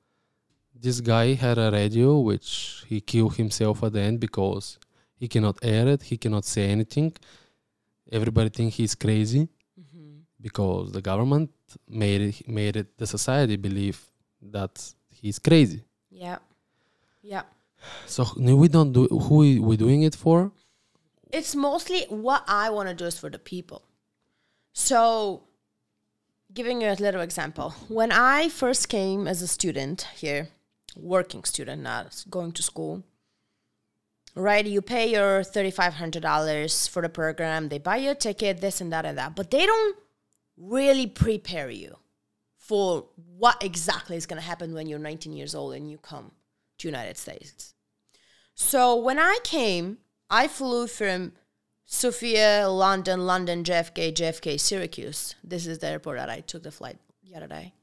this 0.80 1.02
guy 1.02 1.34
had 1.34 1.58
a 1.58 1.72
radio 1.72 2.20
which 2.20 2.84
he 2.88 3.02
killed 3.02 3.36
himself 3.36 3.84
at 3.84 3.94
the 3.94 4.02
end 4.02 4.20
because 4.20 4.78
he 5.16 5.28
cannot 5.28 5.58
air 5.62 5.88
it, 5.88 6.04
he 6.04 6.18
cannot 6.18 6.46
say 6.46 6.66
anything. 6.70 7.14
Everybody 8.12 8.50
think 8.50 8.74
he's 8.74 8.96
crazy 8.96 9.48
Mm-hmm. 9.80 10.18
because 10.42 10.92
the 10.92 11.02
government 11.02 11.50
made 11.88 12.22
it 12.22 12.48
made 12.48 12.76
it 12.76 12.98
the 12.98 13.08
society 13.08 13.56
believe 13.56 14.00
that 14.42 14.74
he's 15.10 15.40
crazy. 15.40 15.84
Yeah. 16.10 16.40
Yeah. 17.22 17.44
So 18.06 18.26
we 18.38 18.68
don't 18.68 18.92
do 18.92 19.08
who 19.08 19.36
we, 19.38 19.60
we 19.60 19.78
doing 19.78 20.02
it 20.04 20.16
for? 20.16 20.52
It's 21.32 21.56
mostly 21.56 22.06
what 22.10 22.44
I 22.48 22.70
want 22.72 22.90
to 22.90 22.96
do 22.96 23.06
is 23.06 23.18
for 23.18 23.30
the 23.30 23.40
people. 23.40 23.84
So, 24.82 25.44
giving 26.54 26.82
you 26.82 26.88
a 26.88 26.94
little 26.94 27.20
example, 27.20 27.72
when 27.90 28.14
I 28.14 28.48
first 28.48 28.88
came 28.88 29.28
as 29.28 29.42
a 29.42 29.48
student 29.48 30.08
here, 30.16 30.48
working 30.96 31.44
student, 31.44 31.84
not 31.84 32.24
going 32.30 32.54
to 32.54 32.64
school, 32.64 33.04
right? 34.36 34.66
You 34.66 34.82
pay 34.82 35.12
your 35.12 35.42
$3,500 35.42 36.90
for 36.90 37.02
the 37.02 37.10
program, 37.10 37.68
they 37.68 37.78
buy 37.78 37.98
you 37.98 38.12
a 38.12 38.16
ticket, 38.16 38.62
this 38.62 38.80
and 38.80 38.92
that 38.94 39.06
and 39.06 39.18
that, 39.18 39.36
but 39.36 39.52
they 39.52 39.66
don't 39.66 39.98
really 40.58 41.08
prepare 41.08 41.70
you 41.70 41.98
for 42.58 43.06
what 43.38 43.62
exactly 43.62 44.16
is 44.16 44.26
going 44.26 44.42
to 44.42 44.48
happen 44.48 44.74
when 44.74 44.88
you're 44.88 44.98
19 44.98 45.34
years 45.34 45.54
old 45.54 45.74
and 45.74 45.92
you 45.92 45.98
come 45.98 46.32
to 46.78 46.88
United 46.88 47.18
States. 47.18 47.74
So 48.56 48.96
when 48.96 49.20
I 49.20 49.40
came, 49.44 49.98
I 50.30 50.48
flew 50.48 50.88
from 50.88 51.34
Sofia, 51.92 52.70
London, 52.70 53.26
London, 53.26 53.64
JFK, 53.64 54.14
JFK, 54.14 54.60
Syracuse. 54.60 55.34
This 55.44 55.66
is 55.66 55.80
the 55.80 55.88
airport 55.88 56.20
that 56.20 56.30
I 56.30 56.42
took 56.42 56.62
the 56.62 56.72
flight 56.72 57.00
the 57.24 57.36
other 57.36 57.48
day. 57.48 57.74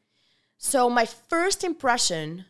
So 0.57 0.89
my 0.89 1.07
first 1.07 1.65
impression 1.65 2.45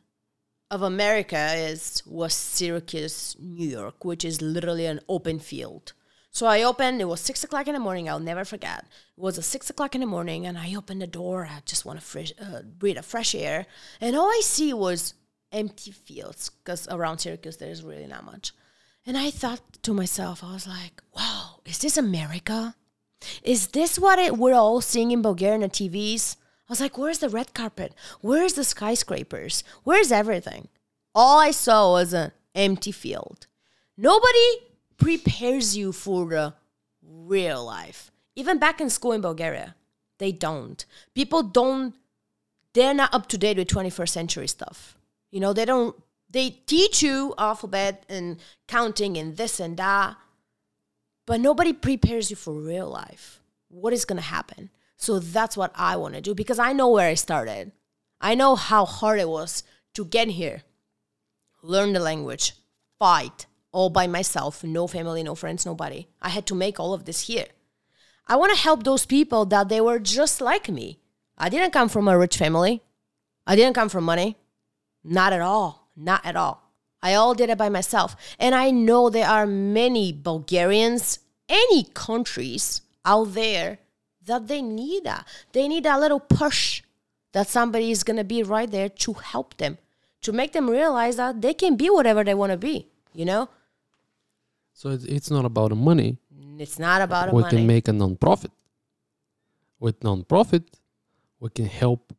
of 0.71 0.83
America 0.83 1.55
is 1.57 2.03
was 2.05 2.35
Syracuse, 2.35 3.37
New 3.41 3.67
York, 3.67 4.05
which 4.05 4.23
is 4.23 4.43
literally 4.43 4.85
an 4.85 5.01
open 5.09 5.39
field. 5.39 5.95
So 6.31 6.45
I 6.45 6.63
opened. 6.63 7.01
It 7.01 7.07
was 7.07 7.23
six 7.23 7.43
o'clock 7.43 7.69
in 7.69 7.73
the 7.73 7.81
morning. 7.81 8.07
I'll 8.07 8.21
never 8.21 8.45
forget. 8.45 8.85
It 9.17 9.23
was 9.23 9.39
a 9.39 9.43
six 9.43 9.71
o'clock 9.71 9.95
in 9.95 10.03
the 10.03 10.07
morning, 10.07 10.45
and 10.45 10.59
I 10.59 10.75
opened 10.75 11.01
the 11.01 11.07
door. 11.07 11.49
I 11.51 11.63
just 11.65 11.87
want 11.87 11.99
to 11.99 12.05
fresh, 12.05 12.35
uh, 12.39 12.61
breathe 12.63 12.99
a 12.99 13.03
fresh 13.03 13.35
air, 13.35 13.65
and 13.99 14.15
all 14.15 14.29
I 14.29 14.43
see 14.45 14.75
was 14.75 15.15
empty 15.53 15.93
fields 15.93 16.51
because 16.51 16.87
around 16.89 17.21
Syracuse 17.21 17.57
there's 17.57 17.83
really 17.83 18.07
not 18.07 18.25
much. 18.25 18.53
And 19.07 19.17
I 19.17 19.31
thought 19.31 19.61
to 19.83 19.95
myself, 19.95 20.43
I 20.43 20.53
was 20.53 20.67
like, 20.67 21.03
"Wow, 21.17 21.61
is 21.65 21.79
this 21.79 21.97
America? 21.97 22.75
Is 23.43 23.69
this 23.69 23.99
what 23.99 24.19
it, 24.19 24.37
we're 24.37 24.55
all 24.55 24.81
seeing 24.81 25.13
in 25.13 25.23
Bulgarian 25.23 25.71
TVs?" 25.71 26.37
I 26.69 26.73
was 26.73 26.81
like, 26.81 26.99
"Where's 26.99 27.21
the 27.21 27.29
red 27.29 27.55
carpet? 27.55 27.95
Where's 28.21 28.55
the 28.55 28.65
skyscrapers? 28.65 29.63
Where's 29.85 30.11
everything?" 30.11 30.69
All 31.15 31.39
I 31.39 31.53
saw 31.53 31.93
was 31.93 32.13
an 32.13 32.33
empty 32.55 32.93
field. 32.93 33.47
Nobody 33.97 34.49
prepares 34.99 35.77
you 35.77 35.93
for 35.93 36.29
the 36.29 36.55
real 37.03 37.65
life. 37.65 38.11
Even 38.35 38.59
back 38.59 38.81
in 38.81 38.91
school 38.91 39.13
in 39.13 39.23
Bulgaria, 39.23 39.75
they 40.19 40.33
don't. 40.33 40.85
People 41.15 41.43
don't, 41.43 41.95
they're 42.75 42.93
not 42.93 43.15
up 43.15 43.29
to 43.29 43.39
date 43.39 43.57
with 43.57 43.69
21st 43.69 44.09
century 44.09 44.49
stuff. 44.49 44.99
You 45.31 45.41
know, 45.41 45.53
they 45.53 45.65
don't, 45.65 45.97
they 46.29 46.51
teach 46.51 47.03
you 47.03 47.35
alphabet 47.39 48.05
and 48.09 48.39
counting 48.67 49.17
and 49.17 49.37
this 49.37 49.61
and 49.61 49.77
that, 49.77 50.17
but 51.27 51.41
nobody 51.41 51.73
prepares 51.73 52.31
you 52.31 52.37
for 52.37 52.53
real 52.53 52.89
life. 52.89 53.41
What 53.69 53.93
is 53.93 54.05
going 54.05 54.17
to 54.17 54.23
happen? 54.23 54.71
So 54.97 55.19
that's 55.19 55.57
what 55.57 55.73
I 55.75 55.97
want 55.97 56.15
to 56.15 56.21
do 56.21 56.35
because 56.35 56.59
I 56.59 56.73
know 56.73 56.89
where 56.89 57.09
I 57.09 57.15
started. 57.15 57.73
I 58.21 58.35
know 58.35 58.57
how 58.57 58.87
hard 58.87 59.21
it 59.21 59.29
was 59.29 59.63
to 59.95 60.05
get 60.05 60.29
here, 60.29 60.63
learn 61.63 61.93
the 61.93 62.01
language, 62.01 62.55
fight, 62.99 63.47
all 63.73 63.91
by 63.91 64.07
myself, 64.07 64.65
no 64.65 64.87
family, 64.87 65.23
no 65.23 65.35
friends, 65.35 65.67
nobody. 65.67 66.07
I 66.23 66.31
had 66.31 66.47
to 66.47 66.55
make 66.55 66.81
all 66.81 66.95
of 66.95 67.05
this 67.05 67.27
here. 67.27 67.47
I 68.27 68.37
want 68.37 68.53
to 68.55 68.59
help 68.59 68.83
those 68.83 69.07
people 69.07 69.45
that 69.47 69.69
they 69.69 69.81
were 69.81 69.99
just 69.99 70.41
like 70.41 70.69
me. 70.69 70.99
I 71.39 71.49
didn't 71.49 71.73
come 71.73 71.89
from 71.89 72.09
a 72.09 72.19
rich 72.19 72.37
family. 72.37 72.83
I 73.47 73.55
didn't 73.55 73.75
come 73.75 73.89
from 73.89 74.05
money. 74.05 74.37
Not 75.05 75.33
at 75.33 75.43
all. 75.43 75.86
Not 75.97 76.25
at 76.25 76.37
all. 76.37 76.63
I 77.03 77.15
all 77.15 77.35
did 77.35 77.51
it 77.51 77.59
by 77.59 77.69
myself. 77.69 78.17
And 78.39 78.55
I 78.55 78.71
know 78.71 79.09
there 79.09 79.29
are 79.29 79.47
many 79.47 80.13
Bulgarians, 80.13 81.21
any 81.49 81.85
countries 81.95 82.83
out 83.05 83.35
there 83.35 83.79
that 84.25 84.49
they 84.49 84.61
need 84.61 85.05
that. 85.05 85.27
They 85.53 85.69
need 85.69 85.87
a 85.87 85.99
little 85.99 86.21
push 86.21 86.83
that 87.33 87.49
somebody 87.49 87.91
is 87.91 88.03
going 88.03 88.17
to 88.17 88.25
be 88.25 88.43
right 88.43 88.71
there 88.71 88.89
to 88.89 89.13
help 89.13 89.57
them, 89.57 89.79
to 90.23 90.33
make 90.33 90.53
them 90.53 90.69
realize 90.69 91.17
that 91.17 91.41
they 91.41 91.55
can 91.55 91.77
be 91.77 91.89
whatever 91.91 92.25
they 92.25 92.35
want 92.35 92.53
to 92.53 92.59
be, 92.59 92.89
you 93.13 93.25
know? 93.25 93.49
So 94.73 94.91
it's, 94.91 95.05
it's 95.05 95.31
not 95.31 95.45
about 95.45 95.71
the 95.71 95.77
money. 95.77 96.19
It's 96.59 96.79
not 96.79 97.03
about 97.03 97.33
we 97.33 97.43
money. 97.43 97.55
We 97.55 97.59
can 97.59 97.67
make 97.67 97.89
a 97.89 97.93
non-profit. 97.93 98.51
With 99.79 100.03
non-profit, 100.03 100.65
we 101.39 101.51
can 101.51 101.67
help 101.67 102.13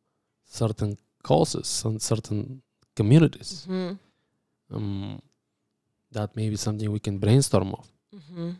certain 0.44 0.96
causes 1.22 1.82
and 1.84 2.00
certain 2.00 2.62
communities. 3.00 3.50
Mhm. 3.68 3.90
Um, 4.74 5.20
that 6.16 6.28
may 6.38 6.46
be 6.52 6.56
something 6.66 6.88
we 6.96 7.00
can 7.06 7.16
brainstorm 7.24 7.70
of. 7.80 7.86
Mhm. 8.18 8.50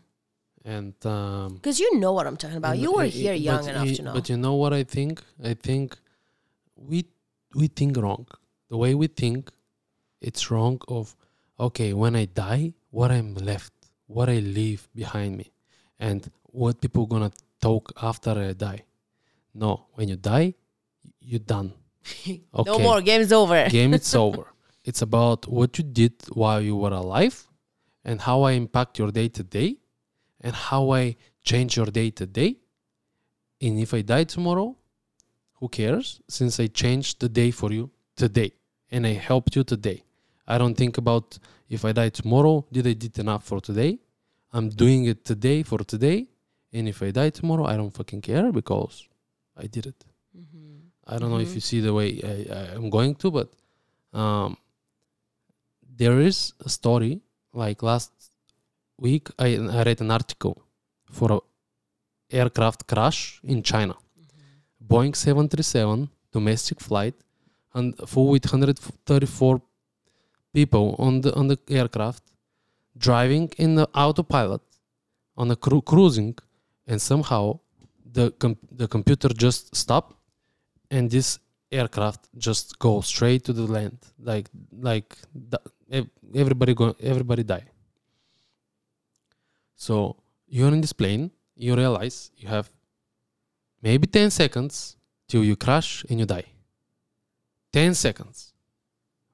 And 0.75 0.95
um, 1.15 1.49
Because 1.59 1.79
you 1.83 1.89
know 2.01 2.11
what 2.17 2.25
I'm 2.27 2.37
talking 2.43 2.57
about. 2.63 2.75
You 2.83 2.91
were 2.97 3.09
here 3.21 3.33
young 3.49 3.63
enough 3.71 3.91
to 3.97 4.01
know. 4.05 4.13
But 4.17 4.25
you 4.29 4.37
know 4.45 4.55
what 4.61 4.71
I 4.81 4.83
think? 4.95 5.13
I 5.51 5.53
think 5.67 5.87
we 6.89 6.97
we 7.59 7.65
think 7.79 7.91
wrong. 8.03 8.25
The 8.71 8.77
way 8.83 8.91
we 9.01 9.07
think, 9.21 9.41
it's 10.27 10.43
wrong. 10.51 10.75
Of 10.97 11.05
okay, 11.67 11.89
when 12.01 12.13
I 12.23 12.25
die, 12.45 12.65
what 12.97 13.09
I'm 13.17 13.31
left, 13.51 13.73
what 14.15 14.27
I 14.35 14.39
leave 14.59 14.81
behind 15.01 15.31
me, 15.41 15.47
and 16.07 16.21
what 16.61 16.73
people 16.83 17.05
gonna 17.13 17.31
talk 17.67 17.83
after 18.09 18.31
I 18.49 18.53
die. 18.69 18.81
No, 19.63 19.71
when 19.95 20.05
you 20.11 20.17
die, 20.33 20.49
you're 21.29 21.47
done. 21.55 21.69
No 22.53 22.61
Okay. 22.61 22.83
more. 22.83 23.01
Game's 23.01 23.31
over. 23.31 23.67
Game 23.77 23.93
it's 23.93 24.13
over. 24.25 24.45
It's 24.83 25.01
about 25.01 25.47
what 25.47 25.77
you 25.77 25.83
did 25.83 26.13
while 26.33 26.61
you 26.61 26.75
were 26.75 26.93
alive, 26.93 27.47
and 28.03 28.21
how 28.21 28.43
I 28.43 28.53
impact 28.53 28.97
your 28.99 29.11
day 29.11 29.27
to 29.29 29.43
day, 29.43 29.77
and 30.41 30.53
how 30.55 30.91
I 30.91 31.15
change 31.43 31.77
your 31.77 31.87
day 31.87 32.09
to 32.11 32.25
day. 32.25 32.57
And 33.61 33.77
if 33.79 33.93
I 33.93 34.01
die 34.01 34.23
tomorrow, 34.23 34.75
who 35.59 35.67
cares? 35.67 36.21
Since 36.27 36.59
I 36.59 36.67
changed 36.67 37.19
the 37.19 37.29
day 37.29 37.51
for 37.51 37.71
you 37.71 37.91
today, 38.15 38.51
and 38.89 39.05
I 39.05 39.13
helped 39.13 39.55
you 39.55 39.63
today. 39.63 40.03
I 40.47 40.57
don't 40.57 40.75
think 40.75 40.97
about 40.97 41.37
if 41.69 41.85
I 41.85 41.91
die 41.91 42.09
tomorrow, 42.09 42.65
did 42.71 42.87
I 42.87 42.93
did 42.93 43.19
enough 43.19 43.43
for 43.43 43.59
today? 43.61 43.99
I'm 44.51 44.69
doing 44.69 45.05
it 45.05 45.25
today 45.25 45.61
for 45.63 45.79
today, 45.79 46.27
and 46.73 46.87
if 46.87 47.03
I 47.03 47.11
die 47.11 47.29
tomorrow, 47.29 47.65
I 47.65 47.75
don't 47.77 47.91
fucking 47.93 48.21
care 48.21 48.51
because 48.51 49.07
I 49.55 49.67
did 49.67 49.85
it. 49.85 50.05
I 51.11 51.17
don't 51.19 51.31
know 51.33 51.43
if 51.47 51.51
Mhm. 51.51 51.57
you 51.57 51.63
see 51.69 51.79
the 51.87 51.93
way 51.99 52.09
I, 52.33 52.35
I'm 52.75 52.89
going 52.97 53.13
to, 53.21 53.27
but 53.37 53.47
um, 54.21 54.49
there 56.01 56.17
is 56.29 56.37
a 56.67 56.69
story. 56.69 57.13
Like 57.63 57.79
last 57.91 58.11
week, 59.05 59.25
I, 59.45 59.49
I 59.77 59.83
read 59.87 59.99
an 60.05 60.11
article 60.19 60.55
for 61.17 61.27
a 61.37 61.39
aircraft 62.39 62.81
crash 62.91 63.19
in 63.43 63.63
China. 63.63 63.95
Boeing 64.91 65.15
737 65.15 66.09
domestic 66.31 66.79
flight 66.79 67.15
and 67.73 67.95
full 68.11 68.27
with 68.33 68.45
134 68.45 69.61
people 70.53 70.95
on 71.05 71.21
the 71.21 71.31
on 71.39 71.47
the 71.51 71.57
aircraft 71.79 72.23
driving 73.07 73.47
in 73.57 73.75
the 73.79 73.87
autopilot 74.03 74.61
on 75.37 75.49
a 75.51 75.55
cru- 75.55 75.81
cruising 75.91 76.35
and 76.87 76.99
somehow 77.01 77.43
the 78.17 78.25
com- 78.41 78.57
the 78.81 78.87
computer 78.87 79.29
just 79.45 79.75
stopped 79.75 80.13
and 80.91 81.09
this 81.09 81.39
aircraft 81.71 82.27
just 82.37 82.79
go 82.79 83.01
straight 83.01 83.43
to 83.45 83.53
the 83.53 83.63
land. 83.63 83.97
Like 84.19 84.49
like 84.71 85.15
everybody 86.33 86.73
go 86.73 86.95
everybody 87.01 87.43
die. 87.43 87.65
So 89.75 90.17
you're 90.47 90.69
in 90.69 90.81
this 90.81 90.93
plane 90.93 91.31
you 91.55 91.75
realize 91.75 92.31
you 92.37 92.47
have 92.47 92.71
maybe 93.81 94.07
10 94.07 94.31
seconds 94.31 94.95
till 95.27 95.43
you 95.43 95.55
crash 95.55 96.05
and 96.09 96.19
you 96.19 96.25
die. 96.25 96.45
10 97.73 97.93
seconds. 97.93 98.53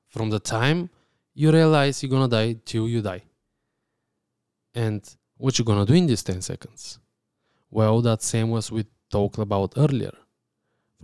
From 0.07 0.29
the 0.29 0.39
time 0.39 0.89
you 1.33 1.51
realize 1.51 2.01
you're 2.01 2.09
gonna 2.09 2.27
die 2.27 2.57
till 2.65 2.87
you 2.87 3.01
die. 3.01 3.23
And 4.73 5.01
what 5.37 5.57
you're 5.57 5.65
gonna 5.65 5.85
do 5.85 5.93
in 5.93 6.07
these 6.07 6.23
10 6.23 6.41
seconds? 6.41 6.99
Well 7.69 8.01
that 8.01 8.21
same 8.23 8.49
was 8.49 8.71
we 8.71 8.85
talked 9.09 9.37
about 9.37 9.73
earlier 9.77 10.13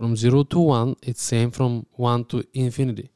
from 0.02 0.16
0 0.16 0.42
to 0.42 0.58
1 0.58 0.96
it's 1.02 1.22
same 1.22 1.52
from 1.52 1.86
1 1.92 2.24
to 2.24 2.42
infinity 2.54 3.08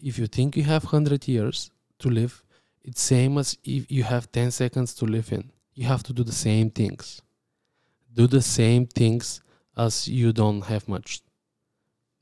if 0.00 0.16
you 0.16 0.28
think 0.28 0.56
you 0.56 0.62
have 0.62 0.84
100 0.84 1.26
years 1.26 1.72
to 1.98 2.08
live 2.08 2.44
it's 2.84 3.00
same 3.02 3.36
as 3.36 3.58
if 3.64 3.90
you 3.90 4.04
have 4.04 4.30
10 4.30 4.52
seconds 4.52 4.94
to 4.94 5.04
live 5.06 5.32
in 5.32 5.50
you 5.74 5.86
have 5.88 6.04
to 6.04 6.12
do 6.12 6.22
the 6.22 6.38
same 6.46 6.70
things 6.70 7.20
do 8.14 8.28
the 8.28 8.40
same 8.40 8.86
things 8.86 9.40
as 9.76 10.06
you 10.06 10.32
don't 10.32 10.62
have 10.66 10.86
much 10.86 11.20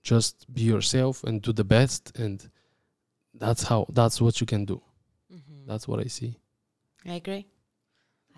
just 0.03 0.47
be 0.55 0.63
yourself 0.63 1.23
and 1.25 1.43
do 1.43 1.53
the 1.53 1.65
best 1.77 2.19
and 2.19 2.49
that's 3.35 3.65
how 3.65 3.85
that's 3.93 4.23
what 4.23 4.41
you 4.41 4.47
can 4.47 4.65
do 4.65 4.81
Mhm. 5.31 5.67
that's 5.67 5.87
what 5.87 6.01
i 6.01 6.09
see 6.09 6.33
I 7.13 7.15
agree. 7.23 7.45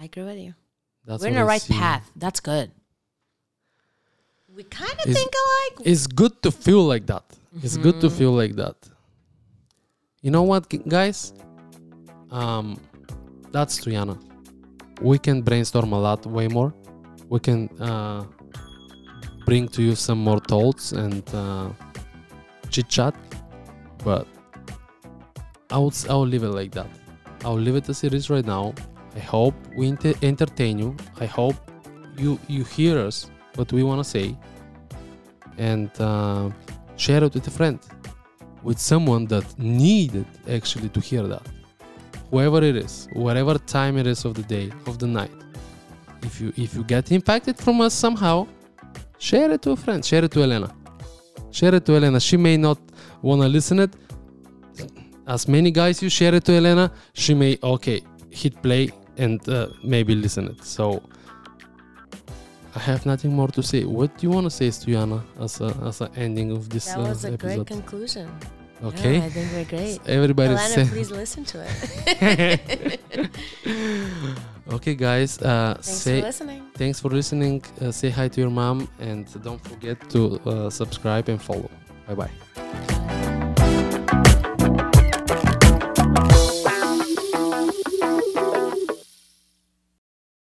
I 0.01 0.05
agree 0.05 0.25
with 0.25 0.39
you. 0.47 0.53
that's 1.07 1.23
We're 1.23 1.29
in 1.29 1.37
the 1.37 1.45
right 1.55 1.63
see. 1.63 1.79
path. 1.79 2.05
That's 2.17 2.41
good. 2.41 2.69
We 4.59 4.65
kind 4.65 4.99
of 5.05 5.07
think 5.19 5.33
alike. 5.45 5.77
it's 5.91 6.07
good 6.21 6.35
to 6.45 6.51
feel 6.65 6.83
like 6.93 7.05
that 7.13 7.25
it's 7.67 7.77
good 7.87 7.97
to 8.05 8.09
Mhm. 8.09 8.17
feel 8.19 8.33
like 8.43 8.55
that 8.63 8.77
you 10.25 10.31
know 10.35 10.43
what 10.51 10.63
guys 10.97 11.19
um, 12.39 12.67
that's 13.55 13.75
Triana. 13.83 14.17
We 15.01 15.17
can 15.27 15.37
brainstorm 15.49 15.93
a 15.99 16.01
lot, 16.07 16.21
way 16.27 16.47
more. 16.59 16.71
We 17.33 17.39
can 17.49 17.61
uh, 17.81 18.25
bring 19.47 19.65
to 19.75 19.81
you 19.87 19.95
some 20.07 20.19
more 20.29 20.41
thoughts 20.53 20.85
and 20.93 21.23
uh, 21.35 21.69
chit 22.73 22.89
chat, 22.97 23.15
but 24.05 24.27
I 25.71 25.79
would 25.79 25.95
I 26.11 26.15
will 26.19 26.27
leave 26.35 26.43
it 26.49 26.55
like 26.61 26.73
that. 26.73 26.91
I'll 27.45 27.63
leave 27.67 27.77
it 27.81 27.89
as 27.89 28.05
it 28.05 28.13
is 28.13 28.29
right 28.29 28.45
now. 28.57 28.75
I 29.17 29.21
hope 29.21 29.55
we 29.77 29.85
enter- 29.89 30.19
entertain 30.23 30.75
you. 30.79 30.91
I 31.25 31.27
hope 31.39 31.57
you 32.23 32.39
you 32.55 32.63
hear 32.77 32.99
us 33.09 33.17
what 33.59 33.73
we 33.73 33.83
want 33.83 34.01
to 34.05 34.09
say, 34.17 34.37
and 35.59 35.91
uh, 36.01 36.49
share 36.97 37.23
it 37.25 37.35
with 37.35 37.47
a 37.47 37.51
friend, 37.51 37.79
with 38.63 38.79
someone 38.79 39.25
that 39.27 39.47
needed 39.59 40.27
actually 40.49 40.89
to 40.91 41.01
hear 41.01 41.25
that. 41.35 41.45
Whoever 42.31 42.63
it 42.63 42.77
is, 42.77 43.09
whatever 43.13 43.55
time 43.59 43.97
it 43.99 44.07
is 44.07 44.25
of 44.25 44.35
the 44.35 44.43
day, 44.43 44.71
of 44.87 44.99
the 44.99 45.07
night. 45.07 45.37
If 46.23 46.41
you 46.41 46.53
if 46.57 46.75
you 46.75 46.85
get 46.85 47.11
impacted 47.11 47.57
from 47.59 47.81
us 47.81 47.95
somehow, 47.95 48.47
share 49.19 49.51
it 49.51 49.63
to 49.63 49.71
a 49.73 49.77
friend. 49.77 50.05
Share 50.05 50.25
it 50.25 50.33
to 50.33 50.43
Elena. 50.43 50.75
Share 51.51 51.75
it 51.75 51.85
to 51.87 51.93
Elena. 51.97 52.21
She 52.21 52.37
may 52.37 52.57
not 52.57 52.79
wanna 53.23 53.49
listen 53.49 53.79
it. 53.81 53.93
As 55.27 55.49
many 55.49 55.71
guys 55.71 56.03
you 56.03 56.11
share 56.11 56.35
it 56.35 56.45
to 56.45 56.53
Elena, 56.53 56.91
she 57.13 57.35
may 57.35 57.59
okay 57.63 58.03
hit 58.31 58.63
play 58.63 58.91
and 59.17 59.47
uh, 59.49 59.69
maybe 59.83 60.15
listen 60.15 60.45
it. 60.49 60.65
So 60.65 61.03
I 62.79 62.81
have 62.91 63.03
nothing 63.13 63.33
more 63.41 63.49
to 63.59 63.63
say. 63.63 63.81
What 63.99 64.11
do 64.17 64.21
you 64.27 64.31
want 64.37 64.45
to 64.51 64.51
say, 64.61 64.69
Stoyana, 64.79 65.21
as 65.45 65.61
a 65.61 65.69
as 65.89 66.01
an 66.01 66.11
ending 66.25 66.49
of 66.57 66.63
this 66.73 66.87
That 66.87 66.99
uh, 67.01 67.09
was 67.09 67.25
a 67.25 67.37
great 67.37 67.67
conclusion. 67.67 68.27
okay, 68.91 69.15
Yeah, 69.19 69.25
I 69.27 69.31
think 69.35 69.47
we're 69.55 69.65
great. 69.77 69.99
everybody 70.19 70.55
Elena, 70.55 70.69
say. 70.77 70.85
please 70.95 71.11
listen 71.23 71.43
to 71.53 71.57
it. 71.67 73.01
okay, 74.77 74.95
guys. 74.95 75.33
Uh, 75.43 75.75
Thanks 75.75 75.89
say 76.05 76.21
for 76.21 76.27
listening. 76.31 76.63
thanks 76.81 76.99
for 77.03 77.11
listening. 77.19 77.57
Uh, 77.83 77.91
say 78.01 78.11
hi 78.19 78.29
to 78.35 78.39
your 78.41 78.51
mom 78.63 78.79
and 79.09 79.25
don't 79.43 79.63
forget 79.71 79.97
to 80.15 80.21
uh, 80.47 80.71
subscribe 80.71 81.27
and 81.33 81.41
follow. 81.49 81.69
Bye 82.07 82.15
bye. 82.21 83.18